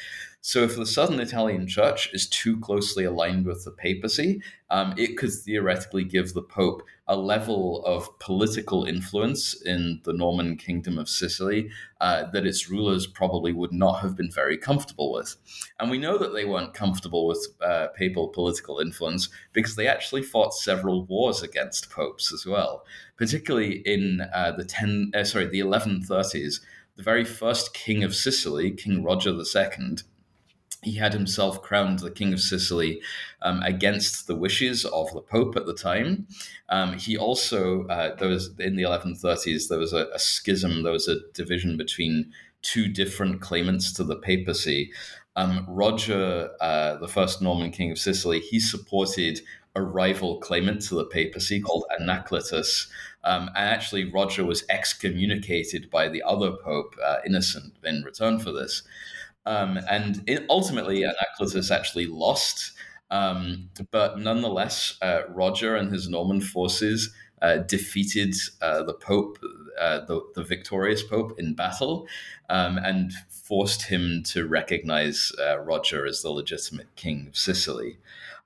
So, 0.44 0.64
if 0.64 0.74
the 0.74 0.86
Southern 0.86 1.20
Italian 1.20 1.68
Church 1.68 2.12
is 2.12 2.28
too 2.28 2.58
closely 2.58 3.04
aligned 3.04 3.46
with 3.46 3.64
the 3.64 3.70
papacy, 3.70 4.42
um, 4.70 4.92
it 4.98 5.16
could 5.16 5.30
theoretically 5.32 6.02
give 6.02 6.34
the 6.34 6.42
Pope 6.42 6.82
a 7.06 7.14
level 7.14 7.84
of 7.84 8.18
political 8.18 8.82
influence 8.82 9.54
in 9.62 10.00
the 10.02 10.12
Norman 10.12 10.56
Kingdom 10.56 10.98
of 10.98 11.08
Sicily 11.08 11.70
uh, 12.00 12.24
that 12.32 12.44
its 12.44 12.68
rulers 12.68 13.06
probably 13.06 13.52
would 13.52 13.72
not 13.72 14.00
have 14.00 14.16
been 14.16 14.32
very 14.32 14.58
comfortable 14.58 15.12
with. 15.12 15.36
And 15.78 15.92
we 15.92 15.98
know 15.98 16.18
that 16.18 16.34
they 16.34 16.44
weren't 16.44 16.74
comfortable 16.74 17.28
with 17.28 17.46
uh, 17.64 17.88
papal 17.94 18.26
political 18.26 18.80
influence 18.80 19.28
because 19.52 19.76
they 19.76 19.86
actually 19.86 20.24
fought 20.24 20.54
several 20.54 21.06
wars 21.06 21.44
against 21.44 21.88
popes 21.88 22.32
as 22.32 22.44
well, 22.44 22.84
particularly 23.16 23.76
in 23.86 24.22
uh, 24.34 24.50
the 24.50 24.64
ten, 24.64 25.12
uh, 25.14 25.22
sorry, 25.22 25.46
the 25.46 25.60
1130s. 25.60 26.60
The 26.96 27.02
very 27.04 27.24
first 27.24 27.74
king 27.74 28.02
of 28.02 28.12
Sicily, 28.12 28.72
King 28.72 29.04
Roger 29.04 29.30
II, 29.30 29.96
he 30.82 30.96
had 30.96 31.12
himself 31.12 31.62
crowned 31.62 32.00
the 32.00 32.10
king 32.10 32.32
of 32.32 32.40
Sicily 32.40 33.00
um, 33.40 33.62
against 33.62 34.26
the 34.26 34.34
wishes 34.34 34.84
of 34.84 35.12
the 35.12 35.20
Pope 35.20 35.56
at 35.56 35.64
the 35.64 35.74
time. 35.74 36.26
Um, 36.68 36.94
he 36.98 37.16
also, 37.16 37.86
uh, 37.86 38.16
there 38.16 38.28
was 38.28 38.50
in 38.58 38.76
the 38.76 38.82
1130s, 38.82 39.68
there 39.68 39.78
was 39.78 39.92
a, 39.92 40.08
a, 40.12 40.18
schism, 40.18 40.82
there 40.82 40.92
was 40.92 41.08
a 41.08 41.20
division 41.34 41.76
between 41.76 42.32
two 42.62 42.88
different 42.88 43.40
claimants 43.40 43.92
to 43.92 44.04
the 44.04 44.16
papacy. 44.16 44.90
Um, 45.36 45.64
Roger, 45.68 46.50
uh, 46.60 46.96
the 46.96 47.08
first 47.08 47.40
Norman 47.40 47.70
king 47.70 47.92
of 47.92 47.98
Sicily, 47.98 48.40
he 48.40 48.58
supported 48.58 49.40
a 49.74 49.82
rival 49.82 50.38
claimant 50.38 50.82
to 50.82 50.96
the 50.96 51.04
papacy 51.04 51.60
called 51.60 51.84
Anacletus. 51.98 52.88
Um, 53.24 53.48
and 53.54 53.68
actually, 53.68 54.10
Roger 54.10 54.44
was 54.44 54.64
excommunicated 54.68 55.90
by 55.90 56.08
the 56.08 56.22
other 56.24 56.52
pope, 56.52 56.96
uh, 57.02 57.18
Innocent, 57.24 57.72
in 57.84 58.02
return 58.02 58.38
for 58.40 58.50
this. 58.52 58.82
Um, 59.46 59.78
and 59.90 60.22
it, 60.26 60.46
ultimately, 60.48 61.02
Anacletus 61.02 61.70
actually 61.70 62.06
lost. 62.06 62.72
Um, 63.10 63.68
but 63.90 64.18
nonetheless, 64.18 64.96
uh, 65.02 65.22
Roger 65.28 65.76
and 65.76 65.92
his 65.92 66.08
Norman 66.08 66.40
forces 66.40 67.12
uh, 67.42 67.58
defeated 67.58 68.34
uh, 68.62 68.84
the 68.84 68.94
Pope, 68.94 69.38
uh, 69.78 70.00
the, 70.06 70.22
the, 70.34 70.44
victorious 70.44 71.02
Pope, 71.02 71.38
in 71.38 71.54
battle 71.54 72.06
um, 72.48 72.78
and 72.78 73.12
forced 73.28 73.82
him 73.82 74.22
to 74.24 74.46
recognize 74.46 75.32
uh, 75.40 75.58
Roger 75.58 76.06
as 76.06 76.22
the 76.22 76.30
legitimate 76.30 76.94
king 76.94 77.26
of 77.28 77.36
Sicily. 77.36 77.98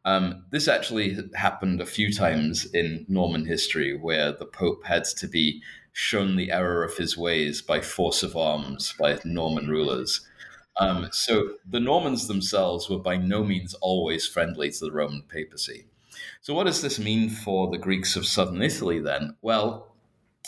Um, 0.06 0.44
this 0.50 0.66
actually 0.66 1.18
happened 1.34 1.80
a 1.80 1.86
few 1.86 2.12
times 2.12 2.64
in 2.64 3.04
Norman 3.08 3.44
history 3.44 3.96
where 3.96 4.32
the 4.32 4.46
Pope 4.46 4.84
had 4.86 5.04
to 5.04 5.26
be 5.26 5.62
shown 5.92 6.36
the 6.36 6.50
error 6.50 6.84
of 6.84 6.96
his 6.96 7.16
ways 7.16 7.60
by 7.60 7.80
force 7.80 8.22
of 8.22 8.36
arms 8.36 8.94
by 8.98 9.18
Norman 9.24 9.68
rulers. 9.68 10.26
Um, 10.78 11.08
so 11.12 11.50
the 11.68 11.80
Normans 11.80 12.28
themselves 12.28 12.88
were 12.88 12.98
by 12.98 13.16
no 13.16 13.42
means 13.42 13.74
always 13.74 14.26
friendly 14.26 14.70
to 14.70 14.84
the 14.84 14.92
Roman 14.92 15.22
papacy. 15.22 15.86
So 16.40 16.54
what 16.54 16.64
does 16.64 16.82
this 16.82 16.98
mean 16.98 17.30
for 17.30 17.70
the 17.70 17.78
Greeks 17.78 18.16
of 18.16 18.26
southern 18.26 18.62
Italy 18.62 19.00
then? 19.00 19.36
Well, 19.42 19.94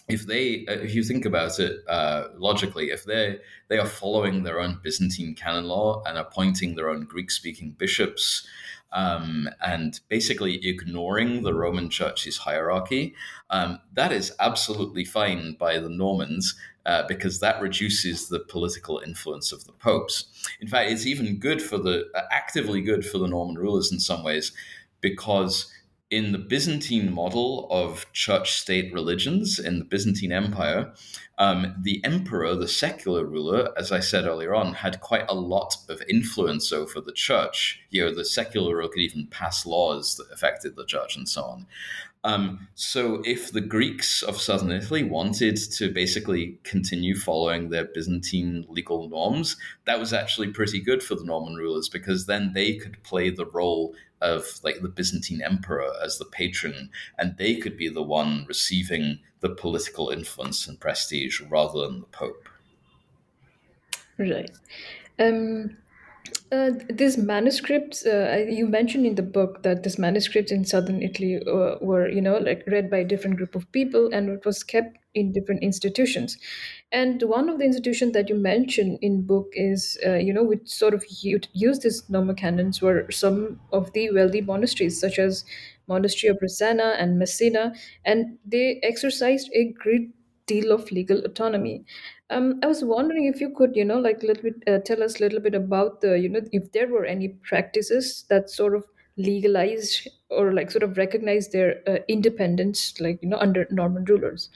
if 0.09 0.27
they, 0.27 0.65
uh, 0.67 0.73
if 0.73 0.95
you 0.95 1.03
think 1.03 1.25
about 1.25 1.59
it 1.61 1.81
uh, 1.89 2.29
logically, 2.37 2.91
if 2.91 3.05
they 3.05 3.39
they 3.69 3.79
are 3.79 3.87
following 3.87 4.43
their 4.43 4.61
own 4.61 4.81
Byzantine 4.83 5.35
canon 5.35 5.65
law 5.65 6.03
and 6.07 6.17
appointing 6.17 6.75
their 6.75 6.89
own 6.89 7.05
Greek-speaking 7.05 7.77
bishops, 7.79 8.47
um, 8.93 9.49
and 9.65 10.01
basically 10.09 10.67
ignoring 10.67 11.43
the 11.43 11.55
Roman 11.55 11.91
Church's 11.91 12.39
hierarchy, 12.39 13.15
um, 13.51 13.79
that 13.95 14.13
is 14.13 14.33
absolutely 14.41 15.05
fine 15.05 15.57
by 15.59 15.79
the 15.79 15.89
Normans 15.89 16.55
uh, 16.87 17.03
because 17.07 17.41
that 17.41 17.61
reduces 17.61 18.29
the 18.29 18.41
political 18.41 18.99
influence 18.99 19.53
of 19.53 19.65
the 19.65 19.73
popes. 19.73 20.49
In 20.61 20.69
fact, 20.69 20.91
it's 20.91 21.07
even 21.07 21.39
good 21.39 21.61
for 21.61 21.77
the 21.77 22.07
uh, 22.15 22.23
actively 22.31 22.81
good 22.81 23.05
for 23.05 23.19
the 23.19 23.29
Norman 23.29 23.57
rulers 23.57 23.93
in 23.93 24.01
some 24.01 24.25
ways 24.25 24.53
because 25.01 25.71
in 26.11 26.33
the 26.33 26.39
Byzantine 26.39 27.13
model 27.13 27.69
of 27.71 28.11
church 28.13 28.53
state 28.53 28.93
religions 28.95 29.59
in 29.59 29.79
the 29.79 29.85
Byzantine 29.85 30.33
Empire, 30.33 30.93
um, 31.37 31.75
the 31.83 32.03
emperor, 32.05 32.55
the 32.55 32.67
secular 32.67 33.25
ruler, 33.25 33.73
as 33.77 33.93
I 33.93 34.01
said 34.01 34.25
earlier 34.25 34.55
on, 34.55 34.75
had 34.75 35.01
quite 35.01 35.27
a 35.29 35.35
lot 35.35 35.77
of 35.89 36.03
influence 36.09 36.73
over 36.73 37.01
the 37.01 37.13
church. 37.13 37.81
You 37.91 38.07
know, 38.07 38.15
the 38.15 38.25
secular 38.25 38.75
ruler 38.75 38.89
could 38.89 39.03
even 39.03 39.27
pass 39.27 39.67
laws 39.67 40.17
that 40.17 40.33
affected 40.33 40.77
the 40.77 40.87
church 40.87 41.17
and 41.17 41.29
so 41.29 41.43
on. 41.43 41.67
Um, 42.25 42.67
so, 42.75 43.23
if 43.25 43.53
the 43.53 43.61
Greeks 43.61 44.23
of 44.25 44.41
southern 44.41 44.73
Italy 44.73 45.05
wanted 45.05 45.57
to 45.57 45.93
basically 45.93 46.59
continue 46.65 47.15
following 47.15 47.69
their 47.69 47.85
Byzantine 47.85 48.67
legal 48.69 49.09
norms, 49.09 49.57
that 49.85 50.01
was 50.01 50.13
actually 50.13 50.49
pretty 50.49 50.81
good 50.81 51.01
for 51.03 51.15
the 51.15 51.25
Norman 51.25 51.55
rulers 51.55 51.89
because 51.89 52.27
then 52.27 52.53
they 52.55 52.75
could 52.75 53.01
play 53.05 53.31
the 53.31 53.47
role 53.47 53.95
of 54.21 54.61
like 54.63 54.81
the 54.81 54.89
Byzantine 54.89 55.43
emperor 55.43 55.93
as 56.03 56.19
the 56.19 56.25
patron, 56.25 56.91
and 57.19 57.37
they 57.37 57.57
could 57.57 57.77
be 57.77 57.89
the 57.89 58.03
one 58.03 58.45
receiving 58.49 59.21
the 59.41 59.51
political 59.51 60.11
influence 60.11 60.67
and 60.67 60.81
prestige 60.81 61.41
rather 61.41 61.87
than 61.87 62.01
the 62.01 62.07
Pope. 62.07 62.49
Right. 64.19 64.51
Um, 65.19 65.77
uh, 66.53 66.71
these 66.91 67.17
manuscripts 67.17 68.05
uh, 68.05 68.45
you 68.49 68.67
mentioned 68.67 69.07
in 69.07 69.15
the 69.15 69.23
book 69.23 69.63
that 69.63 69.83
these 69.83 69.99
manuscripts 69.99 70.53
in 70.53 70.65
southern 70.65 71.03
italy 71.03 71.41
uh, 71.47 71.77
were 71.81 72.09
you 72.09 72.21
know 72.21 72.37
like 72.39 72.63
read 72.67 72.91
by 72.91 72.99
a 72.99 73.05
different 73.05 73.37
group 73.37 73.55
of 73.55 73.71
people 73.73 74.11
and 74.13 74.29
it 74.29 74.45
was 74.45 74.63
kept 74.63 74.98
in 75.19 75.33
different 75.33 75.63
institutions 75.63 76.39
and 76.93 77.23
one 77.23 77.49
of 77.49 77.59
the 77.59 77.65
institutions 77.65 78.13
that 78.13 78.29
you 78.29 78.35
mentioned 78.35 78.99
in 79.03 79.23
book 79.27 79.49
is 79.53 79.99
uh, 80.07 80.15
you 80.15 80.33
know 80.33 80.45
which 80.45 80.69
sort 80.69 80.95
of 80.95 81.05
used 81.23 81.83
these 81.83 82.03
nomocanons 82.09 82.81
were 82.81 83.11
some 83.11 83.61
of 83.73 83.93
the 83.93 84.11
wealthy 84.11 84.41
monasteries 84.41 85.01
such 85.01 85.19
as 85.19 85.45
monastery 85.87 86.31
of 86.31 86.39
Rossano 86.39 86.95
and 86.99 87.19
Messina 87.19 87.75
and 88.05 88.39
they 88.45 88.81
exercised 88.83 89.51
a 89.55 89.73
great 89.73 90.11
deal 90.47 90.73
of 90.73 90.91
legal 90.91 91.19
autonomy 91.25 91.85
um, 92.31 92.59
I 92.63 92.67
was 92.67 92.85
wondering 92.85 93.25
if 93.25 93.41
you 93.41 93.51
could, 93.55 93.75
you 93.75 93.85
know, 93.85 93.99
like 93.99 94.23
little 94.23 94.43
bit, 94.43 94.55
uh, 94.67 94.79
tell 94.81 95.03
us 95.03 95.17
a 95.19 95.23
little 95.23 95.41
bit 95.41 95.55
about 95.55 96.01
the, 96.03 96.19
you 96.19 96.29
know, 96.29 96.41
if 96.53 96.73
there 96.73 96.87
were 96.87 97.05
any 97.07 97.29
practices 97.29 98.25
that 98.29 98.51
sort 98.51 98.75
of 98.75 98.85
legalized 99.17 100.07
or 100.31 100.53
like 100.53 100.71
sort 100.71 100.83
of 100.83 100.97
recognized 100.99 101.53
their 101.53 101.83
uh, 101.89 101.99
independence, 102.07 103.01
like 103.01 103.19
you 103.23 103.29
know, 103.29 103.39
under 103.39 103.67
Norman 103.71 104.05
rulers. 104.05 104.51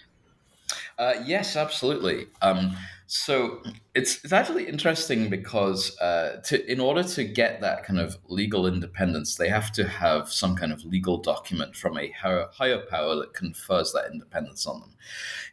Uh, 0.98 1.14
yes, 1.24 1.56
absolutely. 1.56 2.26
Um, 2.42 2.76
so 3.06 3.62
it's 3.94 4.24
it's 4.24 4.32
actually 4.32 4.66
interesting 4.66 5.28
because 5.28 5.98
uh, 5.98 6.40
to 6.44 6.70
in 6.70 6.80
order 6.80 7.02
to 7.02 7.24
get 7.24 7.60
that 7.60 7.84
kind 7.84 7.98
of 7.98 8.16
legal 8.28 8.66
independence, 8.66 9.36
they 9.36 9.48
have 9.48 9.70
to 9.72 9.86
have 9.86 10.32
some 10.32 10.56
kind 10.56 10.72
of 10.72 10.84
legal 10.84 11.18
document 11.18 11.76
from 11.76 11.98
a 11.98 12.10
higher, 12.12 12.46
higher 12.52 12.78
power 12.78 13.16
that 13.16 13.34
confers 13.34 13.92
that 13.92 14.10
independence 14.10 14.66
on 14.66 14.80
them. 14.80 14.94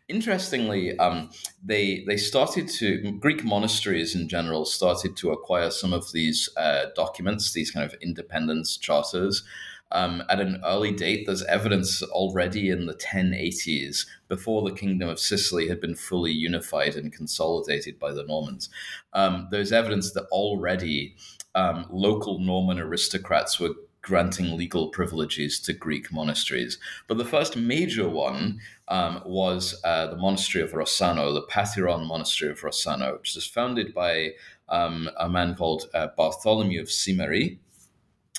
Interestingly, 0.08 0.98
um, 1.00 1.30
they 1.64 2.04
they 2.08 2.18
started 2.18 2.70
to 2.70 3.12
Greek 3.20 3.44
monasteries 3.44 4.16
in 4.16 4.30
general 4.30 4.66
started 4.66 5.18
to 5.18 5.32
acquire 5.32 5.70
some 5.70 5.94
of 5.94 6.12
these 6.14 6.48
uh, 6.56 6.86
documents, 6.96 7.52
these 7.52 7.72
kind 7.72 7.86
of 7.86 7.94
independence 8.02 8.78
charters. 8.78 9.44
Um, 9.92 10.24
at 10.30 10.40
an 10.40 10.62
early 10.66 10.92
date, 10.92 11.26
there's 11.26 11.44
evidence 11.44 12.04
already 12.04 12.70
in 12.70 12.86
the 12.86 12.94
1080s, 12.94 14.06
before 14.28 14.62
the 14.62 14.76
kingdom 14.76 15.10
of 15.10 15.20
Sicily 15.20 15.68
had 15.68 15.82
been 15.82 15.96
fully 15.96 16.32
unified 16.32 16.96
and 16.96 17.12
consolidated 17.12 17.98
by 17.98 18.12
the 18.12 18.24
Normans. 18.24 18.70
Um, 19.14 19.48
there's 19.52 19.72
evidence 19.72 20.12
that 20.12 20.26
already 20.26 21.16
um, 21.56 21.88
local 21.90 22.40
Norman 22.40 22.80
aristocrats 22.80 23.60
were 23.60 23.74
granting 24.02 24.56
legal 24.56 24.90
privileges 24.90 25.60
to 25.60 25.74
Greek 25.74 26.12
monasteries. 26.12 26.78
But 27.08 27.18
the 27.18 27.26
first 27.26 27.58
major 27.58 28.08
one 28.08 28.60
um, 28.88 29.22
was 29.26 29.80
uh, 29.84 30.08
the 30.08 30.18
monastery 30.18 30.64
of 30.64 30.72
Rossano, 30.72 31.34
the 31.34 31.44
Pathiron 31.44 32.08
monastery 32.08 32.52
of 32.52 32.62
Rossano, 32.62 33.18
which 33.18 33.36
was 33.36 33.46
founded 33.46 33.94
by 33.94 34.32
um, 34.70 35.10
a 35.18 35.30
man 35.30 35.56
called 35.56 35.86
uh, 35.94 36.08
Bartholomew 36.16 36.82
of 36.82 36.88
Simeri. 36.88 37.58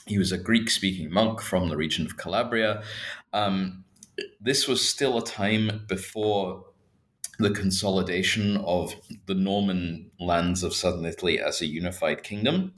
He 0.07 0.19
was 0.19 0.33
a 0.33 0.39
Greek 0.39 0.71
speaking 0.71 1.13
monk 1.13 1.41
from 1.41 1.69
the 1.69 1.77
region 1.77 2.07
of 2.07 2.17
Calabria. 2.17 2.83
Um, 3.33 3.85
this 4.41 4.67
was 4.67 4.87
still 4.87 5.19
a 5.19 5.25
time 5.25 5.85
before 5.89 6.65
the 7.39 7.51
consolidation 7.51 8.59
of 8.59 8.95
the 9.27 9.35
Norman 9.35 10.11
lands 10.21 10.63
of 10.63 10.75
southern 10.75 11.07
Italy 11.07 11.41
as 11.41 11.61
a 11.61 11.67
unified 11.67 12.23
kingdom. 12.23 12.75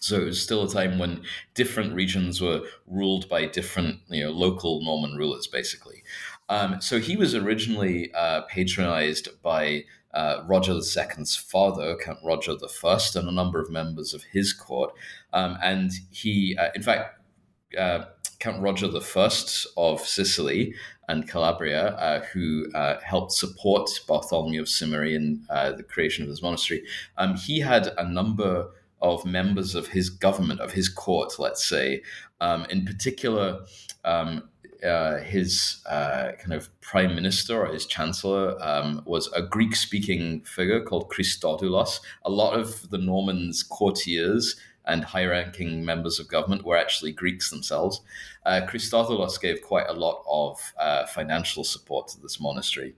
So 0.00 0.20
it 0.20 0.24
was 0.24 0.42
still 0.42 0.64
a 0.64 0.68
time 0.68 0.98
when 0.98 1.22
different 1.54 1.94
regions 1.94 2.40
were 2.40 2.62
ruled 2.86 3.28
by 3.28 3.46
different, 3.46 4.00
you 4.08 4.24
know, 4.24 4.30
local 4.30 4.82
Norman 4.82 5.16
rulers, 5.16 5.46
basically. 5.46 6.02
Um, 6.50 6.80
so 6.80 6.98
he 6.98 7.16
was 7.16 7.34
originally 7.34 8.12
uh, 8.12 8.42
patronized 8.42 9.28
by 9.42 9.84
uh, 10.12 10.44
Roger 10.46 10.74
II's 10.74 11.36
father, 11.36 11.96
Count 11.96 12.18
Roger 12.22 12.52
I, 12.52 12.98
and 13.16 13.28
a 13.28 13.32
number 13.32 13.60
of 13.60 13.70
members 13.70 14.14
of 14.14 14.24
his 14.24 14.52
court. 14.52 14.92
Um, 15.34 15.58
and 15.62 15.92
he, 16.10 16.56
uh, 16.56 16.70
in 16.74 16.82
fact, 16.82 17.20
uh, 17.78 18.06
Count 18.38 18.62
Roger 18.62 18.86
I 18.86 19.30
of 19.76 20.00
Sicily 20.00 20.74
and 21.08 21.28
Calabria, 21.28 21.88
uh, 21.88 22.24
who 22.32 22.66
uh, 22.74 23.00
helped 23.02 23.32
support 23.32 23.90
Bartholomew 24.06 24.62
of 24.62 24.68
Simeri 24.68 25.14
in 25.14 25.44
uh, 25.50 25.72
the 25.72 25.82
creation 25.82 26.22
of 26.22 26.30
his 26.30 26.42
monastery, 26.42 26.82
um, 27.18 27.36
he 27.36 27.60
had 27.60 27.88
a 27.98 28.08
number 28.08 28.70
of 29.02 29.24
members 29.26 29.74
of 29.74 29.88
his 29.88 30.08
government, 30.08 30.60
of 30.60 30.72
his 30.72 30.88
court, 30.88 31.34
let's 31.38 31.64
say. 31.64 32.02
Um, 32.40 32.64
in 32.70 32.84
particular, 32.84 33.60
um, 34.04 34.48
uh, 34.84 35.18
his 35.20 35.82
uh, 35.86 36.32
kind 36.38 36.52
of 36.52 36.68
prime 36.80 37.14
minister 37.14 37.58
or 37.58 37.72
his 37.72 37.86
chancellor 37.86 38.56
um, 38.62 39.02
was 39.06 39.30
a 39.32 39.42
Greek 39.42 39.74
speaking 39.74 40.42
figure 40.42 40.82
called 40.82 41.10
Christodoulos. 41.10 42.00
A 42.24 42.30
lot 42.30 42.58
of 42.58 42.90
the 42.90 42.98
Normans' 42.98 43.62
courtiers 43.62 44.56
and 44.86 45.04
high 45.04 45.24
ranking 45.24 45.84
members 45.84 46.18
of 46.18 46.28
government 46.28 46.64
were 46.64 46.76
actually 46.76 47.12
Greeks 47.12 47.50
themselves. 47.50 48.00
Uh, 48.44 48.60
gave 49.40 49.62
quite 49.62 49.88
a 49.88 49.94
lot 49.94 50.22
of 50.28 50.60
uh, 50.78 51.06
financial 51.06 51.64
support 51.64 52.08
to 52.08 52.20
this 52.20 52.40
monastery. 52.40 52.94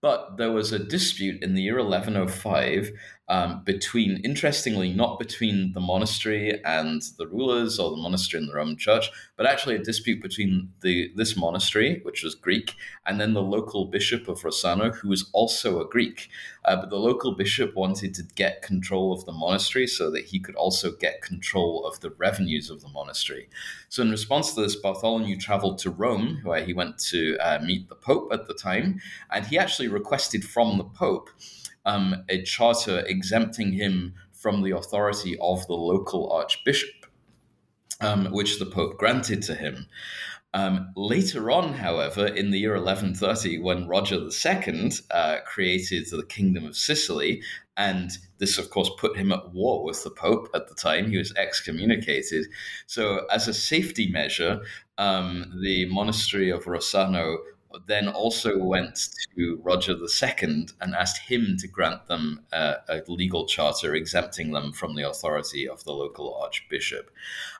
But 0.00 0.36
there 0.36 0.52
was 0.52 0.72
a 0.72 0.78
dispute 0.78 1.42
in 1.42 1.54
the 1.54 1.62
year 1.62 1.82
1105 1.82 2.90
um, 3.28 3.62
between, 3.64 4.20
interestingly, 4.22 4.92
not 4.92 5.18
between 5.18 5.72
the 5.72 5.80
monastery 5.80 6.62
and 6.64 7.02
the 7.16 7.26
rulers 7.26 7.78
or 7.78 7.90
the 7.90 8.02
monastery 8.02 8.42
and 8.42 8.50
the 8.50 8.54
Roman 8.54 8.76
Church, 8.76 9.10
but 9.36 9.46
actually 9.46 9.76
a 9.76 9.82
dispute 9.82 10.20
between 10.20 10.70
the 10.82 11.10
this 11.16 11.36
monastery, 11.36 12.00
which 12.02 12.22
was 12.22 12.34
Greek, 12.34 12.74
and 13.06 13.18
then 13.18 13.32
the 13.32 13.42
local 13.42 13.86
bishop 13.86 14.28
of 14.28 14.42
Rossano, 14.42 14.94
who 14.94 15.08
was 15.08 15.30
also 15.32 15.80
a 15.80 15.88
Greek. 15.88 16.28
Uh, 16.66 16.76
but 16.76 16.90
the 16.90 16.96
local 16.96 17.34
bishop 17.34 17.74
wanted 17.74 18.14
to 18.14 18.22
get 18.34 18.62
control 18.62 19.12
of 19.12 19.24
the 19.24 19.32
monastery 19.32 19.86
so 19.86 20.10
that 20.10 20.26
he 20.26 20.38
could 20.38 20.54
also 20.56 20.92
get 20.92 21.22
control 21.22 21.86
of 21.86 22.00
the 22.00 22.10
revenues 22.10 22.68
of 22.68 22.82
the 22.82 22.88
monastery. 22.88 23.48
So, 23.88 24.02
in 24.02 24.10
response 24.10 24.54
to 24.54 24.60
this, 24.60 24.76
Bartholomew 24.76 25.38
traveled 25.38 25.78
to 25.78 25.90
Rome, 25.90 26.40
where 26.42 26.64
he 26.64 26.74
went 26.74 26.98
to 27.10 27.38
uh, 27.38 27.60
meet 27.64 27.88
the 27.88 27.94
Pope 27.94 28.32
at 28.32 28.48
the 28.48 28.54
time, 28.54 29.00
and 29.30 29.46
he 29.46 29.56
actually 29.56 29.88
requested 29.88 30.44
from 30.44 30.76
the 30.76 30.84
Pope 30.84 31.30
um, 31.84 32.24
a 32.28 32.42
charter 32.42 33.00
exempting 33.06 33.72
him 33.72 34.14
from 34.32 34.62
the 34.62 34.76
authority 34.76 35.38
of 35.40 35.66
the 35.66 35.74
local 35.74 36.30
archbishop, 36.30 37.06
um, 38.00 38.26
which 38.26 38.58
the 38.58 38.66
Pope 38.66 38.98
granted 38.98 39.42
to 39.42 39.54
him. 39.54 39.86
Um, 40.54 40.92
later 40.94 41.50
on, 41.50 41.74
however, 41.74 42.26
in 42.26 42.52
the 42.52 42.60
year 42.60 42.74
1130, 42.74 43.58
when 43.58 43.88
Roger 43.88 44.16
II 44.16 44.92
uh, 45.10 45.38
created 45.44 46.06
the 46.10 46.24
Kingdom 46.24 46.64
of 46.64 46.76
Sicily, 46.76 47.42
and 47.76 48.12
this, 48.38 48.56
of 48.56 48.70
course, 48.70 48.88
put 48.98 49.16
him 49.16 49.32
at 49.32 49.52
war 49.52 49.82
with 49.82 50.04
the 50.04 50.10
Pope 50.10 50.48
at 50.54 50.68
the 50.68 50.76
time, 50.76 51.10
he 51.10 51.18
was 51.18 51.34
excommunicated. 51.34 52.46
So, 52.86 53.26
as 53.32 53.48
a 53.48 53.54
safety 53.54 54.08
measure, 54.12 54.60
um, 54.96 55.58
the 55.60 55.86
monastery 55.86 56.50
of 56.50 56.66
Rossano 56.66 57.38
then 57.86 58.08
also 58.08 58.58
went 58.58 59.08
to 59.36 59.60
Roger 59.62 59.92
II 59.92 60.66
and 60.80 60.94
asked 60.94 61.18
him 61.18 61.56
to 61.58 61.68
grant 61.68 62.06
them 62.06 62.40
a, 62.52 62.76
a 62.88 63.02
legal 63.08 63.46
charter 63.46 63.94
exempting 63.94 64.52
them 64.52 64.72
from 64.72 64.94
the 64.94 65.08
authority 65.08 65.68
of 65.68 65.84
the 65.84 65.92
local 65.92 66.34
archbishop. 66.42 67.10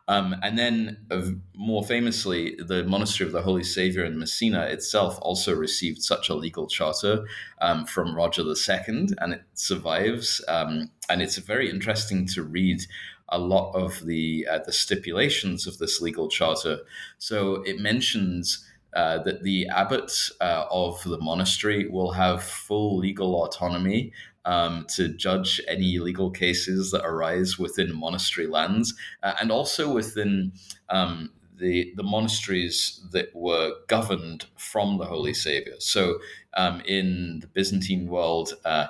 Um, 0.06 0.36
and 0.42 0.58
then, 0.58 0.98
uh, 1.10 1.22
more 1.54 1.82
famously, 1.82 2.56
the 2.56 2.84
monastery 2.84 3.26
of 3.26 3.32
the 3.32 3.42
Holy 3.42 3.64
Savior 3.64 4.04
in 4.04 4.18
Messina 4.18 4.64
itself 4.64 5.18
also 5.22 5.54
received 5.54 6.02
such 6.02 6.28
a 6.28 6.34
legal 6.34 6.66
charter 6.66 7.24
um, 7.60 7.86
from 7.86 8.14
Roger 8.14 8.42
II, 8.42 9.08
and 9.18 9.32
it 9.32 9.44
survives. 9.54 10.44
Um, 10.46 10.90
and 11.08 11.22
it's 11.22 11.38
very 11.38 11.70
interesting 11.70 12.26
to 12.28 12.42
read 12.42 12.82
a 13.30 13.38
lot 13.38 13.72
of 13.72 14.04
the 14.04 14.46
uh, 14.50 14.58
the 14.58 14.72
stipulations 14.72 15.66
of 15.66 15.78
this 15.78 16.00
legal 16.00 16.28
charter. 16.28 16.80
So 17.18 17.62
it 17.62 17.78
mentions. 17.78 18.64
Uh, 18.94 19.18
that 19.24 19.42
the 19.42 19.66
abbot 19.68 20.12
uh, 20.40 20.66
of 20.70 21.02
the 21.02 21.18
monastery 21.18 21.88
will 21.88 22.12
have 22.12 22.40
full 22.42 22.96
legal 22.98 23.42
autonomy 23.42 24.12
um, 24.44 24.86
to 24.88 25.08
judge 25.08 25.60
any 25.66 25.98
legal 25.98 26.30
cases 26.30 26.90
that 26.90 27.04
arise 27.04 27.58
within 27.58 27.94
monastery 27.94 28.46
lands 28.46 28.94
uh, 29.22 29.32
and 29.40 29.50
also 29.50 29.92
within 29.92 30.52
um, 30.90 31.30
the, 31.58 31.92
the 31.96 32.02
monasteries 32.02 33.00
that 33.12 33.34
were 33.34 33.72
governed 33.88 34.46
from 34.56 34.98
the 34.98 35.06
Holy 35.06 35.34
Savior. 35.34 35.74
So 35.78 36.18
um, 36.56 36.80
in 36.86 37.40
the 37.40 37.46
Byzantine 37.48 38.06
world, 38.06 38.54
uh, 38.64 38.86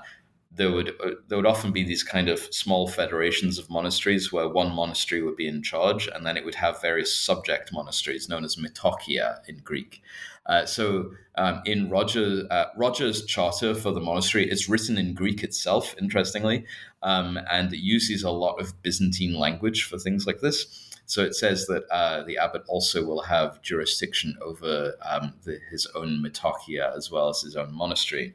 there 0.57 0.71
would 0.71 0.91
uh, 1.03 1.11
there 1.29 1.39
would 1.39 1.47
often 1.47 1.73
be 1.73 1.85
these 1.85 2.03
kind 2.03 2.29
of 2.29 2.39
small 2.55 2.87
federations 2.87 3.59
of 3.59 3.71
monasteries 3.71 4.33
where 4.33 4.49
one 4.49 4.75
monastery 4.75 5.23
would 5.23 5.37
be 5.37 5.49
in 5.49 5.63
charge, 5.63 6.09
and 6.09 6.25
then 6.25 6.37
it 6.37 6.45
would 6.45 6.55
have 6.55 6.81
various 6.81 7.17
subject 7.17 7.73
monasteries 7.73 8.29
known 8.29 8.45
as 8.45 8.57
metochia 8.57 9.41
in 9.49 9.59
Greek. 9.59 10.03
Uh, 10.47 10.67
so 10.67 11.11
um, 11.37 11.63
in 11.65 11.91
Roger 11.91 12.47
uh, 12.51 12.67
Roger's 12.77 13.25
charter 13.25 13.75
for 13.75 13.93
the 13.93 14.01
monastery, 14.01 14.49
it's 14.49 14.69
written 14.69 14.99
in 14.99 15.15
Greek 15.15 15.43
itself, 15.43 15.95
interestingly, 16.01 16.67
um, 17.03 17.39
and 17.51 17.73
it 17.73 17.81
uses 17.81 18.23
a 18.23 18.31
lot 18.31 18.61
of 18.61 18.81
Byzantine 18.83 19.35
language 19.35 19.85
for 19.85 19.99
things 19.99 20.27
like 20.27 20.41
this. 20.41 20.91
So 21.07 21.23
it 21.23 21.35
says 21.35 21.67
that 21.67 21.85
uh, 21.91 22.23
the 22.23 22.39
abbot 22.39 22.63
also 22.67 23.05
will 23.05 23.23
have 23.23 23.61
jurisdiction 23.61 24.37
over 24.43 24.95
um, 25.03 25.35
the, 25.45 25.59
his 25.71 25.87
own 25.95 26.23
metochia 26.23 26.97
as 26.97 27.11
well 27.11 27.29
as 27.29 27.43
his 27.43 27.57
own 27.57 27.75
monastery. 27.75 28.35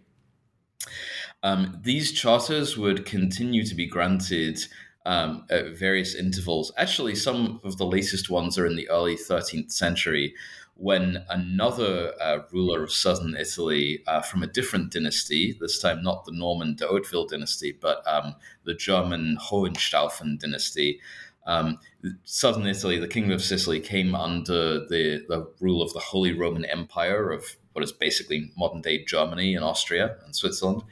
Um, 1.43 1.79
these 1.83 2.11
charters 2.11 2.77
would 2.77 3.05
continue 3.05 3.63
to 3.65 3.75
be 3.75 3.85
granted 3.85 4.59
um, 5.05 5.45
at 5.49 5.77
various 5.77 6.15
intervals. 6.15 6.71
Actually, 6.77 7.15
some 7.15 7.59
of 7.63 7.77
the 7.77 7.85
latest 7.85 8.29
ones 8.29 8.57
are 8.57 8.65
in 8.65 8.75
the 8.75 8.89
early 8.89 9.15
13th 9.15 9.71
century 9.71 10.33
when 10.79 11.25
another 11.29 12.13
uh, 12.21 12.39
ruler 12.53 12.83
of 12.83 12.91
southern 12.91 13.35
Italy 13.35 14.01
uh, 14.07 14.21
from 14.21 14.43
a 14.43 14.47
different 14.47 14.93
dynasty, 14.93 15.57
this 15.59 15.79
time 15.79 16.01
not 16.01 16.23
the 16.23 16.31
Norman 16.31 16.75
de 16.75 16.87
Hauteville 16.87 17.27
dynasty, 17.27 17.77
but 17.81 18.01
um, 18.07 18.33
the 18.63 18.73
German 18.73 19.37
Hohenstaufen 19.41 20.39
dynasty, 20.39 21.01
um, 21.45 21.79
southern 22.23 22.65
Italy, 22.65 22.97
the 22.97 23.09
Kingdom 23.09 23.33
of 23.33 23.43
Sicily, 23.43 23.81
came 23.81 24.15
under 24.15 24.85
the, 24.87 25.25
the 25.27 25.51
rule 25.59 25.81
of 25.81 25.91
the 25.91 25.99
Holy 25.99 26.31
Roman 26.31 26.63
Empire 26.63 27.29
of 27.29 27.57
what 27.73 27.83
is 27.83 27.91
basically 27.91 28.51
modern 28.57 28.81
day 28.81 29.03
Germany 29.05 29.55
and 29.55 29.63
Austria 29.63 30.17
and 30.25 30.35
Switzerland. 30.35 30.83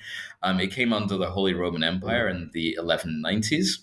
Um, 0.43 0.59
it 0.59 0.71
came 0.71 0.93
under 0.93 1.17
the 1.17 1.31
Holy 1.31 1.53
Roman 1.53 1.83
Empire 1.83 2.27
in 2.27 2.51
the 2.53 2.77
1190s. 2.79 3.79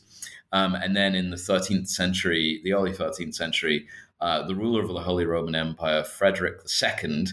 Um, 0.53 0.74
and 0.74 0.95
then 0.95 1.14
in 1.14 1.30
the 1.30 1.36
13th 1.36 1.88
century, 1.88 2.61
the 2.62 2.72
early 2.72 2.92
13th 2.92 3.34
century, 3.34 3.88
uh, 4.20 4.47
the 4.47 4.55
ruler 4.55 4.82
of 4.82 4.88
the 4.88 5.01
Holy 5.01 5.26
Roman 5.26 5.55
Empire, 5.55 6.05
Frederick 6.05 6.61
II, 6.82 7.26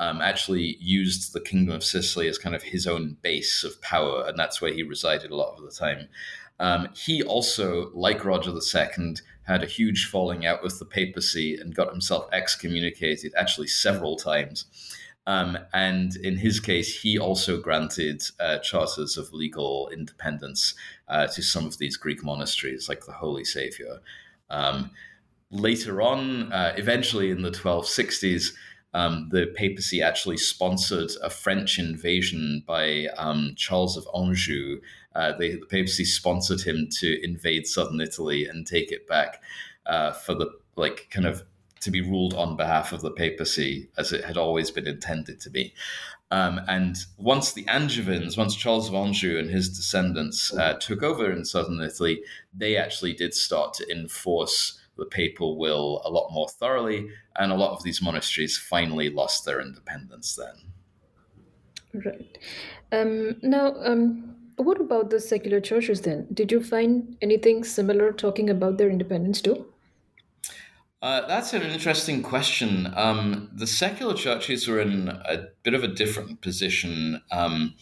um, 0.00 0.20
actually 0.20 0.76
used 0.80 1.32
the 1.32 1.40
Kingdom 1.40 1.74
of 1.74 1.82
Sicily 1.82 2.28
as 2.28 2.38
kind 2.38 2.54
of 2.54 2.62
his 2.62 2.86
own 2.86 3.16
base 3.20 3.64
of 3.64 3.80
power, 3.82 4.24
and 4.26 4.38
that's 4.38 4.60
where 4.60 4.72
he 4.72 4.82
resided 4.82 5.32
a 5.32 5.36
lot 5.36 5.56
of 5.56 5.64
the 5.64 5.72
time. 5.72 6.08
Um, 6.60 6.88
he 6.94 7.22
also, 7.22 7.90
like 7.94 8.24
Roger 8.24 8.50
II, 8.50 9.16
had 9.42 9.62
a 9.62 9.66
huge 9.66 10.06
falling 10.06 10.46
out 10.46 10.62
with 10.62 10.78
the 10.78 10.84
papacy 10.84 11.56
and 11.56 11.74
got 11.74 11.90
himself 11.90 12.28
excommunicated 12.32 13.32
actually 13.36 13.66
several 13.66 14.16
times. 14.16 14.66
Um, 15.28 15.58
and 15.74 16.16
in 16.16 16.38
his 16.38 16.58
case, 16.58 17.02
he 17.02 17.18
also 17.18 17.60
granted 17.60 18.22
uh, 18.40 18.60
charters 18.60 19.18
of 19.18 19.30
legal 19.34 19.90
independence 19.92 20.72
uh, 21.06 21.26
to 21.26 21.42
some 21.42 21.66
of 21.66 21.76
these 21.76 21.98
Greek 21.98 22.24
monasteries, 22.24 22.88
like 22.88 23.04
the 23.04 23.12
Holy 23.12 23.44
Savior. 23.44 24.00
Um, 24.48 24.90
later 25.50 26.00
on, 26.00 26.50
uh, 26.50 26.72
eventually 26.78 27.30
in 27.30 27.42
the 27.42 27.50
1260s, 27.50 28.54
um, 28.94 29.28
the 29.30 29.52
papacy 29.54 30.00
actually 30.00 30.38
sponsored 30.38 31.10
a 31.22 31.28
French 31.28 31.78
invasion 31.78 32.64
by 32.66 33.08
um, 33.18 33.52
Charles 33.54 33.98
of 33.98 34.08
Anjou. 34.16 34.80
Uh, 35.14 35.32
they, 35.36 35.56
the 35.56 35.66
papacy 35.66 36.06
sponsored 36.06 36.62
him 36.62 36.88
to 37.00 37.22
invade 37.22 37.66
southern 37.66 38.00
Italy 38.00 38.46
and 38.46 38.66
take 38.66 38.90
it 38.90 39.06
back 39.06 39.42
uh, 39.84 40.12
for 40.12 40.34
the 40.34 40.50
like 40.76 41.08
kind 41.10 41.26
of 41.26 41.42
to 41.80 41.90
be 41.90 42.00
ruled 42.00 42.34
on 42.34 42.56
behalf 42.56 42.92
of 42.92 43.00
the 43.00 43.10
papacy 43.10 43.88
as 43.96 44.12
it 44.12 44.24
had 44.24 44.36
always 44.36 44.70
been 44.70 44.86
intended 44.86 45.40
to 45.40 45.50
be. 45.50 45.74
Um, 46.30 46.60
and 46.68 46.96
once 47.16 47.52
the 47.52 47.66
Angevins, 47.68 48.36
once 48.36 48.54
Charles 48.54 48.88
of 48.88 48.94
Anjou 48.94 49.38
and 49.38 49.48
his 49.48 49.68
descendants 49.68 50.52
uh, 50.54 50.74
took 50.74 51.02
over 51.02 51.30
in 51.30 51.44
southern 51.44 51.80
Italy, 51.80 52.22
they 52.54 52.76
actually 52.76 53.14
did 53.14 53.32
start 53.32 53.72
to 53.74 53.90
enforce 53.90 54.78
the 54.98 55.06
papal 55.06 55.56
will 55.56 56.02
a 56.04 56.10
lot 56.10 56.30
more 56.32 56.48
thoroughly, 56.48 57.08
and 57.36 57.52
a 57.52 57.54
lot 57.54 57.70
of 57.70 57.82
these 57.84 58.02
monasteries 58.02 58.58
finally 58.58 59.08
lost 59.08 59.44
their 59.44 59.60
independence 59.60 60.36
then. 60.36 62.02
Right. 62.04 62.38
Um, 62.92 63.36
now, 63.40 63.74
um, 63.84 64.34
what 64.56 64.80
about 64.80 65.10
the 65.10 65.20
secular 65.20 65.60
churches 65.60 66.00
then? 66.00 66.26
Did 66.34 66.50
you 66.50 66.62
find 66.62 67.16
anything 67.22 67.62
similar 67.64 68.12
talking 68.12 68.50
about 68.50 68.76
their 68.76 68.90
independence 68.90 69.40
too? 69.40 69.66
Uh, 71.00 71.26
that's 71.28 71.52
an 71.52 71.62
interesting 71.62 72.22
question. 72.22 72.92
Um, 72.96 73.50
the 73.52 73.68
secular 73.68 74.14
churches 74.14 74.66
were 74.66 74.80
in 74.80 75.08
a 75.08 75.48
bit 75.62 75.74
of 75.74 75.84
a 75.84 75.88
different 75.88 76.40
position. 76.40 77.22
Um, 77.30 77.74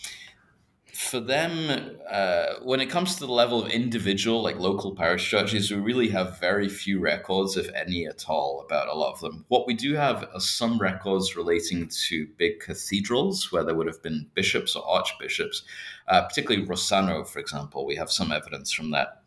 for 0.93 1.21
them, 1.21 1.99
uh, 2.11 2.55
when 2.63 2.81
it 2.81 2.87
comes 2.87 3.15
to 3.15 3.27
the 3.27 3.33
level 3.33 3.63
of 3.63 3.71
individual, 3.71 4.43
like 4.43 4.59
local 4.59 4.95
parish 4.95 5.29
churches, 5.29 5.71
we 5.71 5.79
really 5.79 6.09
have 6.09 6.41
very 6.41 6.69
few 6.69 7.01
records, 7.01 7.57
if 7.57 7.71
any 7.75 8.07
at 8.07 8.29
all, 8.29 8.63
about 8.65 8.89
a 8.89 8.95
lot 8.95 9.13
of 9.13 9.21
them. 9.21 9.45
What 9.49 9.67
we 9.67 9.75
do 9.75 9.95
have 9.95 10.29
are 10.35 10.41
some 10.41 10.79
records 10.79 11.37
relating 11.37 11.89
to 12.09 12.27
big 12.39 12.61
cathedrals 12.61 13.51
where 13.51 13.63
there 13.63 13.75
would 13.75 13.87
have 13.87 14.03
been 14.03 14.31
bishops 14.35 14.75
or 14.75 14.87
archbishops, 14.87 15.63
uh, 16.09 16.23
particularly 16.23 16.67
Rossano, 16.67 17.27
for 17.27 17.39
example. 17.39 17.87
We 17.87 17.97
have 17.97 18.11
some 18.11 18.33
evidence 18.33 18.73
from 18.73 18.91
that. 18.93 19.23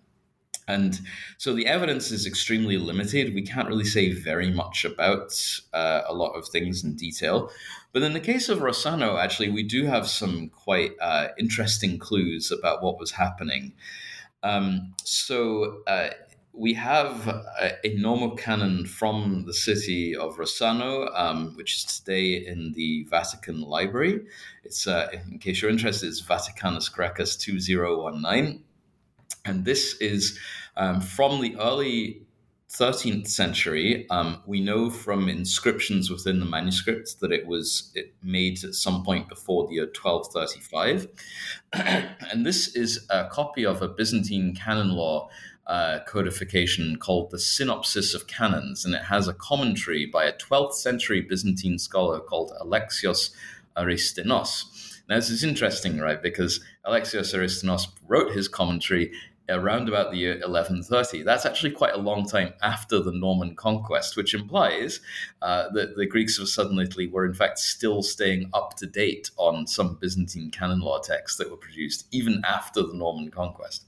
And 0.70 1.02
so 1.40 1.54
the 1.54 1.66
evidence 1.66 2.12
is 2.12 2.28
extremely 2.28 2.78
limited. 2.78 3.34
We 3.34 3.42
can't 3.42 3.68
really 3.68 3.86
say 3.86 4.14
very 4.14 4.52
much 4.52 4.86
about 4.86 5.34
uh, 5.74 6.04
a 6.08 6.14
lot 6.14 6.34
of 6.34 6.48
things 6.48 6.84
in 6.84 6.96
detail. 6.96 7.50
But 7.92 8.04
in 8.04 8.14
the 8.14 8.20
case 8.20 8.50
of 8.50 8.60
Rossano, 8.60 9.20
actually, 9.20 9.50
we 9.50 9.64
do 9.64 9.88
have 9.88 10.08
some 10.08 10.50
quite 10.50 10.92
uh, 11.02 11.30
interesting 11.40 11.98
clues 11.98 12.52
about 12.52 12.84
what 12.84 13.00
was 13.00 13.10
happening. 13.10 13.74
Um, 14.44 14.94
so 15.04 15.82
uh, 15.88 16.12
we 16.54 16.76
have 16.76 17.28
a, 17.28 17.72
a, 17.84 17.96
nomocanon 17.98 18.88
from 18.88 19.46
the 19.48 19.54
city 19.54 20.16
of 20.16 20.38
Rossano, 20.38 21.10
um, 21.18 21.56
which 21.56 21.78
is 21.78 22.00
today 22.00 22.46
in 22.46 22.74
the 22.74 23.06
Vatican 23.10 23.62
Library. 23.62 24.22
It's, 24.64 24.86
uh, 24.86 25.08
in 25.12 25.40
case 25.40 25.62
you're 25.62 25.72
interested, 25.72 26.10
it's 26.10 26.22
Vaticanus 26.22 26.94
Graecus 26.94 27.40
2019. 27.40 28.64
And 29.46 29.66
this 29.66 29.96
is 29.96 30.38
um, 30.80 31.02
from 31.02 31.42
the 31.42 31.56
early 31.58 32.24
13th 32.70 33.28
century. 33.28 34.08
Um, 34.10 34.42
we 34.46 34.62
know 34.62 34.90
from 34.90 35.28
inscriptions 35.28 36.10
within 36.10 36.40
the 36.40 36.46
manuscripts 36.46 37.16
that 37.16 37.32
it 37.32 37.48
was 37.48 37.92
it 37.96 38.14
made 38.24 38.64
at 38.64 38.76
some 38.76 39.04
point 39.04 39.28
before 39.28 39.68
the 39.68 39.76
year 39.76 39.86
1235. 39.86 41.08
and 42.32 42.46
this 42.46 42.76
is 42.76 43.06
a 43.10 43.26
copy 43.26 43.66
of 43.66 43.82
a 43.82 43.88
Byzantine 43.88 44.56
canon 44.56 44.92
law 44.92 45.30
uh, 45.68 46.00
codification 46.08 46.98
called 46.98 47.30
the 47.32 47.40
Synopsis 47.40 48.14
of 48.14 48.28
Canons, 48.28 48.86
and 48.86 48.96
it 48.96 49.04
has 49.04 49.28
a 49.28 49.34
commentary 49.34 50.06
by 50.06 50.26
a 50.26 50.34
12th 50.34 50.74
century 50.74 51.22
Byzantine 51.22 51.78
scholar 51.78 52.20
called 52.20 52.52
Alexios 52.62 53.32
Aristenos. 53.78 55.00
Now, 55.08 55.16
this 55.16 55.32
is 55.32 55.44
interesting, 55.44 56.00
right? 56.00 56.22
Because 56.22 56.60
Alexios 56.86 57.34
Aristenos 57.34 57.88
wrote 58.08 58.32
his 58.32 58.48
commentary 58.48 59.12
around 59.50 59.90
about 59.90 60.12
the 60.12 60.18
year 60.18 60.34
1130. 60.34 61.24
That's 61.24 61.46
actually 61.46 61.72
quite 61.72 61.94
a 61.94 62.00
long 62.00 62.28
time 62.28 62.54
after 62.62 63.00
the 63.00 63.12
Norman 63.12 63.56
conquest, 63.56 64.16
which 64.16 64.34
implies 64.34 65.00
uh, 65.42 65.70
that 65.74 65.96
the 65.96 66.06
Greeks 66.06 66.40
of 66.40 66.50
southern 66.50 66.80
Italy 66.80 67.08
were 67.08 67.26
in 67.26 67.34
fact 67.34 67.60
still 67.60 68.02
staying 68.02 68.50
up 68.54 68.76
to 68.78 68.86
date 68.86 69.32
on 69.38 69.68
some 69.68 69.96
Byzantine 69.96 70.52
canon 70.52 70.80
law 70.80 71.00
texts 71.00 71.38
that 71.38 71.50
were 71.50 71.58
produced 71.58 72.08
even 72.12 72.42
after 72.46 72.82
the 72.82 72.94
Norman 72.94 73.32
conquest. 73.32 73.86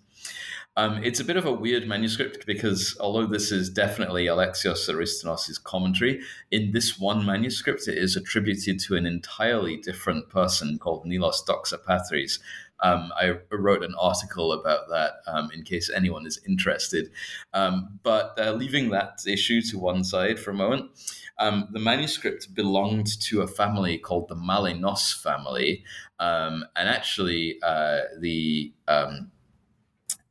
Um, 0.78 1.04
it's 1.04 1.20
a 1.20 1.26
bit 1.26 1.36
of 1.36 1.46
a 1.46 1.52
weird 1.52 1.86
manuscript 1.86 2.46
because 2.46 2.96
although 3.02 3.26
this 3.26 3.52
is 3.52 3.70
definitely 3.70 4.28
Alexios 4.28 4.90
Aristenos' 4.90 5.62
commentary, 5.62 6.22
in 6.50 6.72
this 6.72 6.98
one 6.98 7.26
manuscript 7.26 7.90
it 7.90 7.98
is 7.98 8.16
attributed 8.16 8.80
to 8.82 8.96
an 8.96 9.06
entirely 9.06 9.76
different 9.76 10.30
person 10.30 10.80
called 10.80 11.06
Nilos 11.06 11.46
Doxapatris. 11.46 12.40
Um, 12.82 13.12
I 13.16 13.38
wrote 13.52 13.84
an 13.84 13.96
article 14.00 14.54
about 14.54 14.90
that 14.90 15.14
um, 15.28 15.52
in 15.54 15.64
case 15.64 15.90
anyone 15.90 16.26
is 16.26 16.40
interested. 16.48 17.12
Um, 17.54 18.00
but 18.04 18.38
uh, 18.40 18.54
leaving 18.54 18.90
that 18.90 19.20
issue 19.28 19.62
to 19.64 19.80
one 19.80 20.04
side 20.04 20.40
for 20.40 20.52
a 20.52 20.56
moment, 20.56 20.90
um, 21.38 21.68
the 21.72 21.80
manuscript 21.80 22.54
belonged 22.54 23.20
to 23.22 23.42
a 23.42 23.48
family 23.48 23.98
called 23.98 24.28
the 24.28 24.36
Malenos 24.36 25.22
family. 25.22 25.84
Um, 26.20 26.66
and 26.76 26.88
actually, 26.88 27.58
uh, 27.64 28.02
the 28.20 28.74
um, 28.88 29.32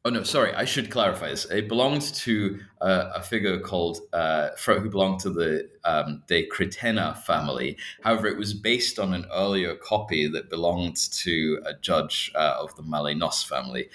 Oh 0.02 0.08
no, 0.08 0.22
sorry. 0.22 0.54
I 0.54 0.64
should 0.64 0.90
clarify 0.90 1.28
this. 1.28 1.44
It 1.50 1.68
belonged 1.68 2.00
to 2.00 2.58
uh, 2.80 3.10
a 3.16 3.22
figure 3.22 3.60
called 3.60 3.98
uh, 4.14 4.48
who 4.56 4.88
belonged 4.88 5.20
to 5.20 5.30
the 5.30 5.68
um, 5.84 6.22
De 6.26 6.48
Critena 6.48 7.18
family. 7.18 7.76
However, 8.02 8.26
it 8.26 8.38
was 8.38 8.54
based 8.54 8.98
on 8.98 9.12
an 9.12 9.26
earlier 9.30 9.74
copy 9.74 10.26
that 10.28 10.48
belonged 10.48 10.96
to 10.96 11.60
a 11.66 11.74
judge 11.74 12.32
uh, 12.34 12.56
of 12.58 12.74
the 12.76 12.82
Malenos 12.82 13.46
family. 13.46 13.90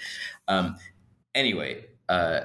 Um, 0.46 0.76
anyway, 1.34 1.86
uh, 2.08 2.42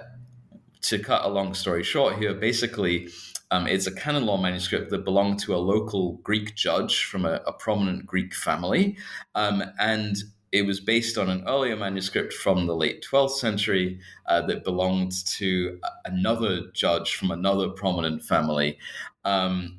to 0.81 0.97
cut 0.97 1.23
a 1.23 1.29
long 1.29 1.53
story 1.53 1.83
short, 1.83 2.17
here 2.17 2.33
basically. 2.33 3.09
Um, 3.51 3.67
it's 3.67 3.85
a 3.85 3.93
canon 3.93 4.25
law 4.25 4.37
manuscript 4.37 4.89
that 4.91 5.03
belonged 5.03 5.37
to 5.39 5.53
a 5.53 5.57
local 5.57 6.13
Greek 6.23 6.55
judge 6.55 7.03
from 7.03 7.25
a, 7.25 7.41
a 7.45 7.51
prominent 7.51 8.05
Greek 8.05 8.33
family. 8.33 8.97
Um, 9.35 9.61
and 9.77 10.15
it 10.51 10.65
was 10.65 10.79
based 10.79 11.17
on 11.17 11.29
an 11.29 11.43
earlier 11.47 11.75
manuscript 11.75 12.33
from 12.33 12.67
the 12.67 12.75
late 12.75 13.05
12th 13.09 13.31
century 13.31 13.99
uh, 14.27 14.41
that 14.47 14.63
belonged 14.63 15.13
to 15.25 15.79
another 16.05 16.63
judge 16.73 17.15
from 17.15 17.31
another 17.31 17.69
prominent 17.69 18.23
family. 18.23 18.77
Um, 19.23 19.77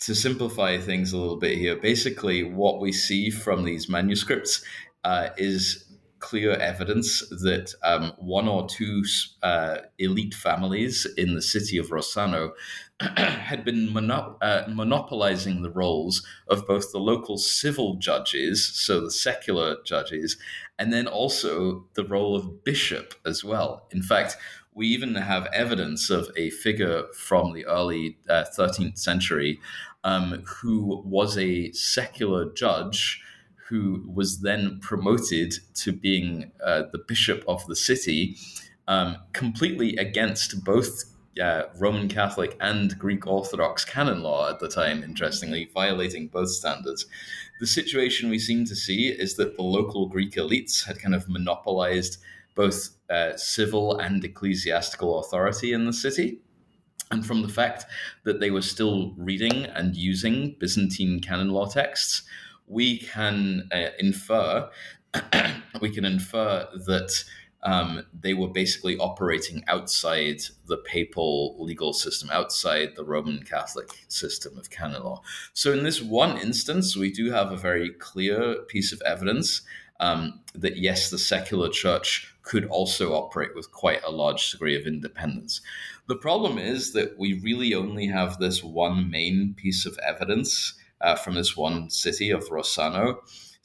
to 0.00 0.14
simplify 0.14 0.78
things 0.78 1.12
a 1.12 1.18
little 1.18 1.36
bit 1.36 1.58
here, 1.58 1.76
basically, 1.76 2.44
what 2.44 2.80
we 2.80 2.92
see 2.92 3.30
from 3.30 3.64
these 3.64 3.88
manuscripts 3.88 4.64
uh, 5.04 5.30
is 5.36 5.84
clear 6.20 6.52
evidence 6.52 7.20
that 7.28 7.74
um, 7.82 8.12
one 8.18 8.48
or 8.48 8.68
two 8.68 9.04
uh, 9.42 9.78
elite 9.98 10.34
families 10.34 11.06
in 11.16 11.34
the 11.34 11.42
city 11.42 11.78
of 11.78 11.88
Rossano 11.88 12.52
had 13.00 13.64
been 13.64 13.96
uh, 13.96 14.64
monopolizing 14.68 15.62
the 15.62 15.70
roles 15.70 16.26
of 16.48 16.66
both 16.66 16.92
the 16.92 16.98
local 16.98 17.38
civil 17.38 17.94
judges, 17.96 18.66
so 18.66 19.00
the 19.00 19.10
secular 19.10 19.76
judges, 19.84 20.36
and 20.78 20.92
then 20.92 21.06
also 21.06 21.86
the 21.94 22.04
role 22.04 22.34
of 22.34 22.64
bishop 22.64 23.14
as 23.24 23.44
well. 23.44 23.86
In 23.90 24.02
fact, 24.02 24.36
we 24.74 24.86
even 24.88 25.16
have 25.16 25.46
evidence 25.46 26.08
of 26.08 26.30
a 26.36 26.50
figure 26.50 27.04
from 27.14 27.52
the 27.52 27.66
early 27.66 28.18
uh, 28.28 28.44
13th 28.56 28.98
century 28.98 29.58
um, 30.04 30.44
who 30.46 31.02
was 31.04 31.36
a 31.36 31.72
secular 31.72 32.52
judge 32.52 33.20
who 33.68 34.02
was 34.12 34.40
then 34.40 34.78
promoted 34.80 35.54
to 35.74 35.92
being 35.92 36.52
uh, 36.64 36.84
the 36.92 36.98
bishop 36.98 37.44
of 37.46 37.66
the 37.66 37.76
city, 37.76 38.36
um, 38.86 39.16
completely 39.32 39.96
against 39.96 40.64
both 40.64 41.04
uh, 41.40 41.64
Roman 41.78 42.08
Catholic 42.08 42.56
and 42.60 42.98
Greek 42.98 43.26
Orthodox 43.26 43.84
canon 43.84 44.22
law 44.22 44.50
at 44.50 44.58
the 44.58 44.68
time, 44.68 45.02
interestingly, 45.02 45.70
violating 45.72 46.28
both 46.28 46.50
standards. 46.50 47.06
The 47.60 47.66
situation 47.66 48.30
we 48.30 48.38
seem 48.38 48.64
to 48.64 48.74
see 48.74 49.08
is 49.08 49.36
that 49.36 49.56
the 49.56 49.62
local 49.62 50.06
Greek 50.06 50.34
elites 50.34 50.86
had 50.86 51.00
kind 51.00 51.14
of 51.14 51.28
monopolized 51.28 52.18
both 52.54 52.90
uh, 53.10 53.36
civil 53.36 53.98
and 53.98 54.24
ecclesiastical 54.24 55.20
authority 55.20 55.72
in 55.72 55.84
the 55.84 55.92
city. 55.92 56.40
And 57.10 57.24
from 57.24 57.42
the 57.42 57.48
fact 57.48 57.86
that 58.24 58.40
they 58.40 58.50
were 58.50 58.62
still 58.62 59.14
reading 59.16 59.64
and 59.64 59.96
using 59.96 60.56
Byzantine 60.58 61.20
canon 61.20 61.50
law 61.50 61.66
texts, 61.66 62.22
we 62.68 62.98
can 62.98 63.68
uh, 63.72 63.88
infer 63.98 64.68
we 65.80 65.90
can 65.90 66.04
infer 66.04 66.68
that 66.86 67.24
um, 67.62 68.04
they 68.18 68.34
were 68.34 68.48
basically 68.48 68.96
operating 68.98 69.64
outside 69.66 70.42
the 70.66 70.76
papal 70.76 71.56
legal 71.58 71.92
system, 71.92 72.30
outside 72.30 72.94
the 72.94 73.04
Roman 73.04 73.42
Catholic 73.42 73.88
system 74.06 74.56
of 74.56 74.70
canon 74.70 75.02
law. 75.02 75.22
So, 75.54 75.72
in 75.72 75.82
this 75.82 76.00
one 76.00 76.38
instance, 76.38 76.96
we 76.96 77.10
do 77.10 77.30
have 77.30 77.50
a 77.50 77.56
very 77.56 77.90
clear 77.90 78.62
piece 78.68 78.92
of 78.92 79.02
evidence 79.04 79.62
um, 80.00 80.40
that 80.54 80.76
yes, 80.76 81.10
the 81.10 81.18
secular 81.18 81.68
church 81.68 82.32
could 82.42 82.64
also 82.66 83.12
operate 83.14 83.54
with 83.56 83.72
quite 83.72 84.02
a 84.04 84.10
large 84.10 84.50
degree 84.50 84.76
of 84.76 84.86
independence. 84.86 85.60
The 86.06 86.16
problem 86.16 86.58
is 86.58 86.92
that 86.92 87.18
we 87.18 87.40
really 87.40 87.74
only 87.74 88.06
have 88.06 88.38
this 88.38 88.62
one 88.62 89.10
main 89.10 89.54
piece 89.54 89.84
of 89.84 89.98
evidence 89.98 90.74
uh, 91.00 91.14
from 91.14 91.34
this 91.34 91.56
one 91.56 91.90
city 91.90 92.30
of 92.30 92.48
Rossano 92.48 93.18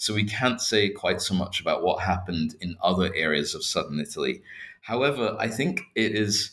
so 0.03 0.13
we 0.13 0.25
can't 0.25 0.59
say 0.59 0.89
quite 0.89 1.21
so 1.21 1.33
much 1.33 1.61
about 1.61 1.81
what 1.81 2.03
happened 2.03 2.55
in 2.59 2.75
other 2.83 3.13
areas 3.15 3.55
of 3.55 3.63
southern 3.63 4.01
Italy. 4.01 4.41
However, 4.81 5.35
I 5.39 5.47
think 5.47 5.81
it 5.95 6.13
is 6.13 6.51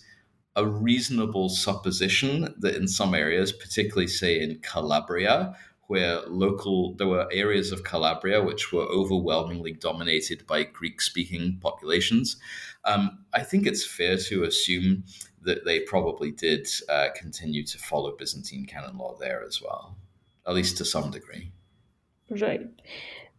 a 0.55 0.66
reasonable 0.66 1.49
supposition 1.49 2.55
that 2.59 2.76
in 2.76 2.87
some 2.87 3.12
areas, 3.12 3.51
particularly 3.51 4.07
say 4.07 4.41
in 4.41 4.61
Calabria, 4.61 5.57
where 5.89 6.20
local 6.28 6.95
there 6.95 7.09
were 7.09 7.26
areas 7.33 7.72
of 7.72 7.83
Calabria 7.83 8.41
which 8.41 8.72
were 8.72 8.85
overwhelmingly 8.85 9.72
dominated 9.72 10.47
by 10.47 10.62
Greek-speaking 10.62 11.59
populations. 11.61 12.37
Um, 12.85 13.24
I 13.33 13.43
think 13.43 13.66
it's 13.66 13.85
fair 13.85 14.16
to 14.16 14.45
assume 14.45 15.03
that 15.43 15.64
they 15.64 15.81
probably 15.81 16.31
did 16.31 16.68
uh, 16.89 17.09
continue 17.16 17.64
to 17.64 17.78
follow 17.78 18.14
Byzantine 18.16 18.66
canon 18.66 18.97
law 18.97 19.16
there 19.18 19.43
as 19.45 19.61
well, 19.61 19.97
at 20.47 20.55
least 20.55 20.76
to 20.78 20.84
some 20.84 21.11
degree. 21.11 21.53
Right. 22.30 22.66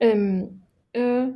Um, 0.01 0.61
uh, 0.93 1.27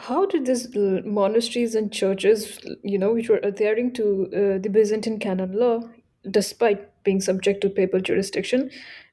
how 0.00 0.26
did 0.26 0.46
these 0.46 0.74
monasteries 0.74 1.74
and 1.74 1.92
churches, 1.92 2.60
you 2.82 2.98
know, 2.98 3.14
which 3.14 3.28
were 3.28 3.40
adhering 3.42 3.92
to 3.94 4.26
uh, 4.26 4.58
the 4.58 4.68
Byzantine 4.70 5.18
canon 5.18 5.52
law, 5.52 5.82
despite 6.30 7.02
being 7.04 7.20
subject 7.20 7.60
to 7.62 7.70
papal 7.70 8.00
jurisdiction, 8.00 8.70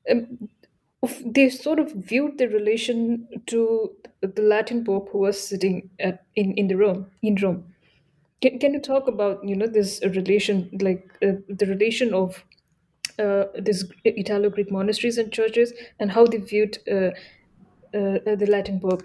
um, 0.09 0.49
they 1.25 1.49
sort 1.49 1.79
of 1.79 1.91
viewed 1.91 2.37
the 2.37 2.47
relation 2.47 3.27
to 3.47 3.91
the 4.21 4.41
Latin 4.41 4.83
Pope 4.83 5.09
who 5.11 5.19
was 5.19 5.39
sitting 5.39 5.89
at, 5.99 6.25
in 6.35 6.53
in 6.53 6.67
the 6.67 6.75
Rome 6.75 7.11
in 7.21 7.35
Rome. 7.35 7.63
Can, 8.41 8.59
can 8.59 8.73
you 8.73 8.79
talk 8.79 9.07
about 9.07 9.43
you 9.43 9.55
know 9.55 9.67
this 9.67 10.01
relation, 10.03 10.69
like 10.81 11.09
uh, 11.21 11.33
the 11.47 11.65
relation 11.67 12.13
of 12.13 12.43
uh, 13.19 13.45
these 13.59 13.85
Italo-Greek 14.03 14.71
monasteries 14.71 15.17
and 15.17 15.31
churches, 15.31 15.73
and 15.99 16.11
how 16.11 16.25
they 16.25 16.37
viewed 16.37 16.77
uh, 16.89 17.11
uh, 17.93 18.19
uh, 18.27 18.35
the 18.35 18.47
Latin 18.47 18.79
Pope? 18.79 19.03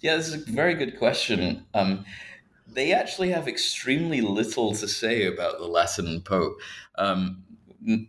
Yeah, 0.00 0.16
this 0.16 0.28
is 0.28 0.46
a 0.46 0.50
very 0.50 0.74
good 0.74 0.98
question. 0.98 1.64
Um, 1.74 2.04
they 2.66 2.92
actually 2.92 3.30
have 3.30 3.48
extremely 3.48 4.20
little 4.20 4.74
to 4.74 4.88
say 4.88 5.26
about 5.26 5.58
the 5.58 5.66
Latin 5.66 6.20
Pope. 6.22 6.60
Um, 6.96 7.44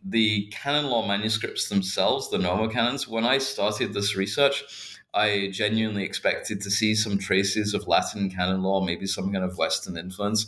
the 0.06 0.48
canon 0.52 0.86
law 0.86 1.08
manuscripts 1.08 1.70
themselves, 1.70 2.30
the 2.30 2.38
nomocanons, 2.38 3.08
when 3.08 3.26
I 3.26 3.40
started 3.40 3.94
this 3.94 4.16
research, 4.16 5.00
I 5.14 5.50
genuinely 5.52 6.04
expected 6.04 6.62
to 6.62 6.72
see 6.72 6.96
some 6.96 7.18
traces 7.18 7.74
of 7.74 7.88
Latin 7.88 8.30
canon 8.30 8.64
law, 8.64 8.84
maybe 8.84 9.06
some 9.06 9.32
kind 9.32 9.44
of 9.44 9.58
Western 9.58 9.98
influence. 9.98 10.48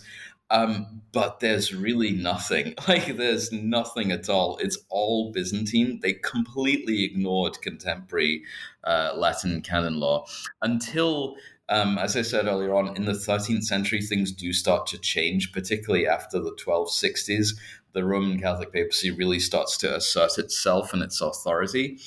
Um, 0.56 1.02
but 1.12 1.42
there's 1.42 1.74
really 1.74 2.12
nothing. 2.12 2.76
Like 2.88 3.18
there's 3.18 3.52
nothing 3.52 4.12
at 4.12 4.30
all. 4.30 4.58
It's 4.58 4.78
all 4.90 5.32
Byzantine. 5.32 6.00
They 6.02 6.14
completely 6.14 7.04
ignored 7.04 7.62
contemporary 7.62 8.44
uh, 8.84 9.14
Latin 9.16 9.62
canon 9.62 10.00
law 10.00 10.26
until. 10.62 11.36
Um, 11.68 11.98
as 11.98 12.16
I 12.16 12.22
said 12.22 12.46
earlier 12.46 12.76
on, 12.76 12.96
in 12.96 13.06
the 13.06 13.14
13th 13.14 13.64
century, 13.64 14.00
things 14.00 14.32
do 14.32 14.54
start 14.54 14.86
to 14.86 15.00
change, 15.00 15.52
particularly 15.52 16.06
after 16.08 16.40
the 16.40 16.56
1260s. 16.64 17.56
The 17.94 18.06
Roman 18.06 18.40
Catholic 18.40 18.72
papacy 18.72 19.10
really 19.10 19.40
starts 19.40 19.76
to 19.78 19.96
assert 19.96 20.38
itself 20.38 20.94
and 20.94 21.02
its 21.02 21.22
authority. 21.22 21.98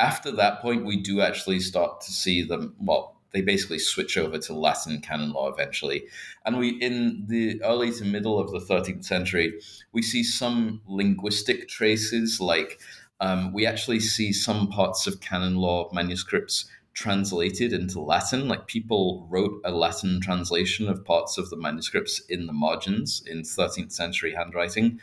After 0.00 0.32
that 0.32 0.60
point, 0.60 0.84
we 0.84 0.96
do 1.00 1.20
actually 1.20 1.60
start 1.60 2.00
to 2.00 2.10
see 2.10 2.42
them, 2.42 2.74
well, 2.80 3.15
they 3.36 3.42
basically 3.42 3.78
switch 3.78 4.16
over 4.16 4.38
to 4.38 4.54
Latin 4.54 5.02
canon 5.02 5.32
law 5.32 5.52
eventually. 5.52 6.06
And 6.46 6.56
we, 6.56 6.70
in 6.70 7.26
the 7.28 7.62
early 7.62 7.92
to 7.92 8.04
middle 8.04 8.38
of 8.38 8.50
the 8.50 8.60
13th 8.60 9.04
century, 9.04 9.60
we 9.92 10.00
see 10.00 10.22
some 10.22 10.80
linguistic 10.86 11.68
traces, 11.68 12.40
like 12.40 12.80
um, 13.20 13.52
we 13.52 13.66
actually 13.66 14.00
see 14.00 14.32
some 14.32 14.68
parts 14.68 15.06
of 15.06 15.20
canon 15.20 15.56
law 15.56 15.90
manuscripts 15.92 16.64
translated 16.94 17.74
into 17.74 18.00
Latin. 18.00 18.48
Like 18.48 18.68
people 18.68 19.26
wrote 19.28 19.60
a 19.66 19.70
Latin 19.70 20.18
translation 20.22 20.88
of 20.88 21.04
parts 21.04 21.36
of 21.36 21.50
the 21.50 21.58
manuscripts 21.58 22.20
in 22.30 22.46
the 22.46 22.54
margins 22.54 23.22
in 23.26 23.42
13th 23.42 23.92
century 23.92 24.32
handwriting. 24.34 24.98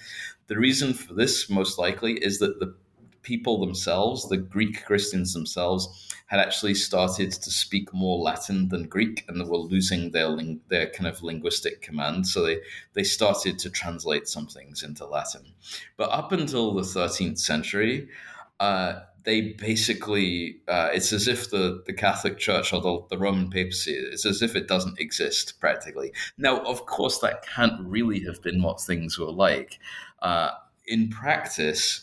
The 0.47 0.57
reason 0.57 0.95
for 0.95 1.13
this, 1.13 1.51
most 1.51 1.77
likely, 1.77 2.13
is 2.13 2.39
that 2.39 2.59
the 2.59 2.73
people 3.21 3.59
themselves, 3.59 4.27
the 4.27 4.37
Greek 4.37 4.83
Christians 4.85 5.33
themselves, 5.35 6.09
had 6.33 6.39
actually 6.39 6.73
started 6.73 7.31
to 7.31 7.51
speak 7.51 7.93
more 7.93 8.17
Latin 8.17 8.69
than 8.69 8.87
Greek, 8.87 9.23
and 9.27 9.39
they 9.39 9.45
were 9.45 9.55
losing 9.55 10.09
their 10.09 10.29
ling- 10.29 10.61
their 10.67 10.89
kind 10.89 11.05
of 11.05 11.21
linguistic 11.21 11.83
command. 11.83 12.25
So 12.27 12.43
they 12.43 12.57
they 12.93 13.03
started 13.03 13.59
to 13.59 13.69
translate 13.69 14.27
some 14.27 14.47
things 14.47 14.81
into 14.81 15.05
Latin. 15.05 15.53
But 15.95 16.09
up 16.09 16.31
until 16.31 16.73
the 16.73 16.81
13th 16.81 17.37
century, 17.37 18.09
uh, 18.59 19.01
they 19.25 19.53
basically 19.59 20.61
uh, 20.67 20.89
it's 20.91 21.13
as 21.13 21.27
if 21.27 21.51
the, 21.51 21.83
the 21.85 21.93
Catholic 21.93 22.39
Church 22.39 22.73
or 22.73 22.81
the, 22.81 23.05
the 23.11 23.19
Roman 23.19 23.51
papacy 23.51 23.93
it's 23.93 24.25
as 24.25 24.41
if 24.41 24.55
it 24.55 24.67
doesn't 24.67 24.99
exist 24.99 25.59
practically. 25.59 26.13
Now, 26.39 26.61
of 26.61 26.87
course, 26.87 27.19
that 27.19 27.45
can't 27.45 27.79
really 27.79 28.21
have 28.21 28.41
been 28.41 28.63
what 28.63 28.81
things 28.81 29.19
were 29.19 29.31
like. 29.31 29.77
Uh, 30.23 30.49
in 30.87 31.09
practice, 31.09 32.02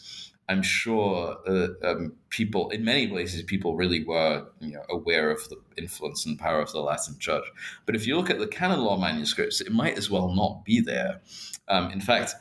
I'm 0.51 0.62
sure 0.62 1.36
uh, 1.46 1.68
um, 1.84 2.12
people 2.28 2.70
in 2.70 2.84
many 2.84 3.07
places 3.07 3.42
people 3.44 3.76
really 3.76 4.03
were 4.03 4.46
you 4.61 4.72
know 4.72 4.82
aware 4.90 5.30
of 5.30 5.48
the 5.48 5.57
influence 5.78 6.26
and 6.26 6.38
power 6.38 6.61
of 6.61 6.72
the 6.72 6.80
Latin 6.80 7.16
Church. 7.18 7.44
But 7.86 7.94
if 7.94 8.07
you 8.07 8.16
look 8.16 8.30
at 8.30 8.40
the 8.40 8.48
canon 8.48 8.80
law 8.80 8.98
manuscripts, 8.98 9.61
it 9.61 9.70
might 9.70 9.96
as 9.96 10.11
well 10.11 10.34
not 10.34 10.64
be 10.64 10.80
there. 10.80 11.20
Um, 11.68 11.92
in 11.92 12.01
fact, 12.01 12.34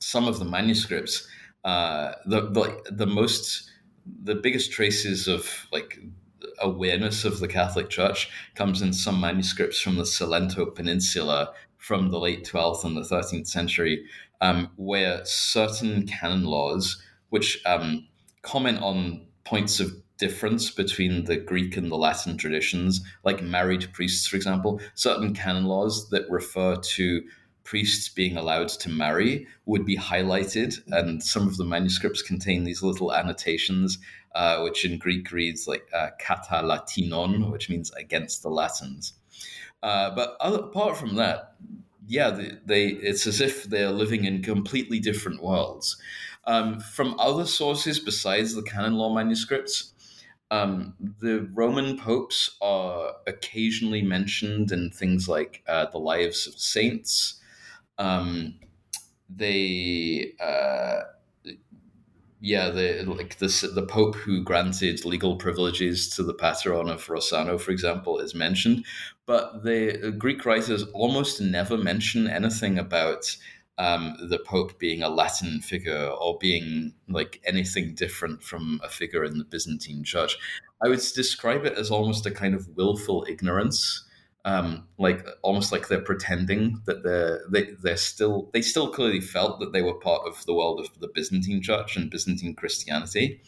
some 0.00 0.28
of 0.28 0.38
the 0.38 0.44
manuscripts, 0.44 1.26
uh, 1.64 2.12
the, 2.26 2.42
the 2.50 2.92
the 2.92 3.06
most 3.06 3.70
the 4.22 4.34
biggest 4.34 4.70
traces 4.70 5.26
of 5.26 5.66
like 5.72 5.98
awareness 6.60 7.24
of 7.24 7.40
the 7.40 7.48
Catholic 7.48 7.88
Church 7.88 8.30
comes 8.54 8.82
in 8.82 8.92
some 8.92 9.18
manuscripts 9.18 9.80
from 9.80 9.96
the 9.96 10.04
Salento 10.04 10.74
Peninsula 10.74 11.54
from 11.78 12.10
the 12.10 12.18
late 12.18 12.44
12th 12.44 12.84
and 12.84 12.96
the 12.96 13.00
13th 13.00 13.46
century, 13.46 14.04
um, 14.42 14.70
where 14.76 15.24
certain 15.24 16.06
canon 16.06 16.44
laws, 16.44 17.02
which 17.30 17.60
um, 17.66 18.06
comment 18.42 18.80
on 18.82 19.26
points 19.44 19.80
of 19.80 19.92
difference 20.18 20.70
between 20.70 21.24
the 21.24 21.36
Greek 21.36 21.76
and 21.76 21.90
the 21.90 21.96
Latin 21.96 22.36
traditions, 22.36 23.00
like 23.24 23.42
married 23.42 23.90
priests, 23.92 24.26
for 24.26 24.36
example, 24.36 24.80
certain 24.94 25.34
canon 25.34 25.64
laws 25.64 26.10
that 26.10 26.28
refer 26.30 26.76
to 26.76 27.22
priests 27.64 28.08
being 28.08 28.36
allowed 28.36 28.68
to 28.68 28.88
marry 28.88 29.46
would 29.64 29.84
be 29.84 29.96
highlighted, 29.96 30.80
and 30.88 31.22
some 31.22 31.48
of 31.48 31.56
the 31.56 31.64
manuscripts 31.64 32.22
contain 32.22 32.64
these 32.64 32.82
little 32.82 33.14
annotations, 33.14 33.98
uh, 34.34 34.60
which 34.60 34.84
in 34.84 34.98
Greek 34.98 35.30
reads 35.32 35.66
like 35.66 35.88
uh, 35.94 36.08
"kata 36.18 36.66
Latinon," 36.66 37.50
which 37.50 37.70
means 37.70 37.90
against 37.92 38.42
the 38.42 38.50
Latins. 38.50 39.14
Uh, 39.82 40.14
but 40.14 40.36
other, 40.40 40.58
apart 40.58 40.96
from 40.96 41.16
that, 41.16 41.54
yeah, 42.06 42.30
they, 42.30 42.52
they, 42.66 42.86
it's 42.88 43.26
as 43.26 43.40
if 43.40 43.64
they're 43.64 43.92
living 43.92 44.24
in 44.24 44.42
completely 44.42 44.98
different 44.98 45.42
worlds. 45.42 45.96
Um, 46.44 46.80
from 46.80 47.18
other 47.18 47.46
sources 47.46 47.98
besides 47.98 48.54
the 48.54 48.62
canon 48.62 48.94
law 48.94 49.14
manuscripts, 49.14 49.92
um, 50.50 50.94
the 51.20 51.48
Roman 51.52 51.96
popes 51.96 52.56
are 52.60 53.14
occasionally 53.26 54.02
mentioned 54.02 54.72
in 54.72 54.90
things 54.90 55.28
like 55.28 55.62
uh, 55.68 55.86
the 55.86 55.98
lives 55.98 56.46
of 56.46 56.54
saints. 56.54 57.40
Um, 57.98 58.58
they 59.28 60.32
uh, 60.40 61.02
yeah 62.40 62.70
the 62.70 63.04
like 63.06 63.36
the 63.38 63.70
the 63.74 63.86
pope 63.86 64.16
who 64.16 64.42
granted 64.42 65.04
legal 65.04 65.36
privileges 65.36 66.08
to 66.16 66.22
the 66.22 66.34
patron 66.34 66.88
of 66.88 67.06
Rossano 67.06 67.60
for 67.60 67.70
example 67.70 68.18
is 68.18 68.34
mentioned. 68.34 68.84
But 69.26 69.62
the 69.62 70.12
Greek 70.18 70.44
writers 70.44 70.82
almost 70.92 71.40
never 71.40 71.76
mention 71.76 72.26
anything 72.26 72.78
about 72.78 73.36
um, 73.80 74.16
the 74.28 74.38
Pope 74.38 74.78
being 74.78 75.02
a 75.02 75.08
Latin 75.08 75.60
figure 75.60 76.06
or 76.20 76.38
being 76.38 76.92
like 77.08 77.40
anything 77.44 77.94
different 77.94 78.42
from 78.42 78.80
a 78.84 78.88
figure 78.88 79.24
in 79.24 79.38
the 79.38 79.44
Byzantine 79.44 80.04
Church. 80.04 80.36
I 80.82 80.88
would 80.88 81.00
describe 81.14 81.64
it 81.64 81.78
as 81.78 81.90
almost 81.90 82.26
a 82.26 82.30
kind 82.30 82.54
of 82.54 82.68
willful 82.76 83.26
ignorance 83.28 84.04
um, 84.44 84.86
like 84.98 85.26
almost 85.42 85.70
like 85.70 85.88
they're 85.88 86.00
pretending 86.00 86.80
that 86.86 87.02
they're 87.02 87.42
they, 87.50 87.72
they're 87.82 87.96
still 87.96 88.48
they 88.52 88.62
still 88.62 88.90
clearly 88.90 89.20
felt 89.20 89.60
that 89.60 89.72
they 89.72 89.82
were 89.82 89.94
part 89.94 90.26
of 90.26 90.44
the 90.46 90.54
world 90.54 90.80
of 90.80 90.88
the 91.00 91.08
Byzantine 91.08 91.60
Church 91.60 91.96
and 91.96 92.10
Byzantine 92.10 92.54
Christianity. 92.54 93.42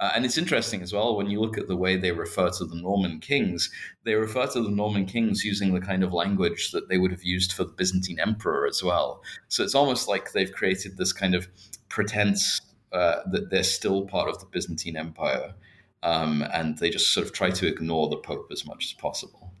Uh, 0.00 0.12
and 0.14 0.24
it's 0.24 0.38
interesting 0.38 0.80
as 0.80 0.92
well 0.92 1.16
when 1.16 1.28
you 1.28 1.40
look 1.40 1.58
at 1.58 1.66
the 1.66 1.76
way 1.76 1.96
they 1.96 2.12
refer 2.12 2.50
to 2.50 2.64
the 2.64 2.76
Norman 2.76 3.18
kings, 3.18 3.70
they 4.04 4.14
refer 4.14 4.46
to 4.46 4.62
the 4.62 4.70
Norman 4.70 5.06
kings 5.06 5.44
using 5.44 5.74
the 5.74 5.80
kind 5.80 6.04
of 6.04 6.12
language 6.12 6.70
that 6.70 6.88
they 6.88 6.98
would 6.98 7.10
have 7.10 7.24
used 7.24 7.52
for 7.52 7.64
the 7.64 7.72
Byzantine 7.72 8.20
emperor 8.20 8.66
as 8.66 8.82
well. 8.82 9.22
So 9.48 9.64
it's 9.64 9.74
almost 9.74 10.08
like 10.08 10.32
they've 10.32 10.52
created 10.52 10.96
this 10.96 11.12
kind 11.12 11.34
of 11.34 11.48
pretense 11.88 12.60
uh, 12.92 13.20
that 13.30 13.50
they're 13.50 13.62
still 13.62 14.06
part 14.06 14.28
of 14.28 14.38
the 14.38 14.46
Byzantine 14.46 14.96
Empire. 14.96 15.54
Um, 16.02 16.44
and 16.54 16.78
they 16.78 16.90
just 16.90 17.12
sort 17.12 17.26
of 17.26 17.32
try 17.32 17.50
to 17.50 17.66
ignore 17.66 18.08
the 18.08 18.18
Pope 18.18 18.48
as 18.52 18.64
much 18.64 18.84
as 18.86 18.92
possible. 18.92 19.52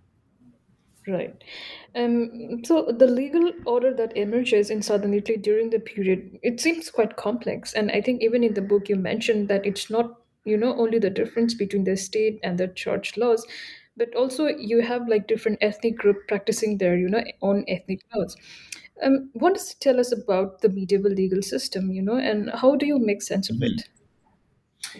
Right. 1.08 1.42
Um, 1.94 2.62
so 2.64 2.92
the 2.96 3.06
legal 3.06 3.50
order 3.64 3.94
that 3.94 4.16
emerges 4.16 4.70
in 4.70 4.82
southern 4.82 5.14
Italy 5.14 5.38
during 5.38 5.70
the 5.70 5.80
period, 5.80 6.38
it 6.42 6.60
seems 6.60 6.90
quite 6.90 7.16
complex. 7.16 7.72
And 7.72 7.90
I 7.90 8.00
think 8.02 8.22
even 8.22 8.44
in 8.44 8.54
the 8.54 8.62
book 8.62 8.88
you 8.88 8.96
mentioned 8.96 9.48
that 9.48 9.66
it's 9.66 9.90
not, 9.90 10.20
you 10.48 10.56
know, 10.56 10.74
only 10.76 10.98
the 10.98 11.10
difference 11.10 11.54
between 11.54 11.84
the 11.84 11.96
state 11.96 12.40
and 12.42 12.58
the 12.58 12.68
church 12.68 13.16
laws, 13.16 13.46
but 13.96 14.14
also 14.14 14.46
you 14.46 14.80
have 14.80 15.08
like 15.08 15.26
different 15.28 15.58
ethnic 15.60 15.96
group 15.96 16.26
practicing 16.28 16.78
their, 16.78 16.96
you 16.96 17.08
know, 17.08 17.24
own 17.42 17.64
ethnic 17.68 18.00
laws. 18.14 18.36
Um, 19.02 19.30
what 19.34 19.54
does 19.54 19.72
it 19.72 19.80
tell 19.80 20.00
us 20.00 20.12
about 20.12 20.60
the 20.60 20.68
medieval 20.68 21.10
legal 21.10 21.42
system, 21.42 21.92
you 21.92 22.02
know, 22.02 22.16
and 22.16 22.50
how 22.50 22.76
do 22.76 22.86
you 22.86 22.98
make 22.98 23.22
sense 23.22 23.50
of 23.50 23.56
Mm-hmm. 23.56 23.62
it? 23.62 23.88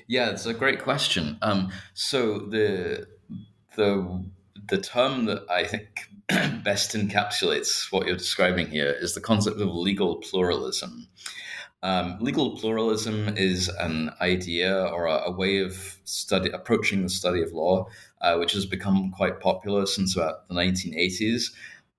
Yeah, 0.06 0.30
it's 0.30 0.46
a 0.46 0.54
great 0.54 0.82
question. 0.82 1.38
Um, 1.42 1.70
so 1.94 2.38
the 2.38 3.06
the 3.76 4.24
the 4.68 4.78
term 4.78 5.26
that 5.26 5.44
I 5.50 5.64
think 5.64 6.08
best 6.64 6.94
encapsulates 6.94 7.90
what 7.92 8.06
you're 8.06 8.16
describing 8.16 8.68
here 8.68 8.90
is 8.90 9.14
the 9.14 9.20
concept 9.20 9.60
of 9.60 9.68
legal 9.74 10.16
pluralism. 10.16 11.08
Um, 11.82 12.16
legal 12.20 12.56
pluralism 12.56 13.36
is 13.36 13.68
an 13.68 14.10
idea 14.20 14.86
or 14.86 15.06
a, 15.06 15.28
a, 15.28 15.30
way 15.30 15.58
of 15.58 15.96
study 16.02 16.50
approaching 16.50 17.04
the 17.04 17.08
study 17.08 17.40
of 17.40 17.52
law, 17.52 17.86
uh, 18.20 18.36
which 18.36 18.52
has 18.52 18.66
become 18.66 19.12
quite 19.12 19.38
popular 19.38 19.86
since 19.86 20.16
about 20.16 20.48
the 20.48 20.54
1980s. 20.54 21.52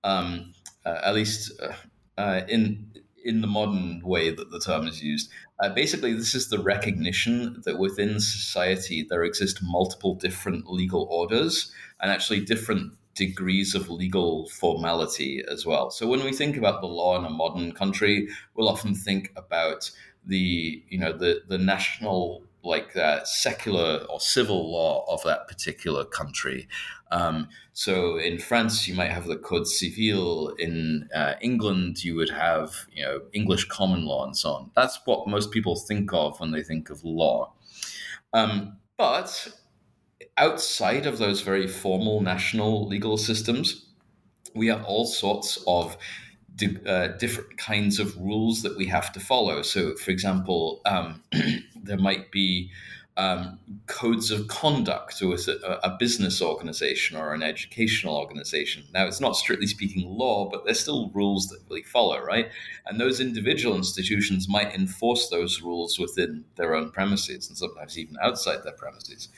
Um, 0.04 0.52
uh, 0.84 0.98
at 1.02 1.14
least 1.14 1.58
uh, 1.62 1.72
uh, 2.20 2.42
in 2.48 2.90
in 3.22 3.40
the 3.40 3.46
modern 3.46 4.00
way 4.02 4.30
that 4.30 4.50
the 4.50 4.60
term 4.60 4.86
is 4.86 5.02
used. 5.02 5.30
Uh, 5.58 5.68
basically, 5.68 6.14
this 6.14 6.34
is 6.34 6.48
the 6.48 6.58
recognition 6.58 7.60
that 7.64 7.78
within 7.78 8.18
society 8.18 9.06
there 9.08 9.24
exist 9.24 9.60
multiple 9.62 10.14
different 10.14 10.70
legal 10.70 11.06
orders 11.10 11.70
and 12.00 12.10
actually 12.10 12.40
different 12.40 12.92
degrees 13.14 13.74
of 13.74 13.90
legal 13.90 14.48
formality 14.48 15.42
as 15.50 15.66
well. 15.66 15.90
So 15.90 16.06
when 16.06 16.24
we 16.24 16.32
think 16.32 16.56
about 16.56 16.80
the 16.80 16.86
law 16.86 17.18
in 17.18 17.24
a 17.24 17.30
modern 17.30 17.72
country, 17.72 18.28
we'll 18.54 18.68
often 18.68 18.94
think 18.94 19.32
about 19.36 19.90
the 20.26 20.82
you 20.88 20.98
know 20.98 21.12
the 21.12 21.42
the 21.48 21.58
national 21.58 22.42
like 22.62 22.94
uh, 22.94 23.24
secular 23.24 24.04
or 24.10 24.20
civil 24.20 24.70
law 24.70 25.04
of 25.08 25.22
that 25.24 25.48
particular 25.48 26.04
country. 26.04 26.68
Um, 27.10 27.48
so 27.72 28.18
in 28.18 28.38
France, 28.38 28.86
you 28.86 28.94
might 28.94 29.10
have 29.10 29.26
the 29.26 29.36
Code 29.36 29.66
Civil. 29.66 30.50
In 30.58 31.08
uh, 31.14 31.34
England, 31.40 32.04
you 32.04 32.14
would 32.16 32.30
have 32.30 32.86
you 32.92 33.02
know 33.02 33.22
English 33.32 33.66
common 33.66 34.04
law 34.04 34.24
and 34.24 34.36
so 34.36 34.50
on. 34.50 34.70
That's 34.76 35.00
what 35.04 35.26
most 35.28 35.50
people 35.50 35.76
think 35.76 36.12
of 36.12 36.38
when 36.38 36.50
they 36.50 36.62
think 36.62 36.90
of 36.90 37.04
law. 37.04 37.52
Um, 38.32 38.76
but 38.96 39.48
outside 40.40 41.06
of 41.06 41.18
those 41.18 41.42
very 41.42 41.68
formal 41.68 42.20
national 42.20 42.88
legal 42.88 43.16
systems, 43.18 43.86
we 44.54 44.66
have 44.66 44.82
all 44.84 45.06
sorts 45.06 45.62
of 45.66 45.96
uh, 46.86 47.08
different 47.18 47.56
kinds 47.58 47.98
of 47.98 48.16
rules 48.16 48.62
that 48.62 48.76
we 48.76 48.86
have 48.86 49.12
to 49.12 49.20
follow. 49.20 49.62
So, 49.62 49.94
for 49.96 50.10
example, 50.10 50.80
um, 50.86 51.22
there 51.82 51.98
might 51.98 52.32
be 52.32 52.70
um, 53.16 53.58
codes 53.86 54.30
of 54.30 54.48
conduct 54.48 55.20
with 55.20 55.46
a, 55.48 55.80
a, 55.82 55.96
business 55.98 56.40
organization 56.40 57.18
or 57.18 57.34
an 57.34 57.42
educational 57.42 58.16
organization. 58.16 58.84
Now, 58.94 59.06
it's 59.06 59.20
not 59.20 59.36
strictly 59.36 59.66
speaking 59.66 60.08
law, 60.08 60.48
but 60.48 60.64
there's 60.64 60.80
still 60.80 61.10
rules 61.10 61.48
that 61.48 61.60
we 61.68 61.82
follow, 61.82 62.18
right? 62.20 62.48
And 62.86 62.98
those 62.98 63.20
individual 63.20 63.76
institutions 63.76 64.48
might 64.48 64.74
enforce 64.74 65.28
those 65.28 65.60
rules 65.60 65.98
within 65.98 66.44
their 66.56 66.74
own 66.74 66.92
premises 66.92 67.48
and 67.48 67.58
sometimes 67.58 67.98
even 67.98 68.16
outside 68.22 68.62
their 68.64 68.72
premises. 68.72 69.28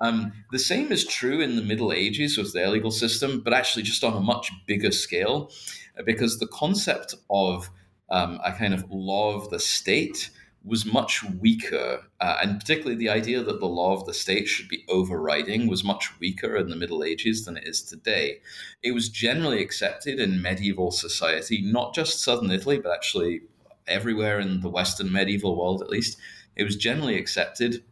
Um, 0.00 0.32
the 0.52 0.58
same 0.58 0.92
is 0.92 1.06
true 1.06 1.40
in 1.40 1.56
the 1.56 1.62
Middle 1.62 1.92
Ages 1.92 2.36
with 2.36 2.52
their 2.52 2.68
legal 2.68 2.90
system, 2.90 3.40
but 3.40 3.52
actually 3.52 3.82
just 3.82 4.04
on 4.04 4.14
a 4.14 4.20
much 4.20 4.52
bigger 4.66 4.92
scale, 4.92 5.50
uh, 5.98 6.02
because 6.02 6.38
the 6.38 6.48
concept 6.48 7.14
of 7.30 7.70
um, 8.10 8.40
a 8.44 8.52
kind 8.52 8.74
of 8.74 8.84
law 8.90 9.34
of 9.34 9.50
the 9.50 9.58
state 9.58 10.30
was 10.64 10.84
much 10.84 11.22
weaker, 11.40 12.02
uh, 12.20 12.38
and 12.42 12.58
particularly 12.58 12.96
the 12.96 13.08
idea 13.08 13.40
that 13.40 13.60
the 13.60 13.66
law 13.66 13.94
of 13.94 14.04
the 14.04 14.12
state 14.12 14.48
should 14.48 14.68
be 14.68 14.84
overriding 14.88 15.68
was 15.68 15.84
much 15.84 16.18
weaker 16.18 16.56
in 16.56 16.68
the 16.68 16.76
Middle 16.76 17.04
Ages 17.04 17.44
than 17.44 17.56
it 17.56 17.68
is 17.68 17.80
today. 17.82 18.40
It 18.82 18.92
was 18.92 19.08
generally 19.08 19.62
accepted 19.62 20.18
in 20.18 20.42
medieval 20.42 20.90
society, 20.90 21.62
not 21.62 21.94
just 21.94 22.20
southern 22.20 22.50
Italy, 22.50 22.78
but 22.78 22.92
actually 22.92 23.42
everywhere 23.86 24.40
in 24.40 24.60
the 24.60 24.68
Western 24.68 25.12
medieval 25.12 25.56
world, 25.56 25.80
at 25.82 25.88
least. 25.88 26.18
it 26.56 26.64
was 26.64 26.76
generally 26.76 27.16
accepted 27.16 27.84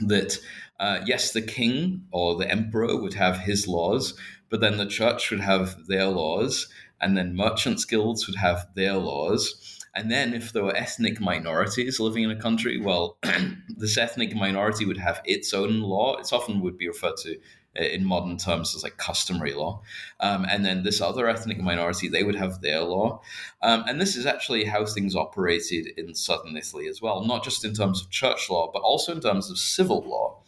that 0.00 0.38
uh, 0.80 1.00
yes, 1.06 1.32
the 1.32 1.42
king 1.42 2.06
or 2.12 2.36
the 2.36 2.50
emperor 2.50 3.00
would 3.00 3.14
have 3.14 3.38
his 3.38 3.68
laws, 3.68 4.14
but 4.50 4.60
then 4.60 4.76
the 4.76 4.86
church 4.86 5.30
would 5.30 5.40
have 5.40 5.86
their 5.86 6.06
laws, 6.06 6.68
and 7.00 7.16
then 7.16 7.36
merchants' 7.36 7.84
guilds 7.84 8.26
would 8.26 8.36
have 8.36 8.66
their 8.74 8.94
laws. 8.94 9.78
And 9.94 10.10
then, 10.10 10.32
if 10.32 10.52
there 10.52 10.64
were 10.64 10.74
ethnic 10.74 11.20
minorities 11.20 12.00
living 12.00 12.24
in 12.24 12.30
a 12.30 12.40
country, 12.40 12.80
well, 12.80 13.18
this 13.68 13.98
ethnic 13.98 14.34
minority 14.34 14.86
would 14.86 14.96
have 14.96 15.20
its 15.24 15.52
own 15.52 15.80
law. 15.80 16.16
It 16.16 16.32
often 16.32 16.60
would 16.60 16.78
be 16.78 16.88
referred 16.88 17.18
to 17.18 17.38
uh, 17.78 17.84
in 17.84 18.04
modern 18.04 18.36
terms 18.36 18.74
as 18.74 18.82
like 18.82 18.98
customary 18.98 19.54
law. 19.54 19.80
Um, 20.20 20.44
and 20.46 20.62
then 20.62 20.82
this 20.82 21.00
other 21.00 21.26
ethnic 21.26 21.58
minority, 21.58 22.06
they 22.06 22.22
would 22.22 22.34
have 22.34 22.60
their 22.60 22.80
law. 22.80 23.22
Um, 23.62 23.84
and 23.88 23.98
this 23.98 24.14
is 24.14 24.26
actually 24.26 24.64
how 24.64 24.84
things 24.84 25.16
operated 25.16 25.86
in 25.96 26.14
southern 26.14 26.54
Italy 26.54 26.86
as 26.86 27.00
well, 27.00 27.24
not 27.24 27.42
just 27.42 27.64
in 27.64 27.72
terms 27.72 28.02
of 28.02 28.10
church 28.10 28.50
law, 28.50 28.70
but 28.70 28.82
also 28.82 29.12
in 29.12 29.22
terms 29.22 29.50
of 29.50 29.58
civil 29.58 30.02
law. 30.06 30.41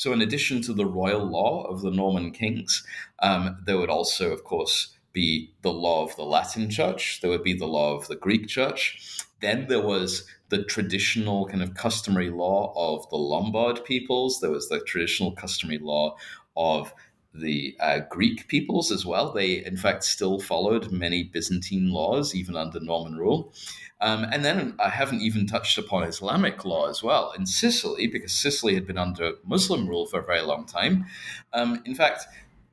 So, 0.00 0.14
in 0.14 0.22
addition 0.22 0.62
to 0.62 0.72
the 0.72 0.86
royal 0.86 1.26
law 1.26 1.64
of 1.64 1.82
the 1.82 1.90
Norman 1.90 2.30
kings, 2.30 2.86
um, 3.18 3.58
there 3.66 3.76
would 3.76 3.90
also, 3.90 4.32
of 4.32 4.44
course, 4.44 4.96
be 5.12 5.52
the 5.60 5.74
law 5.74 6.02
of 6.04 6.16
the 6.16 6.24
Latin 6.24 6.70
church, 6.70 7.20
there 7.20 7.28
would 7.28 7.42
be 7.42 7.52
the 7.52 7.66
law 7.66 7.96
of 7.96 8.08
the 8.08 8.16
Greek 8.16 8.48
church. 8.48 9.18
Then 9.42 9.66
there 9.66 9.82
was 9.82 10.24
the 10.48 10.64
traditional 10.64 11.44
kind 11.48 11.62
of 11.62 11.74
customary 11.74 12.30
law 12.30 12.72
of 12.74 13.10
the 13.10 13.18
Lombard 13.18 13.84
peoples, 13.84 14.40
there 14.40 14.50
was 14.50 14.70
the 14.70 14.80
traditional 14.80 15.32
customary 15.32 15.78
law 15.78 16.16
of 16.56 16.94
the 17.32 17.76
uh, 17.80 18.00
Greek 18.10 18.48
peoples 18.48 18.90
as 18.90 19.06
well. 19.06 19.32
They, 19.32 19.64
in 19.64 19.76
fact, 19.76 20.04
still 20.04 20.40
followed 20.40 20.90
many 20.90 21.22
Byzantine 21.22 21.90
laws, 21.90 22.34
even 22.34 22.56
under 22.56 22.80
Norman 22.80 23.16
rule. 23.16 23.52
Um, 24.00 24.24
and 24.32 24.44
then 24.44 24.74
I 24.80 24.88
haven't 24.88 25.20
even 25.20 25.46
touched 25.46 25.76
upon 25.76 26.04
Islamic 26.04 26.64
law 26.64 26.88
as 26.88 27.02
well 27.02 27.32
in 27.36 27.46
Sicily, 27.46 28.06
because 28.06 28.32
Sicily 28.32 28.74
had 28.74 28.86
been 28.86 28.98
under 28.98 29.32
Muslim 29.44 29.86
rule 29.86 30.06
for 30.06 30.20
a 30.20 30.24
very 30.24 30.40
long 30.40 30.64
time. 30.66 31.06
Um, 31.52 31.82
in 31.84 31.94
fact, 31.94 32.24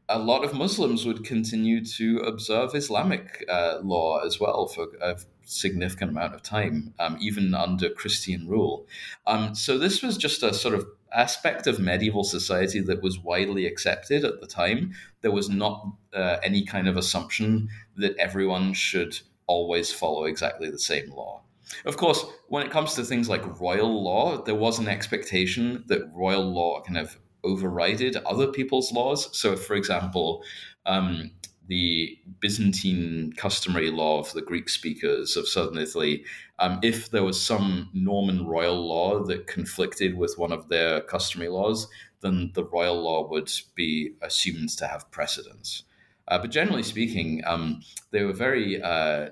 a 0.10 0.20
lot 0.20 0.46
of 0.46 0.54
Muslims 0.54 1.06
would 1.06 1.26
continue 1.26 1.84
to 1.84 2.20
observe 2.20 2.74
Islamic 2.74 3.44
uh, 3.50 3.80
law 3.84 4.26
as 4.26 4.40
well 4.40 4.68
for 4.68 4.88
a 5.02 5.18
significant 5.44 6.12
amount 6.12 6.34
of 6.34 6.42
time, 6.42 6.94
um, 7.00 7.18
even 7.20 7.54
under 7.54 7.90
Christian 7.90 8.48
rule. 8.48 8.86
Um, 9.26 9.54
so 9.54 9.78
this 9.78 10.02
was 10.02 10.18
just 10.18 10.44
a 10.44 10.54
sort 10.54 10.76
of 10.76 10.88
aspect 11.14 11.68
of 11.68 11.80
medieval 11.80 12.24
society 12.24 12.82
that 12.82 13.02
was 13.02 13.20
widely 13.20 13.66
accepted 13.66 14.24
at 14.24 14.42
the 14.42 14.48
time. 14.48 14.94
There 15.22 15.32
was 15.32 15.50
not 15.50 15.88
uh, 16.14 16.38
any 16.44 16.66
kind 16.66 16.88
of 16.88 16.98
assumption 16.98 17.70
that 17.96 18.16
everyone 18.18 18.74
should 18.74 19.20
always 19.48 19.92
follow 19.92 20.26
exactly 20.26 20.70
the 20.70 20.80
same 20.80 21.10
law. 21.12 21.42
Of 21.86 21.98
course, 21.98 22.26
when 22.48 22.66
it 22.66 22.72
comes 22.72 22.94
to 22.94 23.04
things 23.04 23.30
like 23.30 23.60
royal 23.60 24.04
law, 24.04 24.42
there 24.42 24.56
was 24.56 24.80
an 24.80 24.88
expectation 24.88 25.84
that 25.88 26.10
royal 26.14 26.44
law 26.44 26.82
kind 26.82 26.98
of 26.98 27.18
overrided 27.44 28.22
other 28.26 28.48
people's 28.48 28.92
laws. 28.92 29.36
So, 29.38 29.56
for 29.56 29.76
example, 29.76 30.44
um, 30.86 31.32
the 31.68 32.18
Byzantine 32.40 33.34
customary 33.36 33.92
law 33.92 34.20
of 34.20 34.32
the 34.34 34.42
Greek 34.42 34.70
speakers 34.70 35.36
of 35.36 35.48
southern 35.48 35.78
Italy, 35.78 36.24
um, 36.60 36.80
if 36.82 37.12
there 37.12 37.24
was 37.24 37.42
some 37.42 37.90
Norman 37.94 38.46
royal 38.46 38.88
law 38.88 39.24
that 39.24 39.48
conflicted 39.48 40.18
with 40.18 40.38
one 40.38 40.52
of 40.52 40.70
their 40.70 41.02
customary 41.02 41.50
laws, 41.50 41.88
then 42.22 42.52
the 42.54 42.64
royal 42.64 43.02
law 43.02 43.28
would 43.30 43.52
be 43.76 44.14
assumed 44.22 44.70
to 44.70 44.88
have 44.88 45.10
precedence. 45.12 45.84
Uh, 46.28 46.38
but 46.38 46.52
generally 46.52 46.84
speaking, 46.84 47.42
um, 47.46 47.82
they 48.12 48.24
were 48.24 48.34
very 48.34 48.82
uh, 48.82 49.30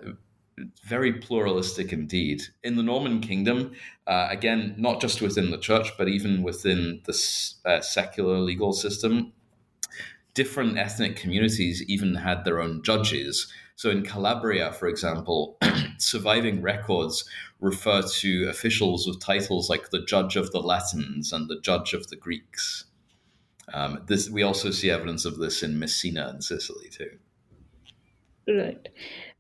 very 0.84 1.14
pluralistic 1.14 1.92
indeed. 1.92 2.42
In 2.64 2.76
the 2.76 2.84
Norman 2.84 3.20
kingdom, 3.20 3.74
uh, 4.08 4.28
again, 4.30 4.76
not 4.78 5.02
just 5.02 5.22
within 5.22 5.52
the 5.52 5.58
church, 5.58 5.92
but 5.98 6.08
even 6.08 6.44
within 6.44 7.02
the 7.06 7.14
uh, 7.66 7.82
secular 7.82 8.38
legal 8.38 8.72
system, 8.72 9.34
different 10.36 10.78
ethnic 10.78 11.16
communities 11.16 11.84
even 11.88 12.14
had 12.14 12.46
their 12.46 12.62
own 12.62 12.84
judges. 12.84 13.52
So 13.76 13.90
in 13.90 14.04
Calabria, 14.04 14.72
for 14.72 14.88
example, 14.88 15.58
surviving 15.98 16.62
records 16.62 17.28
refer 17.60 18.04
to 18.04 18.48
officials 18.50 19.08
with 19.08 19.20
titles 19.20 19.70
like 19.70 19.90
the 19.90 20.06
judge 20.06 20.36
of 20.36 20.52
the 20.52 20.62
Latins 20.62 21.34
and 21.34 21.50
the 21.50 21.60
judge 21.62 21.94
of 21.94 22.08
the 22.10 22.16
Greeks. 22.16 22.86
Um, 23.74 24.04
this 24.06 24.30
we 24.30 24.44
also 24.44 24.70
see 24.70 24.92
evidence 24.92 25.26
of 25.26 25.38
this 25.38 25.64
in 25.64 25.80
Messina 25.80 26.28
and 26.28 26.44
Sicily 26.44 26.90
too. 26.90 27.18
Right. 28.48 28.90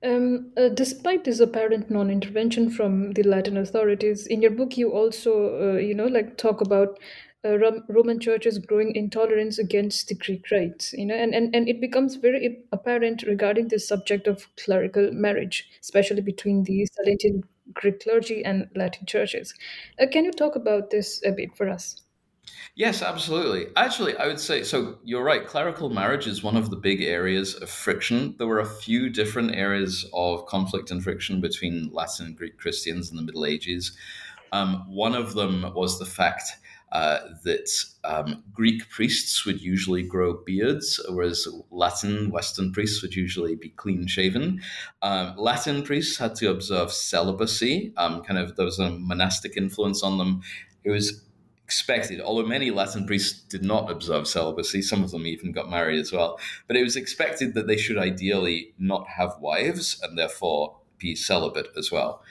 Um, 0.04 0.52
uh, 0.58 0.70
despite 0.70 1.26
this 1.26 1.40
apparent 1.40 1.92
non-intervention 1.92 2.72
from 2.72 3.12
the 3.12 3.22
Latin 3.22 3.56
authorities, 3.56 4.26
in 4.26 4.42
your 4.42 4.52
book 4.52 4.78
you 4.78 4.92
also, 4.92 5.76
uh, 5.76 5.78
you 5.78 5.94
know, 5.94 6.08
like 6.08 6.38
talk 6.38 6.62
about 6.62 7.00
Roman 7.88 8.20
church's 8.20 8.58
growing 8.58 8.96
intolerance 8.96 9.60
against 9.60 10.08
the 10.08 10.16
Greek 10.16 10.50
rites, 10.52 10.94
you 10.94 11.06
know, 11.06 11.16
and, 11.16 11.34
and, 11.34 11.56
and 11.56 11.70
it 11.70 11.80
becomes 11.80 12.16
very 12.16 12.64
apparent 12.72 13.24
regarding 13.24 13.68
the 13.68 13.80
subject 13.80 14.28
of 14.28 14.48
clerical 14.58 15.12
marriage, 15.12 15.70
especially 15.82 16.22
between 16.22 16.64
the 16.64 16.88
Salentine 16.94 17.44
Greek 17.74 18.04
clergy 18.04 18.44
and 18.44 18.70
Latin 18.76 19.06
churches. 19.06 19.54
Uh, 20.00 20.06
can 20.12 20.26
you 20.26 20.32
talk 20.32 20.56
about 20.56 20.90
this 20.90 21.22
a 21.26 21.32
bit 21.32 21.56
for 21.56 21.70
us? 21.70 22.02
Yes, 22.76 23.02
absolutely. 23.02 23.68
Actually, 23.76 24.18
I 24.18 24.28
would 24.28 24.40
say 24.40 24.64
so. 24.64 24.98
You're 25.04 25.24
right. 25.24 25.46
Clerical 25.46 25.90
marriage 25.90 26.28
is 26.28 26.44
one 26.44 26.58
of 26.58 26.70
the 26.70 26.76
big 26.76 27.02
areas 27.02 27.56
of 27.56 27.70
friction. 27.70 28.36
There 28.38 28.48
were 28.48 28.60
a 28.60 28.66
few 28.66 29.10
different 29.10 29.56
areas 29.56 30.06
of 30.14 30.46
conflict 30.46 30.92
and 30.92 31.04
friction 31.04 31.42
between 31.42 31.90
Latin 31.92 32.28
and 32.28 32.38
Greek 32.38 32.58
Christians 32.58 33.10
in 33.10 33.18
the 33.18 33.24
Middle 33.24 33.46
Ages. 33.46 33.98
Um, 34.52 34.86
one 34.88 35.16
of 35.16 35.34
them 35.34 35.72
was 35.74 36.00
the 36.00 36.06
fact 36.06 36.44
uh, 36.92 37.20
that 37.44 37.70
um, 38.04 38.44
Greek 38.54 38.90
priests 38.90 39.46
would 39.46 39.62
usually 39.62 40.04
grow 40.04 40.34
beards, 40.46 41.00
whereas 41.10 41.48
Latin 41.72 42.30
Western 42.32 42.72
priests 42.72 43.02
would 43.02 43.16
usually 43.16 43.56
be 43.56 43.70
clean 43.70 44.08
shaven. 44.08 44.62
Um, 45.02 45.36
Latin 45.38 45.84
priests 45.84 46.18
had 46.18 46.36
to 46.36 46.50
observe 46.50 46.92
celibacy. 46.92 47.94
Um, 47.98 48.24
kind 48.24 48.40
of 48.40 48.56
there 48.56 48.66
was 48.66 48.80
a 48.80 48.92
monastic 48.92 49.58
influence 49.58 50.04
on 50.04 50.18
them. 50.18 50.42
It 50.84 50.92
was 50.92 51.26
expected, 51.66 52.22
although 52.22 52.46
many 52.46 52.70
Latin 52.70 53.08
priests 53.08 53.42
did 53.42 53.64
not 53.64 53.90
observe 53.90 54.28
celibacy, 54.28 54.84
some 54.84 55.04
of 55.04 55.10
them 55.10 55.26
even 55.26 55.52
got 55.52 55.68
married 55.68 56.00
as 56.00 56.12
well, 56.12 56.40
but 56.68 56.78
it 56.78 56.84
was 56.84 56.96
expected 56.96 57.56
that 57.56 57.66
they 57.66 57.76
should 57.76 57.98
ideally 57.98 58.72
not 58.78 59.08
have 59.08 59.40
wives 59.40 60.00
and 60.04 60.16
therefore 60.16 60.78
be 61.00 61.16
celibate 61.16 61.70
as 61.76 61.92
well. 61.92 62.22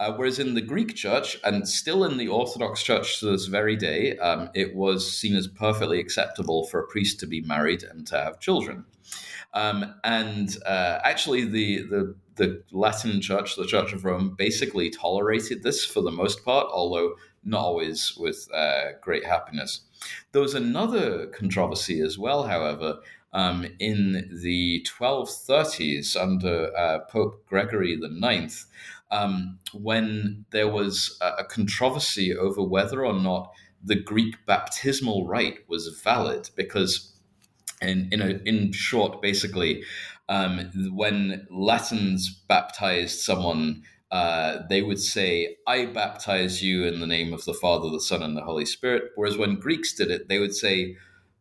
Uh, 0.00 0.12
whereas 0.12 0.38
in 0.38 0.54
the 0.54 0.60
Greek 0.60 0.94
church, 0.94 1.38
and 1.42 1.68
still 1.68 2.04
in 2.04 2.18
the 2.18 2.28
Orthodox 2.28 2.82
church 2.82 3.18
to 3.18 3.26
this 3.26 3.46
very 3.46 3.74
day, 3.74 4.16
um, 4.18 4.48
it 4.54 4.74
was 4.74 5.12
seen 5.16 5.34
as 5.34 5.48
perfectly 5.48 5.98
acceptable 5.98 6.66
for 6.66 6.80
a 6.80 6.86
priest 6.86 7.18
to 7.20 7.26
be 7.26 7.40
married 7.40 7.82
and 7.82 8.06
to 8.06 8.16
have 8.16 8.38
children. 8.38 8.84
Um, 9.54 9.94
and 10.04 10.56
uh, 10.66 11.00
actually, 11.02 11.44
the, 11.44 11.82
the 11.82 12.14
the 12.38 12.62
Latin 12.70 13.20
Church, 13.20 13.56
the 13.56 13.66
Church 13.66 13.92
of 13.92 14.04
Rome, 14.04 14.34
basically 14.38 14.90
tolerated 14.90 15.62
this 15.62 15.84
for 15.84 16.00
the 16.00 16.10
most 16.10 16.44
part, 16.44 16.68
although 16.72 17.14
not 17.44 17.60
always 17.60 18.16
with 18.16 18.48
uh, 18.54 18.92
great 19.02 19.24
happiness. 19.24 19.80
There 20.32 20.42
was 20.42 20.54
another 20.54 21.26
controversy 21.26 22.00
as 22.00 22.16
well, 22.16 22.44
however, 22.44 23.00
um, 23.32 23.66
in 23.78 24.38
the 24.42 24.86
1230s 24.88 26.16
under 26.16 26.74
uh, 26.76 27.00
Pope 27.10 27.44
Gregory 27.46 27.94
IX, 28.00 28.66
um, 29.10 29.58
when 29.72 30.44
there 30.50 30.68
was 30.68 31.18
a, 31.20 31.44
controversy 31.44 32.36
over 32.36 32.62
whether 32.62 33.04
or 33.04 33.14
not 33.14 33.52
the 33.82 33.96
Greek 33.96 34.34
baptismal 34.46 35.26
rite 35.26 35.58
was 35.68 35.88
valid, 36.02 36.50
because 36.56 37.14
in 37.80 38.08
in, 38.12 38.20
a, 38.20 38.40
in 38.44 38.72
short, 38.72 39.22
basically, 39.22 39.82
um, 40.28 40.70
when 40.92 41.46
Latins 41.50 42.28
baptized 42.48 43.20
someone 43.20 43.82
uh, 44.10 44.60
they 44.70 44.80
would 44.80 44.98
say, 44.98 45.56
I 45.66 45.86
baptize 45.86 46.62
you 46.62 46.84
in 46.84 47.00
the 47.00 47.06
name 47.06 47.34
of 47.34 47.44
the 47.44 47.52
Father, 47.52 47.90
the 47.90 48.00
Son, 48.00 48.22
and 48.22 48.36
the 48.36 48.42
Holy 48.42 48.64
Spirit. 48.64 49.12
Whereas 49.16 49.36
when 49.36 49.60
Greeks 49.60 49.92
did 49.92 50.10
it, 50.10 50.28
they 50.28 50.38
would 50.38 50.54
say, 50.54 50.96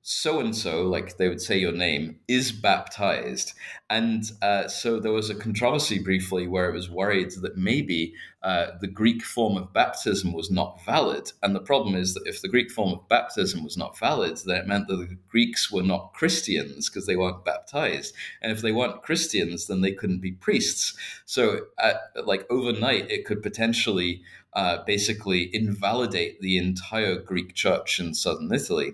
so 0.10 0.40
and 0.40 0.56
so, 0.56 0.84
like 0.84 1.18
they 1.18 1.28
would 1.28 1.42
say 1.42 1.58
your 1.58 1.74
name, 1.74 2.18
is 2.30 2.54
baptized. 2.54 3.52
And 3.90 4.24
uh, 4.42 4.70
so 4.70 5.02
there 5.02 5.12
was 5.12 5.30
a 5.30 5.36
controversy 5.36 6.00
briefly 6.00 6.48
where 6.48 6.70
it 6.70 6.74
was 6.74 6.90
worried 6.90 7.32
that 7.42 7.58
maybe 7.58 8.14
uh, 8.42 8.68
the 8.80 8.88
Greek 8.88 9.22
form 9.22 9.58
of 9.58 9.74
baptism 9.74 10.32
was 10.32 10.50
not 10.50 10.80
valid. 10.86 11.34
And 11.44 11.54
the 11.54 11.60
problem 11.60 11.94
is 11.94 12.14
that 12.14 12.26
if 12.26 12.42
the 12.42 12.48
Greek 12.48 12.72
form 12.72 12.94
of 12.94 13.10
baptism 13.10 13.66
was 13.66 13.76
not 13.76 14.00
valid, 14.00 14.38
then 14.46 14.56
it 14.56 14.66
meant 14.66 14.88
that 14.88 14.96
the 14.96 15.18
Greeks 15.28 15.70
were 15.70 15.84
not 15.84 16.14
Christians 16.14 16.90
because 16.90 17.06
they 17.06 17.18
weren't 17.18 17.44
baptized. 17.44 18.16
And 18.42 18.54
if 18.54 18.62
they 18.62 18.72
weren't 18.72 19.04
Christians, 19.04 19.68
then 19.68 19.82
they 19.82 19.92
couldn't 19.92 20.22
be 20.22 20.32
priests. 20.32 20.96
So, 21.26 21.66
at, 21.80 22.14
like 22.24 22.50
overnight, 22.50 23.12
it 23.12 23.26
could 23.26 23.44
potentially 23.44 24.22
uh, 24.54 24.86
basically 24.86 25.54
invalidate 25.54 26.40
the 26.40 26.58
entire 26.58 27.20
Greek 27.20 27.54
church 27.56 28.00
in 28.00 28.14
southern 28.14 28.54
Italy. 28.54 28.94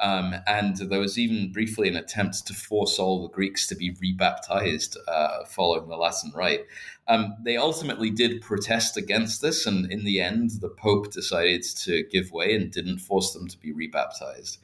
Um, 0.00 0.34
and 0.46 0.76
there 0.76 0.98
was 0.98 1.18
even 1.18 1.52
briefly 1.52 1.88
an 1.88 1.96
attempt 1.96 2.46
to 2.46 2.54
force 2.54 2.98
all 2.98 3.22
the 3.22 3.32
Greeks 3.32 3.66
to 3.68 3.76
be 3.76 3.96
rebaptized 4.00 4.96
uh, 5.06 5.44
following 5.46 5.88
the 5.88 5.96
Latin 5.96 6.32
Rite. 6.34 6.66
Um, 7.06 7.36
they 7.42 7.56
ultimately 7.56 8.10
did 8.10 8.42
protest 8.42 8.96
against 8.96 9.40
this, 9.40 9.66
and 9.66 9.90
in 9.92 10.04
the 10.04 10.20
end, 10.20 10.52
the 10.60 10.68
Pope 10.68 11.12
decided 11.12 11.62
to 11.62 12.02
give 12.10 12.32
way 12.32 12.54
and 12.54 12.72
didn't 12.72 12.98
force 12.98 13.32
them 13.32 13.46
to 13.46 13.58
be 13.58 13.72
rebaptized. 13.72 14.58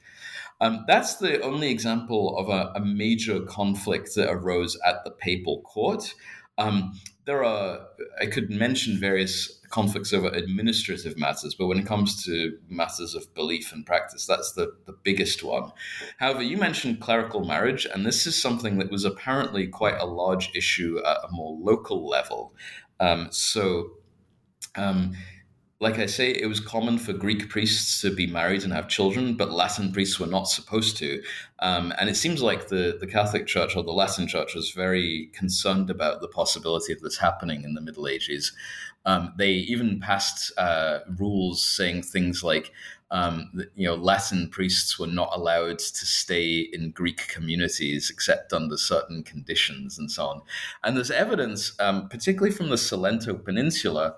Um, 0.60 0.84
that's 0.86 1.16
the 1.16 1.40
only 1.40 1.70
example 1.70 2.36
of 2.36 2.48
a, 2.48 2.72
a, 2.74 2.84
major 2.84 3.40
conflict 3.40 4.14
that 4.16 4.30
arose 4.30 4.78
at 4.86 5.04
the 5.04 5.10
papal 5.10 5.62
court. 5.62 6.14
Um, 6.58 7.00
there 7.24 7.42
are, 7.42 7.86
I 8.20 8.26
could 8.26 8.50
mention 8.50 8.98
various 8.98 9.59
conflicts 9.70 10.12
over 10.12 10.28
administrative 10.28 11.16
matters, 11.16 11.54
but 11.54 11.66
when 11.68 11.78
it 11.78 11.86
comes 11.86 12.24
to 12.24 12.58
matters 12.68 13.14
of 13.14 13.32
belief 13.34 13.72
and 13.72 13.86
practice, 13.86 14.26
that's 14.26 14.52
the, 14.52 14.74
the 14.86 14.92
biggest 15.04 15.42
one. 15.42 15.70
However, 16.18 16.42
you 16.42 16.56
mentioned 16.56 17.00
clerical 17.00 17.44
marriage, 17.44 17.86
and 17.86 18.04
this 18.04 18.26
is 18.26 18.40
something 18.40 18.78
that 18.78 18.90
was 18.90 19.04
apparently 19.04 19.68
quite 19.68 19.98
a 19.98 20.04
large 20.04 20.50
issue 20.54 20.98
at 21.06 21.18
a 21.24 21.30
more 21.30 21.56
local 21.60 22.06
level. 22.08 22.52
Um, 22.98 23.28
so, 23.30 23.92
um, 24.76 25.16
like 25.80 25.98
I 25.98 26.04
say, 26.04 26.30
it 26.30 26.46
was 26.46 26.60
common 26.60 26.98
for 26.98 27.14
Greek 27.14 27.48
priests 27.48 28.02
to 28.02 28.14
be 28.14 28.26
married 28.26 28.64
and 28.64 28.72
have 28.72 28.86
children, 28.86 29.34
but 29.34 29.50
Latin 29.50 29.90
priests 29.92 30.20
were 30.20 30.26
not 30.26 30.44
supposed 30.44 30.98
to. 30.98 31.22
Um, 31.60 31.94
and 31.98 32.10
it 32.10 32.16
seems 32.16 32.42
like 32.42 32.68
the, 32.68 32.98
the 33.00 33.06
Catholic 33.06 33.46
Church 33.46 33.74
or 33.74 33.82
the 33.82 33.90
Latin 33.90 34.28
Church 34.28 34.54
was 34.54 34.72
very 34.72 35.30
concerned 35.32 35.88
about 35.88 36.20
the 36.20 36.28
possibility 36.28 36.92
of 36.92 37.00
this 37.00 37.16
happening 37.16 37.64
in 37.64 37.72
the 37.72 37.80
Middle 37.80 38.06
Ages. 38.06 38.52
Um, 39.06 39.32
they 39.38 39.52
even 39.52 40.00
passed 40.00 40.52
uh, 40.58 40.98
rules 41.18 41.64
saying 41.64 42.02
things 42.02 42.44
like, 42.44 42.72
um, 43.10 43.50
you 43.74 43.88
know, 43.88 43.94
Latin 43.94 44.50
priests 44.50 44.98
were 44.98 45.06
not 45.06 45.30
allowed 45.32 45.78
to 45.78 46.06
stay 46.06 46.68
in 46.74 46.90
Greek 46.90 47.26
communities 47.28 48.10
except 48.10 48.52
under 48.52 48.76
certain 48.76 49.22
conditions 49.22 49.98
and 49.98 50.10
so 50.12 50.26
on. 50.26 50.42
And 50.84 50.94
there's 50.94 51.10
evidence, 51.10 51.72
um, 51.80 52.10
particularly 52.10 52.54
from 52.54 52.68
the 52.68 52.76
Salento 52.76 53.42
Peninsula, 53.42 54.16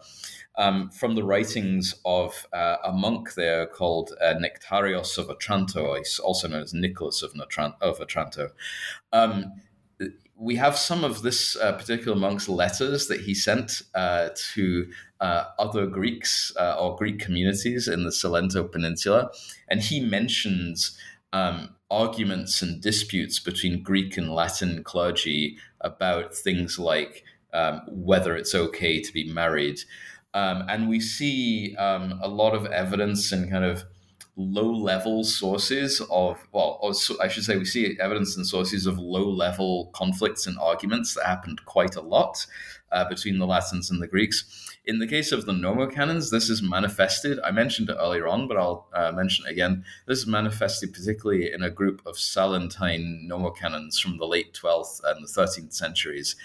um, 0.56 0.90
from 0.90 1.14
the 1.14 1.24
writings 1.24 1.94
of 2.04 2.46
uh, 2.52 2.76
a 2.84 2.92
monk 2.92 3.34
there 3.34 3.66
called 3.66 4.12
uh, 4.20 4.34
Nectarios 4.34 5.18
of 5.18 5.30
Otranto, 5.30 5.96
also 6.22 6.48
known 6.48 6.62
as 6.62 6.74
Nicholas 6.74 7.22
of, 7.22 7.32
of 7.80 8.00
Otranto. 8.00 8.50
Um, 9.12 9.52
we 10.36 10.56
have 10.56 10.76
some 10.76 11.04
of 11.04 11.22
this 11.22 11.56
uh, 11.56 11.72
particular 11.72 12.16
monk's 12.16 12.48
letters 12.48 13.06
that 13.06 13.20
he 13.20 13.32
sent 13.32 13.82
uh, 13.94 14.30
to 14.54 14.90
uh, 15.20 15.44
other 15.58 15.86
Greeks 15.86 16.52
uh, 16.58 16.76
or 16.78 16.96
Greek 16.96 17.20
communities 17.20 17.86
in 17.86 18.02
the 18.02 18.10
Salento 18.10 18.70
Peninsula, 18.70 19.30
and 19.68 19.80
he 19.80 20.00
mentions 20.00 20.98
um, 21.32 21.76
arguments 21.90 22.60
and 22.60 22.80
disputes 22.80 23.38
between 23.38 23.82
Greek 23.82 24.16
and 24.16 24.34
Latin 24.34 24.82
clergy 24.82 25.58
about 25.80 26.34
things 26.34 26.78
like 26.78 27.22
um, 27.52 27.82
whether 27.88 28.34
it's 28.34 28.54
okay 28.54 29.00
to 29.00 29.12
be 29.12 29.32
married. 29.32 29.78
Um, 30.34 30.64
and 30.68 30.88
we 30.88 31.00
see 31.00 31.76
um, 31.76 32.18
a 32.22 32.28
lot 32.28 32.54
of 32.54 32.66
evidence 32.66 33.32
and 33.32 33.50
kind 33.50 33.64
of 33.64 33.84
low 34.36 34.70
level 34.72 35.24
sources 35.24 36.00
of, 36.10 36.46
well, 36.52 36.80
I 37.20 37.28
should 37.28 37.44
say, 37.44 37.56
we 37.56 37.66
see 37.66 37.98
evidence 38.00 38.36
and 38.36 38.46
sources 38.46 38.86
of 38.86 38.98
low 38.98 39.28
level 39.28 39.90
conflicts 39.94 40.46
and 40.46 40.58
arguments 40.58 41.14
that 41.14 41.26
happened 41.26 41.64
quite 41.66 41.96
a 41.96 42.00
lot 42.00 42.46
uh, 42.90 43.08
between 43.08 43.38
the 43.38 43.46
Latins 43.46 43.90
and 43.90 44.00
the 44.00 44.06
Greeks. 44.06 44.68
In 44.84 44.98
the 44.98 45.06
case 45.06 45.32
of 45.32 45.46
the 45.46 45.52
nomocanons, 45.52 46.30
this 46.30 46.50
is 46.50 46.62
manifested. 46.62 47.38
I 47.44 47.50
mentioned 47.50 47.90
it 47.90 47.96
earlier 48.00 48.26
on, 48.26 48.48
but 48.48 48.56
I'll 48.56 48.88
uh, 48.92 49.12
mention 49.12 49.46
it 49.46 49.52
again. 49.52 49.84
This 50.06 50.18
is 50.18 50.26
manifested 50.26 50.92
particularly 50.92 51.52
in 51.52 51.62
a 51.62 51.70
group 51.70 52.02
of 52.06 52.18
Salentine 52.18 53.28
nomocanons 53.30 54.00
from 54.00 54.16
the 54.16 54.26
late 54.26 54.54
12th 54.54 55.00
and 55.04 55.22
the 55.22 55.28
13th 55.28 55.72
centuries 55.72 56.36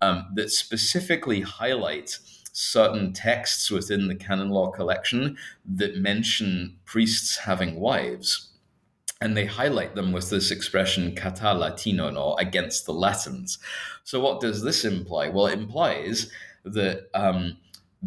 um, 0.00 0.26
that 0.34 0.50
specifically 0.50 1.42
highlight 1.42 2.18
certain 2.56 3.12
texts 3.12 3.68
within 3.68 4.06
the 4.06 4.14
canon 4.14 4.48
law 4.48 4.70
collection 4.70 5.36
that 5.66 5.98
mention 5.98 6.76
priests 6.84 7.36
having 7.38 7.80
wives. 7.80 8.52
And 9.20 9.36
they 9.36 9.46
highlight 9.46 9.96
them 9.96 10.12
with 10.12 10.30
this 10.30 10.52
expression 10.52 11.16
kata 11.16 11.52
Latinon 11.52 12.16
or 12.16 12.36
against 12.38 12.86
the 12.86 12.92
Latins. 12.92 13.58
So, 14.04 14.20
what 14.20 14.40
does 14.40 14.62
this 14.62 14.84
imply? 14.84 15.28
Well, 15.28 15.46
it 15.46 15.58
implies 15.58 16.30
that 16.64 17.08
um, 17.14 17.56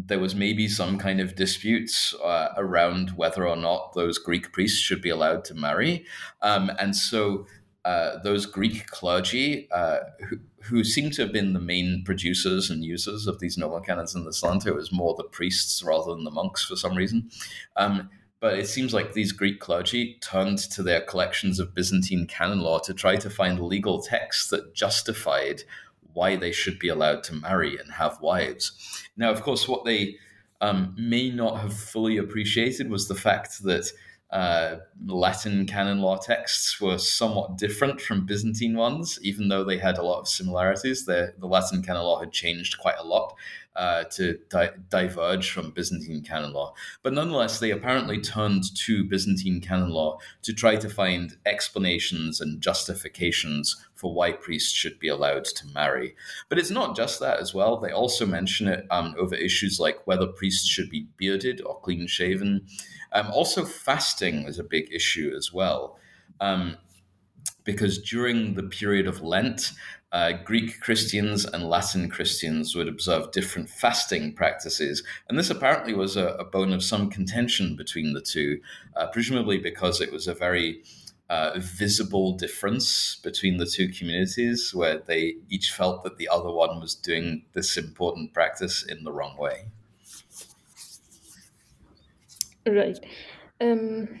there 0.06 0.18
was 0.18 0.34
maybe 0.34 0.66
some 0.68 0.96
kind 0.96 1.20
of 1.20 1.34
disputes 1.34 2.14
uh, 2.22 2.48
around 2.56 3.10
whether 3.10 3.46
or 3.46 3.56
not 3.56 3.92
those 3.94 4.18
Greek 4.18 4.52
priests 4.52 4.78
should 4.78 5.02
be 5.02 5.10
allowed 5.10 5.44
to 5.46 5.54
marry. 5.54 6.06
Um, 6.40 6.70
and 6.78 6.94
so 6.96 7.46
uh, 7.84 8.18
those 8.18 8.46
Greek 8.46 8.86
clergy 8.86 9.68
uh, 9.70 9.98
who, 10.28 10.38
who 10.62 10.84
seem 10.84 11.10
to 11.10 11.22
have 11.22 11.32
been 11.32 11.52
the 11.52 11.60
main 11.60 12.02
producers 12.04 12.70
and 12.70 12.84
users 12.84 13.26
of 13.26 13.38
these 13.38 13.56
nomocanons 13.56 14.14
in 14.14 14.24
the 14.24 14.30
Salento 14.30 14.74
was 14.74 14.92
more 14.92 15.14
the 15.14 15.24
priests 15.24 15.82
rather 15.82 16.14
than 16.14 16.24
the 16.24 16.30
monks 16.30 16.64
for 16.64 16.76
some 16.76 16.94
reason. 16.94 17.30
Um, 17.76 18.10
but 18.40 18.58
it 18.58 18.68
seems 18.68 18.94
like 18.94 19.12
these 19.12 19.32
Greek 19.32 19.58
clergy 19.58 20.18
turned 20.20 20.58
to 20.58 20.82
their 20.82 21.00
collections 21.00 21.58
of 21.58 21.74
Byzantine 21.74 22.26
canon 22.26 22.60
law 22.60 22.78
to 22.80 22.94
try 22.94 23.16
to 23.16 23.30
find 23.30 23.58
legal 23.58 24.00
texts 24.00 24.48
that 24.50 24.74
justified 24.74 25.62
why 26.12 26.36
they 26.36 26.52
should 26.52 26.78
be 26.78 26.88
allowed 26.88 27.22
to 27.24 27.34
marry 27.34 27.76
and 27.78 27.92
have 27.92 28.20
wives. 28.20 28.72
Now, 29.16 29.30
of 29.30 29.42
course, 29.42 29.66
what 29.66 29.84
they 29.84 30.16
um, 30.60 30.94
may 30.98 31.30
not 31.30 31.60
have 31.60 31.72
fully 31.72 32.16
appreciated 32.16 32.90
was 32.90 33.08
the 33.08 33.14
fact 33.14 33.62
that 33.64 33.90
uh, 34.30 34.76
Latin 35.06 35.66
canon 35.66 36.00
law 36.00 36.16
texts 36.16 36.80
were 36.80 36.98
somewhat 36.98 37.56
different 37.56 38.00
from 38.00 38.26
Byzantine 38.26 38.76
ones, 38.76 39.18
even 39.22 39.48
though 39.48 39.64
they 39.64 39.78
had 39.78 39.96
a 39.96 40.02
lot 40.02 40.20
of 40.20 40.28
similarities. 40.28 41.06
The, 41.06 41.34
the 41.38 41.46
Latin 41.46 41.82
canon 41.82 42.02
law 42.02 42.20
had 42.20 42.32
changed 42.32 42.78
quite 42.78 42.98
a 42.98 43.04
lot 43.04 43.34
uh, 43.78 44.02
to 44.02 44.36
di- 44.50 44.72
diverge 44.88 45.50
from 45.52 45.70
Byzantine 45.70 46.20
canon 46.20 46.52
law. 46.52 46.74
But 47.04 47.12
nonetheless, 47.12 47.60
they 47.60 47.70
apparently 47.70 48.20
turned 48.20 48.64
to 48.84 49.04
Byzantine 49.04 49.60
canon 49.60 49.90
law 49.90 50.18
to 50.42 50.52
try 50.52 50.74
to 50.74 50.90
find 50.90 51.36
explanations 51.46 52.40
and 52.40 52.60
justifications 52.60 53.76
for 53.94 54.12
why 54.12 54.32
priests 54.32 54.72
should 54.72 54.98
be 54.98 55.06
allowed 55.06 55.44
to 55.44 55.66
marry. 55.68 56.16
But 56.48 56.58
it's 56.58 56.70
not 56.70 56.96
just 56.96 57.20
that 57.20 57.38
as 57.38 57.54
well. 57.54 57.78
They 57.78 57.92
also 57.92 58.26
mention 58.26 58.66
it 58.66 58.84
um, 58.90 59.14
over 59.16 59.36
issues 59.36 59.78
like 59.78 60.04
whether 60.06 60.26
priests 60.26 60.66
should 60.68 60.90
be 60.90 61.06
bearded 61.16 61.60
or 61.60 61.78
clean 61.80 62.08
shaven. 62.08 62.66
Um, 63.12 63.30
also, 63.30 63.64
fasting 63.64 64.42
is 64.48 64.58
a 64.58 64.64
big 64.64 64.92
issue 64.92 65.32
as 65.36 65.52
well. 65.52 65.98
Um, 66.40 66.78
because 67.62 67.98
during 67.98 68.54
the 68.54 68.62
period 68.62 69.06
of 69.06 69.20
Lent, 69.20 69.72
uh, 70.12 70.32
Greek 70.44 70.80
Christians 70.80 71.44
and 71.44 71.64
Latin 71.64 72.08
Christians 72.08 72.74
would 72.74 72.88
observe 72.88 73.30
different 73.30 73.68
fasting 73.68 74.32
practices. 74.32 75.02
And 75.28 75.38
this 75.38 75.50
apparently 75.50 75.94
was 75.94 76.16
a, 76.16 76.28
a 76.34 76.44
bone 76.44 76.72
of 76.72 76.82
some 76.82 77.10
contention 77.10 77.76
between 77.76 78.14
the 78.14 78.20
two, 78.20 78.60
uh, 78.96 79.08
presumably 79.08 79.58
because 79.58 80.00
it 80.00 80.12
was 80.12 80.26
a 80.26 80.34
very 80.34 80.82
uh, 81.28 81.58
visible 81.58 82.32
difference 82.32 83.16
between 83.22 83.58
the 83.58 83.66
two 83.66 83.88
communities 83.88 84.74
where 84.74 84.98
they 84.98 85.36
each 85.50 85.72
felt 85.72 86.02
that 86.04 86.16
the 86.16 86.28
other 86.28 86.50
one 86.50 86.80
was 86.80 86.94
doing 86.94 87.44
this 87.52 87.76
important 87.76 88.32
practice 88.32 88.82
in 88.82 89.04
the 89.04 89.12
wrong 89.12 89.36
way. 89.36 89.66
Right. 92.66 92.98
Um, 93.60 94.20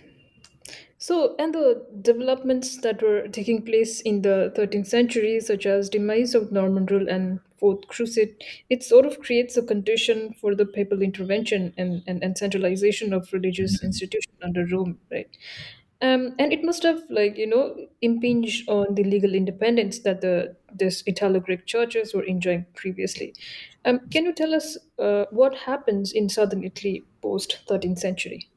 so, 1.08 1.34
and 1.38 1.54
the 1.54 1.86
developments 2.02 2.76
that 2.82 3.02
were 3.02 3.28
taking 3.28 3.62
place 3.64 4.00
in 4.02 4.22
the 4.22 4.52
13th 4.54 4.86
century, 4.86 5.40
such 5.40 5.64
as 5.64 5.88
demise 5.88 6.34
of 6.34 6.52
Norman 6.52 6.84
rule 6.86 7.08
and 7.08 7.40
Fourth 7.56 7.88
Crusade, 7.88 8.36
it 8.68 8.82
sort 8.82 9.06
of 9.06 9.18
creates 9.20 9.56
a 9.56 9.62
condition 9.62 10.34
for 10.34 10.54
the 10.54 10.66
papal 10.66 11.00
intervention 11.02 11.72
and, 11.78 12.02
and, 12.06 12.22
and 12.22 12.36
centralization 12.36 13.12
of 13.14 13.32
religious 13.32 13.82
institution 13.82 14.30
under 14.42 14.66
Rome, 14.66 15.00
right? 15.10 15.28
Um, 16.00 16.34
and 16.38 16.52
it 16.52 16.62
must 16.62 16.82
have, 16.84 17.02
like 17.10 17.38
you 17.38 17.46
know, 17.46 17.88
impinged 18.02 18.68
on 18.68 18.94
the 18.94 19.02
legal 19.02 19.34
independence 19.34 20.00
that 20.00 20.20
the 20.20 20.54
this 20.72 21.02
Italo-Greek 21.06 21.66
churches 21.66 22.14
were 22.14 22.22
enjoying 22.22 22.66
previously. 22.74 23.34
Um, 23.84 24.00
can 24.10 24.24
you 24.26 24.32
tell 24.34 24.54
us 24.54 24.76
uh, 24.98 25.24
what 25.30 25.54
happens 25.56 26.12
in 26.12 26.28
southern 26.28 26.62
Italy 26.62 27.02
post 27.22 27.58
13th 27.66 27.98
century? 27.98 28.48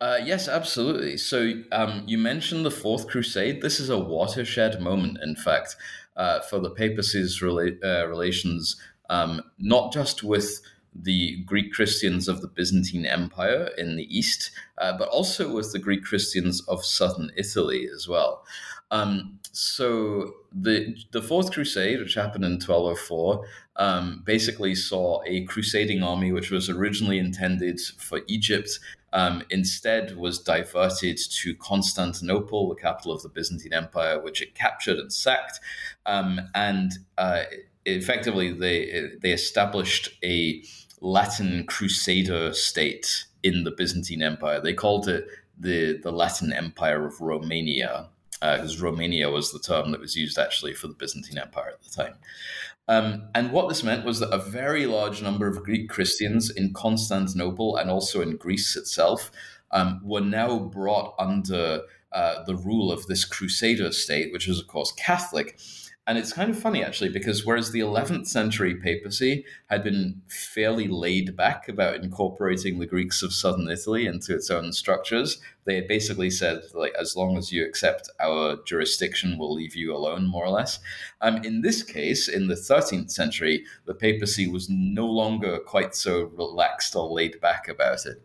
Uh, 0.00 0.18
yes, 0.22 0.48
absolutely. 0.48 1.16
So 1.16 1.52
um, 1.72 2.04
you 2.06 2.18
mentioned 2.18 2.64
the 2.64 2.70
Fourth 2.70 3.08
Crusade. 3.08 3.62
This 3.62 3.80
is 3.80 3.90
a 3.90 3.98
watershed 3.98 4.80
moment, 4.80 5.18
in 5.22 5.36
fact, 5.36 5.76
uh, 6.16 6.40
for 6.40 6.58
the 6.58 6.70
papacy's 6.70 7.40
rela- 7.40 7.82
uh, 7.82 8.06
relations, 8.08 8.76
um, 9.10 9.42
not 9.58 9.92
just 9.92 10.22
with 10.22 10.60
the 10.94 11.42
Greek 11.44 11.72
Christians 11.72 12.28
of 12.28 12.40
the 12.40 12.48
Byzantine 12.48 13.06
Empire 13.06 13.70
in 13.78 13.96
the 13.96 14.16
east, 14.16 14.50
uh, 14.78 14.96
but 14.96 15.08
also 15.08 15.52
with 15.52 15.72
the 15.72 15.78
Greek 15.78 16.02
Christians 16.02 16.60
of 16.62 16.84
southern 16.84 17.30
Italy 17.36 17.88
as 17.94 18.08
well. 18.08 18.44
Um, 18.90 19.38
so 19.52 20.34
the 20.52 20.96
the 21.12 21.20
Fourth 21.20 21.52
Crusade, 21.52 22.00
which 22.00 22.14
happened 22.14 22.44
in 22.44 22.58
1204, 22.60 23.44
um, 23.76 24.22
basically 24.24 24.74
saw 24.74 25.22
a 25.26 25.44
crusading 25.44 26.02
army 26.02 26.32
which 26.32 26.50
was 26.50 26.70
originally 26.70 27.18
intended 27.18 27.80
for 27.80 28.20
Egypt. 28.28 28.78
Um, 29.12 29.42
instead, 29.50 30.16
was 30.16 30.38
diverted 30.38 31.18
to 31.18 31.54
Constantinople, 31.54 32.68
the 32.68 32.74
capital 32.74 33.12
of 33.12 33.22
the 33.22 33.28
Byzantine 33.28 33.72
Empire, 33.72 34.20
which 34.20 34.42
it 34.42 34.54
captured 34.54 34.98
and 34.98 35.12
sacked, 35.12 35.60
um, 36.04 36.40
and 36.54 36.92
uh, 37.16 37.44
effectively 37.86 38.52
they 38.52 39.10
they 39.22 39.32
established 39.32 40.10
a 40.22 40.62
Latin 41.00 41.64
Crusader 41.66 42.52
state 42.52 43.24
in 43.42 43.64
the 43.64 43.70
Byzantine 43.70 44.22
Empire. 44.22 44.60
They 44.60 44.74
called 44.74 45.08
it 45.08 45.26
the 45.58 45.98
the 46.02 46.12
Latin 46.12 46.52
Empire 46.52 47.06
of 47.06 47.20
Romania 47.20 48.08
because 48.40 48.80
uh, 48.80 48.84
Romania 48.84 49.30
was 49.30 49.52
the 49.52 49.58
term 49.58 49.90
that 49.90 50.00
was 50.00 50.16
used 50.16 50.38
actually 50.38 50.74
for 50.74 50.86
the 50.86 50.94
Byzantine 50.94 51.38
Empire 51.38 51.70
at 51.72 51.82
the 51.82 51.90
time. 51.90 52.14
Um, 52.88 53.28
and 53.34 53.52
what 53.52 53.68
this 53.68 53.84
meant 53.84 54.04
was 54.04 54.18
that 54.20 54.32
a 54.32 54.38
very 54.38 54.86
large 54.86 55.22
number 55.22 55.46
of 55.46 55.62
Greek 55.62 55.90
Christians 55.90 56.50
in 56.50 56.72
Constantinople 56.72 57.76
and 57.76 57.90
also 57.90 58.22
in 58.22 58.36
Greece 58.36 58.76
itself 58.76 59.30
um, 59.70 60.00
were 60.02 60.22
now 60.22 60.58
brought 60.58 61.14
under 61.18 61.82
uh, 62.12 62.42
the 62.44 62.56
rule 62.56 62.90
of 62.90 63.06
this 63.06 63.26
Crusader 63.26 63.92
state, 63.92 64.32
which 64.32 64.46
was, 64.46 64.58
of 64.58 64.66
course, 64.66 64.92
Catholic. 64.92 65.58
And 66.08 66.16
it's 66.16 66.32
kind 66.32 66.50
of 66.50 66.58
funny, 66.58 66.82
actually, 66.82 67.10
because 67.10 67.44
whereas 67.44 67.70
the 67.70 67.80
11th 67.80 68.26
century 68.28 68.74
papacy 68.74 69.44
had 69.66 69.84
been 69.84 70.22
fairly 70.26 70.88
laid 70.88 71.36
back 71.36 71.68
about 71.68 71.96
incorporating 71.96 72.78
the 72.78 72.86
Greeks 72.86 73.22
of 73.22 73.34
southern 73.34 73.68
Italy 73.68 74.06
into 74.06 74.34
its 74.34 74.50
own 74.50 74.72
structures, 74.72 75.38
they 75.66 75.74
had 75.74 75.86
basically 75.86 76.30
said, 76.30 76.62
like, 76.72 76.94
as 76.98 77.14
long 77.14 77.36
as 77.36 77.52
you 77.52 77.62
accept 77.62 78.08
our 78.20 78.56
jurisdiction, 78.64 79.36
we'll 79.36 79.52
leave 79.52 79.76
you 79.76 79.94
alone, 79.94 80.26
more 80.26 80.46
or 80.46 80.50
less. 80.50 80.78
Um, 81.20 81.44
in 81.44 81.60
this 81.60 81.82
case, 81.82 82.26
in 82.26 82.46
the 82.48 82.54
13th 82.54 83.10
century, 83.10 83.66
the 83.84 83.92
papacy 83.92 84.48
was 84.48 84.66
no 84.70 85.06
longer 85.06 85.58
quite 85.58 85.94
so 85.94 86.22
relaxed 86.34 86.96
or 86.96 87.06
laid 87.06 87.38
back 87.42 87.68
about 87.68 88.06
it. 88.06 88.22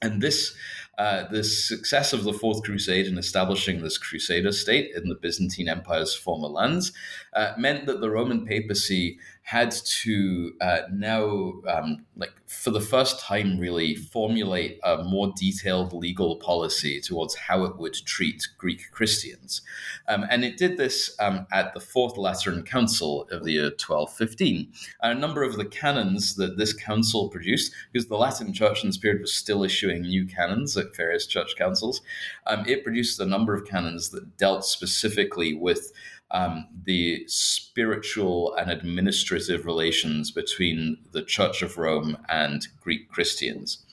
And 0.00 0.22
this 0.22 0.54
uh, 1.00 1.26
the 1.30 1.42
success 1.42 2.12
of 2.12 2.24
the 2.24 2.32
Fourth 2.34 2.62
Crusade 2.62 3.06
in 3.06 3.16
establishing 3.16 3.80
this 3.80 3.96
Crusader 3.96 4.52
state 4.52 4.90
in 4.94 5.08
the 5.08 5.14
Byzantine 5.14 5.66
Empire's 5.66 6.14
former 6.14 6.48
lands 6.48 6.92
uh, 7.32 7.54
meant 7.56 7.86
that 7.86 8.02
the 8.02 8.10
Roman 8.10 8.44
papacy 8.44 9.18
had 9.50 9.72
to 9.72 10.52
uh, 10.60 10.82
now, 10.92 11.54
um, 11.66 12.06
like 12.16 12.32
for 12.46 12.70
the 12.70 12.80
first 12.80 13.18
time, 13.18 13.58
really 13.58 13.96
formulate 13.96 14.78
a 14.84 15.02
more 15.02 15.32
detailed 15.36 15.92
legal 15.92 16.36
policy 16.36 17.00
towards 17.00 17.34
how 17.34 17.64
it 17.64 17.76
would 17.76 17.94
treat 18.06 18.46
Greek 18.58 18.82
Christians. 18.92 19.62
Um, 20.06 20.24
and 20.30 20.44
it 20.44 20.56
did 20.56 20.76
this 20.76 21.16
um, 21.18 21.48
at 21.50 21.74
the 21.74 21.80
Fourth 21.80 22.16
Lateran 22.16 22.62
Council 22.62 23.26
of 23.32 23.42
the 23.42 23.54
year 23.54 23.64
1215. 23.64 24.72
And 25.02 25.18
a 25.18 25.20
number 25.20 25.42
of 25.42 25.56
the 25.56 25.64
canons 25.64 26.36
that 26.36 26.56
this 26.56 26.72
council 26.72 27.28
produced, 27.28 27.72
because 27.92 28.06
the 28.06 28.16
Latin 28.16 28.52
Church 28.52 28.84
in 28.84 28.90
this 28.90 28.98
period 28.98 29.20
was 29.20 29.34
still 29.34 29.64
issuing 29.64 30.02
new 30.02 30.28
canons 30.28 30.76
at 30.76 30.94
various 30.94 31.26
church 31.26 31.56
councils, 31.58 32.02
um, 32.46 32.64
it 32.68 32.84
produced 32.84 33.18
a 33.18 33.26
number 33.26 33.52
of 33.52 33.66
canons 33.66 34.10
that 34.10 34.36
dealt 34.36 34.64
specifically 34.64 35.54
with 35.54 35.90
um, 36.30 36.66
the 36.84 37.24
spiritual 37.26 38.54
and 38.54 38.70
administrative 38.70 39.66
relations 39.66 40.30
between 40.30 40.98
the 41.12 41.22
Church 41.22 41.62
of 41.62 41.78
Rome 41.78 42.16
and 42.28 42.66
Greek 42.80 43.08
Christians. 43.08 43.84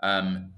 Um, 0.00 0.52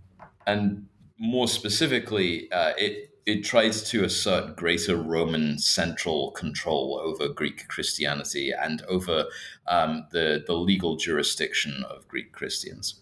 and 0.47 0.87
more 1.19 1.49
specifically, 1.49 2.51
uh, 2.53 2.73
it 2.77 3.11
it 3.27 3.43
tries 3.43 3.83
to 3.91 4.05
assert 4.05 4.57
greater 4.57 4.97
Roman 4.97 5.59
central 5.59 6.31
control 6.33 7.01
over 7.03 7.33
Greek 7.33 7.67
Christianity 7.69 8.53
and 8.53 8.83
over 8.83 9.25
um, 9.67 10.07
the, 10.11 10.45
the 10.47 10.53
legal 10.53 10.97
jurisdiction 10.97 11.85
of 11.89 12.07
Greek 12.07 12.33
Christians. 12.33 13.01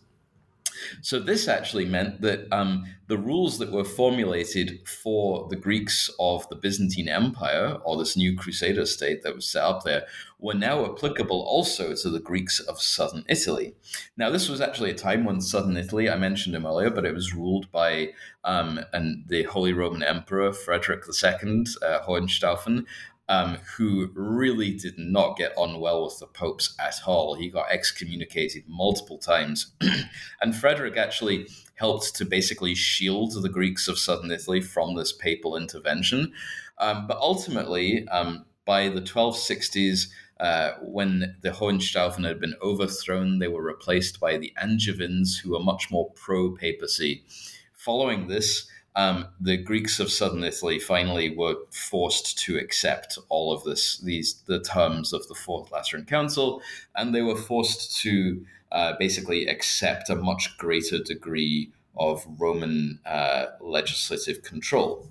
So 1.00 1.18
this 1.18 1.48
actually 1.48 1.84
meant 1.84 2.20
that 2.22 2.46
um, 2.52 2.84
the 3.08 3.18
rules 3.18 3.58
that 3.58 3.70
were 3.70 3.84
formulated 3.84 4.88
for 4.88 5.48
the 5.50 5.56
Greeks 5.56 6.10
of 6.18 6.48
the 6.48 6.56
Byzantine 6.56 7.08
Empire, 7.08 7.78
or 7.84 7.96
this 7.96 8.16
new 8.16 8.36
Crusader 8.36 8.86
state 8.86 9.22
that 9.22 9.34
was 9.34 9.46
set 9.46 9.62
up 9.62 9.84
there, 9.84 10.06
were 10.38 10.54
now 10.54 10.84
applicable 10.84 11.40
also 11.42 11.94
to 11.94 12.10
the 12.10 12.20
Greeks 12.20 12.58
of 12.58 12.80
southern 12.80 13.24
Italy. 13.28 13.74
Now, 14.16 14.30
this 14.30 14.48
was 14.48 14.60
actually 14.60 14.90
a 14.90 14.94
time 14.94 15.24
when 15.24 15.40
southern 15.40 15.76
Italy, 15.76 16.10
I 16.10 16.16
mentioned 16.16 16.56
him 16.56 16.66
earlier, 16.66 16.90
but 16.90 17.04
it 17.04 17.14
was 17.14 17.34
ruled 17.34 17.70
by 17.70 18.12
um, 18.44 18.80
and 18.92 19.24
the 19.28 19.44
Holy 19.44 19.72
Roman 19.72 20.02
Emperor 20.02 20.52
Frederick 20.52 21.04
II, 21.06 21.64
uh, 21.82 22.00
Hohenstaufen, 22.06 22.86
um, 23.32 23.56
who 23.76 24.10
really 24.14 24.72
did 24.72 24.98
not 24.98 25.38
get 25.38 25.54
on 25.56 25.80
well 25.80 26.04
with 26.04 26.18
the 26.18 26.26
popes 26.26 26.74
at 26.78 26.96
all. 27.06 27.34
He 27.34 27.48
got 27.48 27.70
excommunicated 27.70 28.64
multiple 28.68 29.16
times. 29.16 29.72
and 30.42 30.54
Frederick 30.54 30.98
actually 30.98 31.48
helped 31.76 32.14
to 32.16 32.26
basically 32.26 32.74
shield 32.74 33.32
the 33.40 33.48
Greeks 33.48 33.88
of 33.88 33.98
southern 33.98 34.30
Italy 34.30 34.60
from 34.60 34.96
this 34.96 35.14
papal 35.14 35.56
intervention. 35.56 36.34
Um, 36.76 37.06
but 37.06 37.16
ultimately, 37.16 38.06
um, 38.08 38.44
by 38.66 38.90
the 38.90 39.00
1260s, 39.00 40.08
uh, 40.38 40.72
when 40.82 41.36
the 41.40 41.52
Hohenstaufen 41.52 42.26
had 42.26 42.38
been 42.38 42.56
overthrown, 42.60 43.38
they 43.38 43.48
were 43.48 43.62
replaced 43.62 44.20
by 44.20 44.36
the 44.36 44.52
Angevins, 44.60 45.38
who 45.38 45.52
were 45.52 45.64
much 45.64 45.90
more 45.90 46.10
pro 46.10 46.54
papacy. 46.54 47.24
Following 47.72 48.28
this, 48.28 48.66
um, 48.94 49.28
the 49.40 49.56
Greeks 49.56 50.00
of 50.00 50.10
southern 50.10 50.44
Italy 50.44 50.78
finally 50.78 51.34
were 51.34 51.56
forced 51.70 52.38
to 52.40 52.58
accept 52.58 53.18
all 53.28 53.52
of 53.52 53.64
this, 53.64 53.98
these 53.98 54.42
the 54.46 54.60
terms 54.60 55.12
of 55.12 55.26
the 55.28 55.34
Fourth 55.34 55.72
Lateran 55.72 56.04
Council, 56.04 56.60
and 56.94 57.14
they 57.14 57.22
were 57.22 57.36
forced 57.36 57.98
to 58.02 58.44
uh, 58.70 58.94
basically 58.98 59.46
accept 59.46 60.10
a 60.10 60.16
much 60.16 60.56
greater 60.58 60.98
degree 60.98 61.70
of 61.96 62.26
Roman 62.38 63.00
uh, 63.06 63.46
legislative 63.60 64.42
control. 64.42 65.10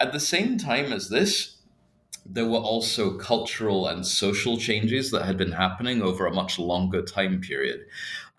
At 0.00 0.12
the 0.12 0.20
same 0.20 0.58
time 0.58 0.92
as 0.92 1.08
this, 1.08 1.56
there 2.24 2.46
were 2.46 2.58
also 2.58 3.16
cultural 3.16 3.86
and 3.86 4.06
social 4.06 4.58
changes 4.58 5.10
that 5.10 5.24
had 5.24 5.38
been 5.38 5.52
happening 5.52 6.02
over 6.02 6.26
a 6.26 6.34
much 6.34 6.58
longer 6.58 7.02
time 7.02 7.40
period. 7.40 7.86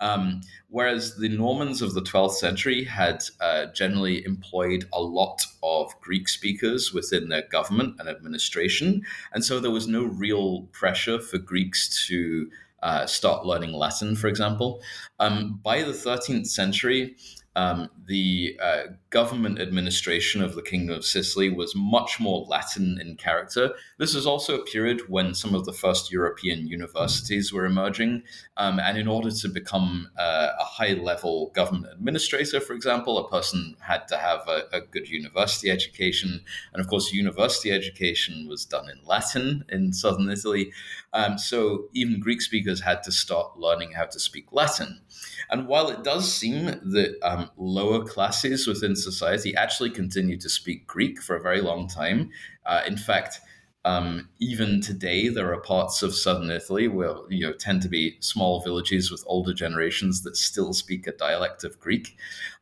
Um, 0.02 0.42
whereas 0.70 1.16
the 1.18 1.30
Normans 1.30 1.82
of 1.82 1.94
the 1.94 2.02
12th 2.02 2.34
century 2.34 2.86
had 2.86 3.24
uh, 3.42 3.66
generally 3.68 4.24
employed 4.26 4.86
a 4.94 5.02
lot 5.02 5.46
of 5.62 5.92
Greek 6.00 6.30
speakers 6.30 6.94
within 6.94 7.30
their 7.30 7.44
government 7.52 7.96
and 8.00 8.08
administration. 8.08 9.04
And 9.34 9.44
so 9.44 9.60
there 9.60 9.72
was 9.72 9.88
no 9.88 10.04
real 10.04 10.64
pressure 10.72 11.20
for 11.20 11.38
Greeks 11.38 12.08
to 12.08 12.50
uh, 12.82 13.06
start 13.06 13.46
learning 13.46 13.74
Latin, 13.74 14.16
for 14.16 14.28
example. 14.28 14.82
Um, 15.20 15.60
by 15.64 15.84
the 15.84 15.92
13th 15.92 16.48
century, 16.48 17.18
um, 17.56 17.90
the 18.06 18.58
uh, 18.62 18.84
government 19.10 19.60
administration 19.60 20.42
of 20.42 20.56
the 20.56 20.62
Kingdom 20.62 20.96
of 20.96 21.06
Sicily 21.06 21.50
was 21.50 21.76
much 21.76 22.20
more 22.20 22.46
Latin 22.48 23.00
in 23.02 23.16
character. 23.16 23.74
This 23.98 24.16
is 24.16 24.26
also 24.26 24.60
a 24.60 24.66
period 24.66 25.02
when 25.10 25.34
some 25.34 25.56
of 25.56 25.66
the 25.66 25.74
first 25.74 26.12
European 26.12 26.68
universities 26.68 27.52
were 27.52 27.66
emerging. 27.66 28.24
Um, 28.58 28.80
and 28.80 28.98
in 28.98 29.08
order 29.08 29.32
to 29.32 29.48
become 29.50 30.10
uh, 30.18 30.50
a 30.60 30.64
high 30.64 30.94
level 30.94 31.52
government 31.56 31.94
administrator, 31.94 32.60
for 32.60 32.74
example, 32.74 33.18
a 33.18 33.30
person 33.30 33.76
had 33.80 34.08
to 34.10 34.18
have 34.18 34.48
a, 34.48 34.64
a, 34.72 34.82
good 34.82 35.10
university 35.10 35.70
education. 35.70 36.42
And 36.74 36.82
of 36.82 36.88
course, 36.88 37.12
university 37.12 37.72
education 37.72 38.48
was 38.48 38.66
done 38.66 38.90
in 38.90 39.00
Latin 39.06 39.66
in 39.70 39.94
southern 39.94 40.30
Italy. 40.30 40.72
Um, 41.14 41.38
so 41.38 41.86
even 41.94 42.20
Greek 42.20 42.42
speakers 42.42 42.82
had 42.82 43.04
to 43.04 43.12
start 43.12 43.58
learning 43.58 43.94
how 43.94 44.06
to 44.06 44.20
speak 44.20 44.48
Latin. 44.52 45.02
And 45.50 45.68
while 45.68 45.90
it 45.90 46.04
does 46.04 46.32
seem 46.32 46.66
that 46.66 47.18
um, 47.24 47.50
lower 47.58 48.04
classes 48.04 48.68
within 48.68 48.96
society 48.96 49.56
actually 49.56 49.92
continue 49.92 50.38
to 50.38 50.50
speak 50.50 50.88
Greek 50.88 51.22
for 51.22 51.36
a 51.36 51.42
very 51.42 51.62
long 51.62 51.88
time, 51.88 52.32
uh, 52.66 52.82
in 52.88 52.98
fact, 52.98 53.42
um, 53.86 54.30
even 54.40 54.82
today, 54.82 55.30
there 55.30 55.54
are 55.54 55.62
parts 55.62 56.04
of 56.04 56.14
southern 56.14 56.52
Italy 56.52 56.88
where 56.88 57.16
you 57.30 57.48
know 57.48 57.54
tend 57.54 57.82
to 57.84 57.90
be 57.90 58.18
small 58.20 58.62
villages 58.62 59.10
with 59.10 59.24
older 59.26 59.54
generations 59.54 60.24
that 60.24 60.36
still 60.36 60.74
speak 60.74 61.08
a 61.08 61.14
dialect 61.14 61.64
of 61.64 61.80
Greek. 61.80 62.18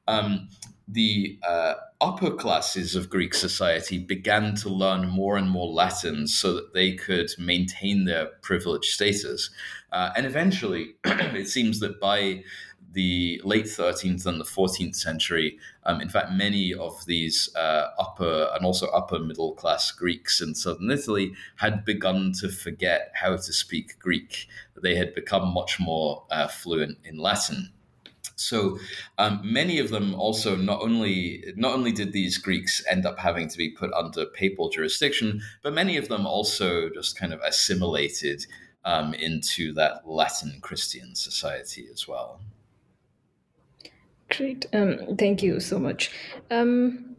Um, 0.08 0.49
the 0.88 1.38
uh, 1.45 1.74
upper 1.99 2.32
classes 2.32 2.95
of 2.95 3.10
Greek 3.10 3.34
society 3.34 3.98
began 3.98 4.56
to 4.56 4.70
learn 4.70 5.08
more 5.10 5.38
and 5.38 5.49
more 5.49 5.68
Latin 5.68 6.28
so 6.28 6.54
that 6.54 6.74
they 6.74 6.94
could 6.94 7.30
maintain 7.38 8.06
their 8.06 8.28
privileged 8.41 8.91
status. 8.91 9.49
Uh, 9.91 10.12
and 10.16 10.26
eventually, 10.26 10.95
it 11.06 11.49
seems 11.49 11.80
that 11.82 11.99
by 11.99 12.44
the 12.98 13.40
late 13.44 13.65
13th 13.65 14.26
and 14.26 14.41
the 14.41 14.44
14th 14.44 14.95
century. 14.95 15.60
Um, 15.84 16.02
in 16.02 16.10
fact, 16.10 16.32
many 16.32 16.74
of 16.74 17.06
these 17.06 17.48
uh, 17.56 17.90
upper 17.99 18.49
and 18.56 18.65
also 18.65 18.88
upper 18.88 19.19
middle 19.19 19.53
class 19.53 19.91
Greeks 19.91 20.41
in 20.41 20.56
southern 20.56 20.90
Italy 20.90 21.36
had 21.57 21.86
begun 21.86 22.32
to 22.40 22.49
forget 22.49 23.11
how 23.14 23.36
to 23.36 23.53
speak 23.53 23.99
Greek. 23.99 24.48
They 24.82 24.95
had 24.95 25.14
become 25.14 25.53
much 25.53 25.80
more 25.80 26.24
uh, 26.32 26.48
fluent 26.48 26.98
in 27.03 27.19
Latin. 27.19 27.72
So 28.36 28.80
um, 29.19 29.41
many 29.44 29.78
of 29.78 29.91
them 29.91 30.15
also 30.15 30.56
not 30.56 30.82
only 30.82 31.53
not 31.56 31.76
only 31.76 31.91
did 31.91 32.14
these 32.14 32.40
Greeks 32.40 32.84
end 32.90 33.06
up 33.06 33.19
having 33.19 33.48
to 33.48 33.57
be 33.60 33.69
put 33.69 33.94
under 33.94 34.26
papal 34.26 34.69
jurisdiction, 34.69 35.44
but 35.61 35.72
many 35.72 35.98
of 35.98 36.07
them 36.07 36.26
also 36.26 36.90
just 36.90 37.15
kind 37.15 37.32
of 37.32 37.41
assimilated 37.41 38.48
um, 38.86 39.14
into 39.14 39.72
that 39.74 40.07
Latin 40.07 40.57
Christian 40.61 41.14
society 41.14 41.88
as 41.94 42.07
well. 42.07 42.41
Great, 44.30 44.66
um, 44.74 45.16
thank 45.18 45.41
you 45.41 45.60
so 45.60 45.80
much. 45.80 46.12
Um, 46.52 47.16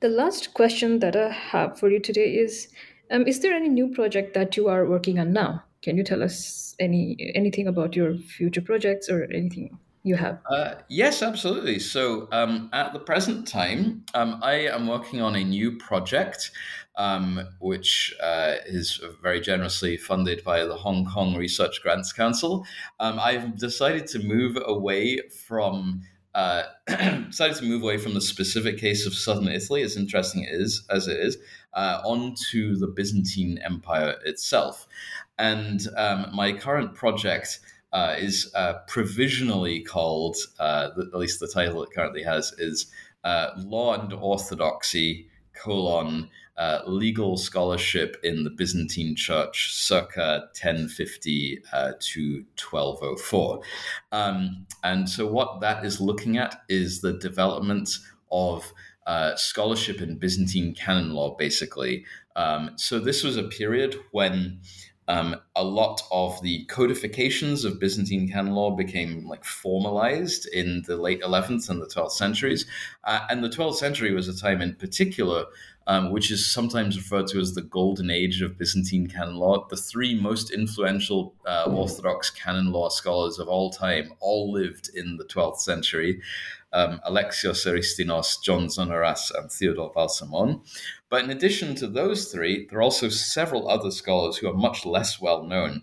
the 0.00 0.08
last 0.08 0.54
question 0.54 0.98
that 0.98 1.14
I 1.14 1.30
have 1.30 1.78
for 1.78 1.88
you 1.90 2.00
today 2.00 2.34
is: 2.34 2.68
um, 3.10 3.26
Is 3.26 3.40
there 3.40 3.54
any 3.54 3.68
new 3.68 3.88
project 3.88 4.34
that 4.34 4.56
you 4.56 4.68
are 4.68 4.86
working 4.86 5.18
on 5.18 5.32
now? 5.32 5.62
Can 5.82 5.96
you 5.96 6.04
tell 6.04 6.22
us 6.22 6.74
any 6.78 7.32
anything 7.34 7.68
about 7.68 7.94
your 7.94 8.16
future 8.16 8.62
projects 8.62 9.08
or 9.08 9.24
anything? 9.24 9.78
you 10.04 10.16
have? 10.16 10.40
Uh, 10.50 10.74
yes, 10.88 11.22
absolutely. 11.22 11.78
So 11.78 12.28
um, 12.32 12.68
at 12.72 12.92
the 12.92 12.98
present 12.98 13.46
time, 13.46 14.04
um, 14.14 14.40
I 14.42 14.66
am 14.68 14.86
working 14.86 15.20
on 15.20 15.36
a 15.36 15.44
new 15.44 15.76
project. 15.78 16.50
Um, 16.94 17.48
which 17.58 18.14
uh, 18.22 18.56
is 18.66 19.00
very 19.22 19.40
generously 19.40 19.96
funded 19.96 20.44
by 20.44 20.66
the 20.66 20.76
Hong 20.76 21.06
Kong 21.06 21.34
Research 21.34 21.80
Grants 21.82 22.12
Council. 22.12 22.66
Um, 23.00 23.18
I've 23.18 23.56
decided 23.56 24.06
to 24.08 24.18
move 24.18 24.58
away 24.66 25.20
from 25.46 26.02
uh, 26.34 26.62
decided 26.86 27.56
to 27.56 27.64
move 27.64 27.82
away 27.82 27.98
from 27.98 28.14
the 28.14 28.20
specific 28.20 28.78
case 28.78 29.06
of 29.06 29.14
southern 29.14 29.48
Italy, 29.48 29.82
as 29.82 29.96
interesting 29.96 30.44
it 30.44 30.52
is 30.52 30.84
as 30.90 31.08
it 31.08 31.18
is, 31.18 31.38
uh, 31.74 32.00
onto 32.04 32.76
the 32.76 32.86
Byzantine 32.86 33.58
Empire 33.58 34.16
itself. 34.24 34.86
And 35.38 35.86
um, 35.96 36.26
my 36.34 36.52
current 36.52 36.94
project 36.94 37.60
uh, 37.92 38.14
is 38.18 38.50
uh, 38.54 38.74
provisionally 38.86 39.80
called, 39.80 40.36
uh, 40.58 40.90
at 40.98 41.18
least 41.18 41.40
the 41.40 41.48
title 41.48 41.82
it 41.82 41.90
currently 41.94 42.22
has, 42.22 42.52
is 42.58 42.86
uh, 43.24 43.50
Law 43.58 43.94
and 43.94 44.12
Orthodoxy, 44.12 45.28
colon, 45.52 46.30
uh, 46.56 46.80
Legal 46.86 47.36
Scholarship 47.36 48.16
in 48.22 48.44
the 48.44 48.50
Byzantine 48.50 49.16
Church, 49.16 49.74
circa 49.74 50.48
1050 50.52 51.62
uh, 51.72 51.92
to 51.98 52.44
1204. 52.60 53.60
Um, 54.12 54.66
and 54.84 55.08
so 55.08 55.26
what 55.26 55.60
that 55.60 55.84
is 55.84 56.00
looking 56.00 56.36
at 56.36 56.62
is 56.68 57.00
the 57.00 57.14
development 57.14 57.98
of 58.30 58.72
scholarship 59.36 60.00
in 60.00 60.16
Byzantine 60.16 60.74
canon 60.74 61.12
law, 61.12 61.34
basically. 61.36 62.04
Um, 62.36 62.72
so 62.76 62.98
this 62.98 63.24
was 63.24 63.36
a 63.36 63.44
period 63.44 63.96
when 64.12 64.60
um, 65.08 65.36
a 65.56 65.64
lot 65.64 66.00
of 66.10 66.40
the 66.42 66.64
codifications 66.66 67.64
of 67.64 67.80
Byzantine 67.80 68.28
canon 68.28 68.52
law 68.52 68.70
became 68.70 69.26
like 69.26 69.44
formalized 69.44 70.46
in 70.46 70.82
the 70.86 70.96
late 70.96 71.22
11th 71.22 71.68
and 71.68 71.82
the 71.82 71.86
12th 71.86 72.12
centuries. 72.12 72.66
Uh, 73.04 73.20
and 73.28 73.42
the 73.42 73.48
12th 73.48 73.76
century 73.76 74.14
was 74.14 74.28
a 74.28 74.38
time 74.38 74.62
in 74.62 74.74
particular 74.74 75.44
um, 75.86 76.10
which 76.10 76.30
is 76.30 76.52
sometimes 76.52 76.96
referred 76.96 77.26
to 77.28 77.40
as 77.40 77.54
the 77.54 77.62
golden 77.62 78.10
age 78.10 78.42
of 78.42 78.58
Byzantine 78.58 79.06
canon 79.06 79.36
law. 79.36 79.66
The 79.68 79.76
three 79.76 80.18
most 80.18 80.50
influential 80.50 81.34
uh, 81.46 81.64
Orthodox 81.68 82.30
canon 82.30 82.72
law 82.72 82.88
scholars 82.88 83.38
of 83.38 83.48
all 83.48 83.70
time 83.70 84.12
all 84.20 84.52
lived 84.52 84.90
in 84.94 85.16
the 85.16 85.24
12th 85.24 85.58
century 85.58 86.20
um, 86.72 87.00
Alexios 87.06 87.66
Aristenos, 87.66 88.42
John 88.42 88.66
Zonaras, 88.66 89.30
and 89.36 89.50
Theodore 89.50 89.92
Balsamon. 89.92 90.60
But 91.08 91.24
in 91.24 91.30
addition 91.30 91.74
to 91.76 91.86
those 91.86 92.32
three, 92.32 92.66
there 92.66 92.78
are 92.78 92.82
also 92.82 93.08
several 93.08 93.68
other 93.68 93.90
scholars 93.90 94.38
who 94.38 94.48
are 94.48 94.54
much 94.54 94.86
less 94.86 95.20
well 95.20 95.44
known. 95.44 95.82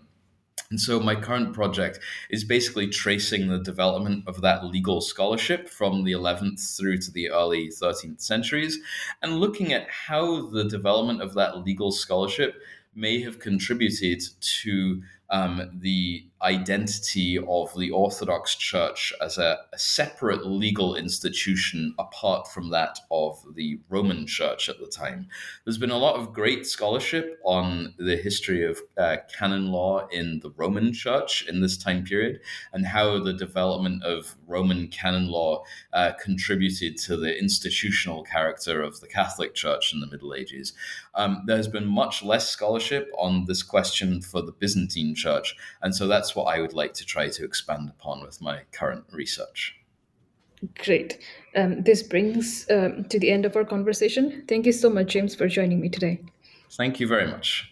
And 0.70 0.80
so 0.80 1.00
my 1.00 1.14
current 1.14 1.52
project 1.52 1.98
is 2.28 2.44
basically 2.44 2.88
tracing 2.88 3.48
the 3.48 3.58
development 3.58 4.24
of 4.26 4.40
that 4.42 4.64
legal 4.64 5.00
scholarship 5.00 5.68
from 5.68 6.04
the 6.04 6.12
11th 6.12 6.76
through 6.76 6.98
to 6.98 7.10
the 7.10 7.30
early 7.30 7.68
13th 7.68 8.20
centuries 8.20 8.78
and 9.22 9.38
looking 9.38 9.72
at 9.72 9.88
how 9.88 10.48
the 10.48 10.64
development 10.64 11.22
of 11.22 11.34
that 11.34 11.64
legal 11.64 11.90
scholarship 11.90 12.54
may 12.94 13.20
have 13.22 13.38
contributed 13.38 14.20
to 14.40 15.02
um, 15.30 15.70
the 15.80 16.26
identity 16.42 17.38
of 17.38 17.74
the 17.76 17.90
Orthodox 17.90 18.54
Church 18.54 19.12
as 19.20 19.36
a, 19.36 19.58
a, 19.72 19.78
separate 19.78 20.46
legal 20.46 20.94
institution 20.94 21.94
apart 21.98 22.48
from 22.48 22.70
that 22.70 22.98
of 23.10 23.42
the 23.54 23.78
Roman 23.88 24.26
Church 24.26 24.68
at 24.68 24.78
the 24.78 24.86
time. 24.86 25.28
There's 25.64 25.78
been 25.78 25.90
a 25.90 25.98
lot 25.98 26.16
of 26.16 26.32
great 26.32 26.66
scholarship 26.66 27.38
on 27.44 27.94
the 27.98 28.16
history 28.16 28.64
of 28.64 28.80
uh, 28.96 29.18
canon 29.36 29.70
law 29.70 30.06
in 30.08 30.40
the 30.40 30.50
Roman 30.50 30.92
Church 30.92 31.46
in 31.46 31.60
this 31.60 31.76
time 31.76 32.04
period 32.04 32.40
and 32.72 32.86
how 32.86 33.22
the 33.22 33.34
development 33.34 34.02
of 34.02 34.36
Roman 34.46 34.88
canon 34.88 35.28
law 35.28 35.62
uh, 35.92 36.12
contributed 36.12 36.96
to 36.98 37.16
the 37.16 37.38
institutional 37.38 38.22
character 38.22 38.82
of 38.82 39.00
the 39.00 39.08
Catholic 39.08 39.54
Church 39.54 39.92
in 39.92 40.00
the 40.00 40.06
Middle 40.06 40.34
Ages. 40.34 40.72
Um, 41.14 41.42
there's 41.46 41.68
been 41.68 41.86
much 41.86 42.22
less 42.22 42.48
scholarship 42.48 43.10
on 43.18 43.44
this 43.44 43.62
question 43.62 44.22
for 44.22 44.40
the 44.40 44.52
Byzantine 44.52 45.14
Church, 45.14 45.56
and 45.82 45.94
so 45.94 46.06
that's 46.30 46.36
what 46.36 46.56
I 46.56 46.60
would 46.60 46.74
like 46.74 46.94
to 46.94 47.04
try 47.04 47.28
to 47.28 47.44
expand 47.44 47.90
upon 47.90 48.22
with 48.22 48.40
my 48.40 48.60
current 48.70 49.04
research. 49.10 49.74
Great. 50.84 51.18
Um, 51.56 51.82
this 51.82 52.04
brings 52.04 52.70
um, 52.70 53.04
to 53.06 53.18
the 53.18 53.32
end 53.32 53.46
of 53.46 53.56
our 53.56 53.64
conversation. 53.64 54.44
Thank 54.46 54.64
you 54.64 54.72
so 54.72 54.88
much, 54.88 55.08
James, 55.08 55.34
for 55.34 55.48
joining 55.48 55.80
me 55.80 55.88
today. 55.88 56.20
Thank 56.70 57.00
you 57.00 57.08
very 57.08 57.26
much. 57.26 57.69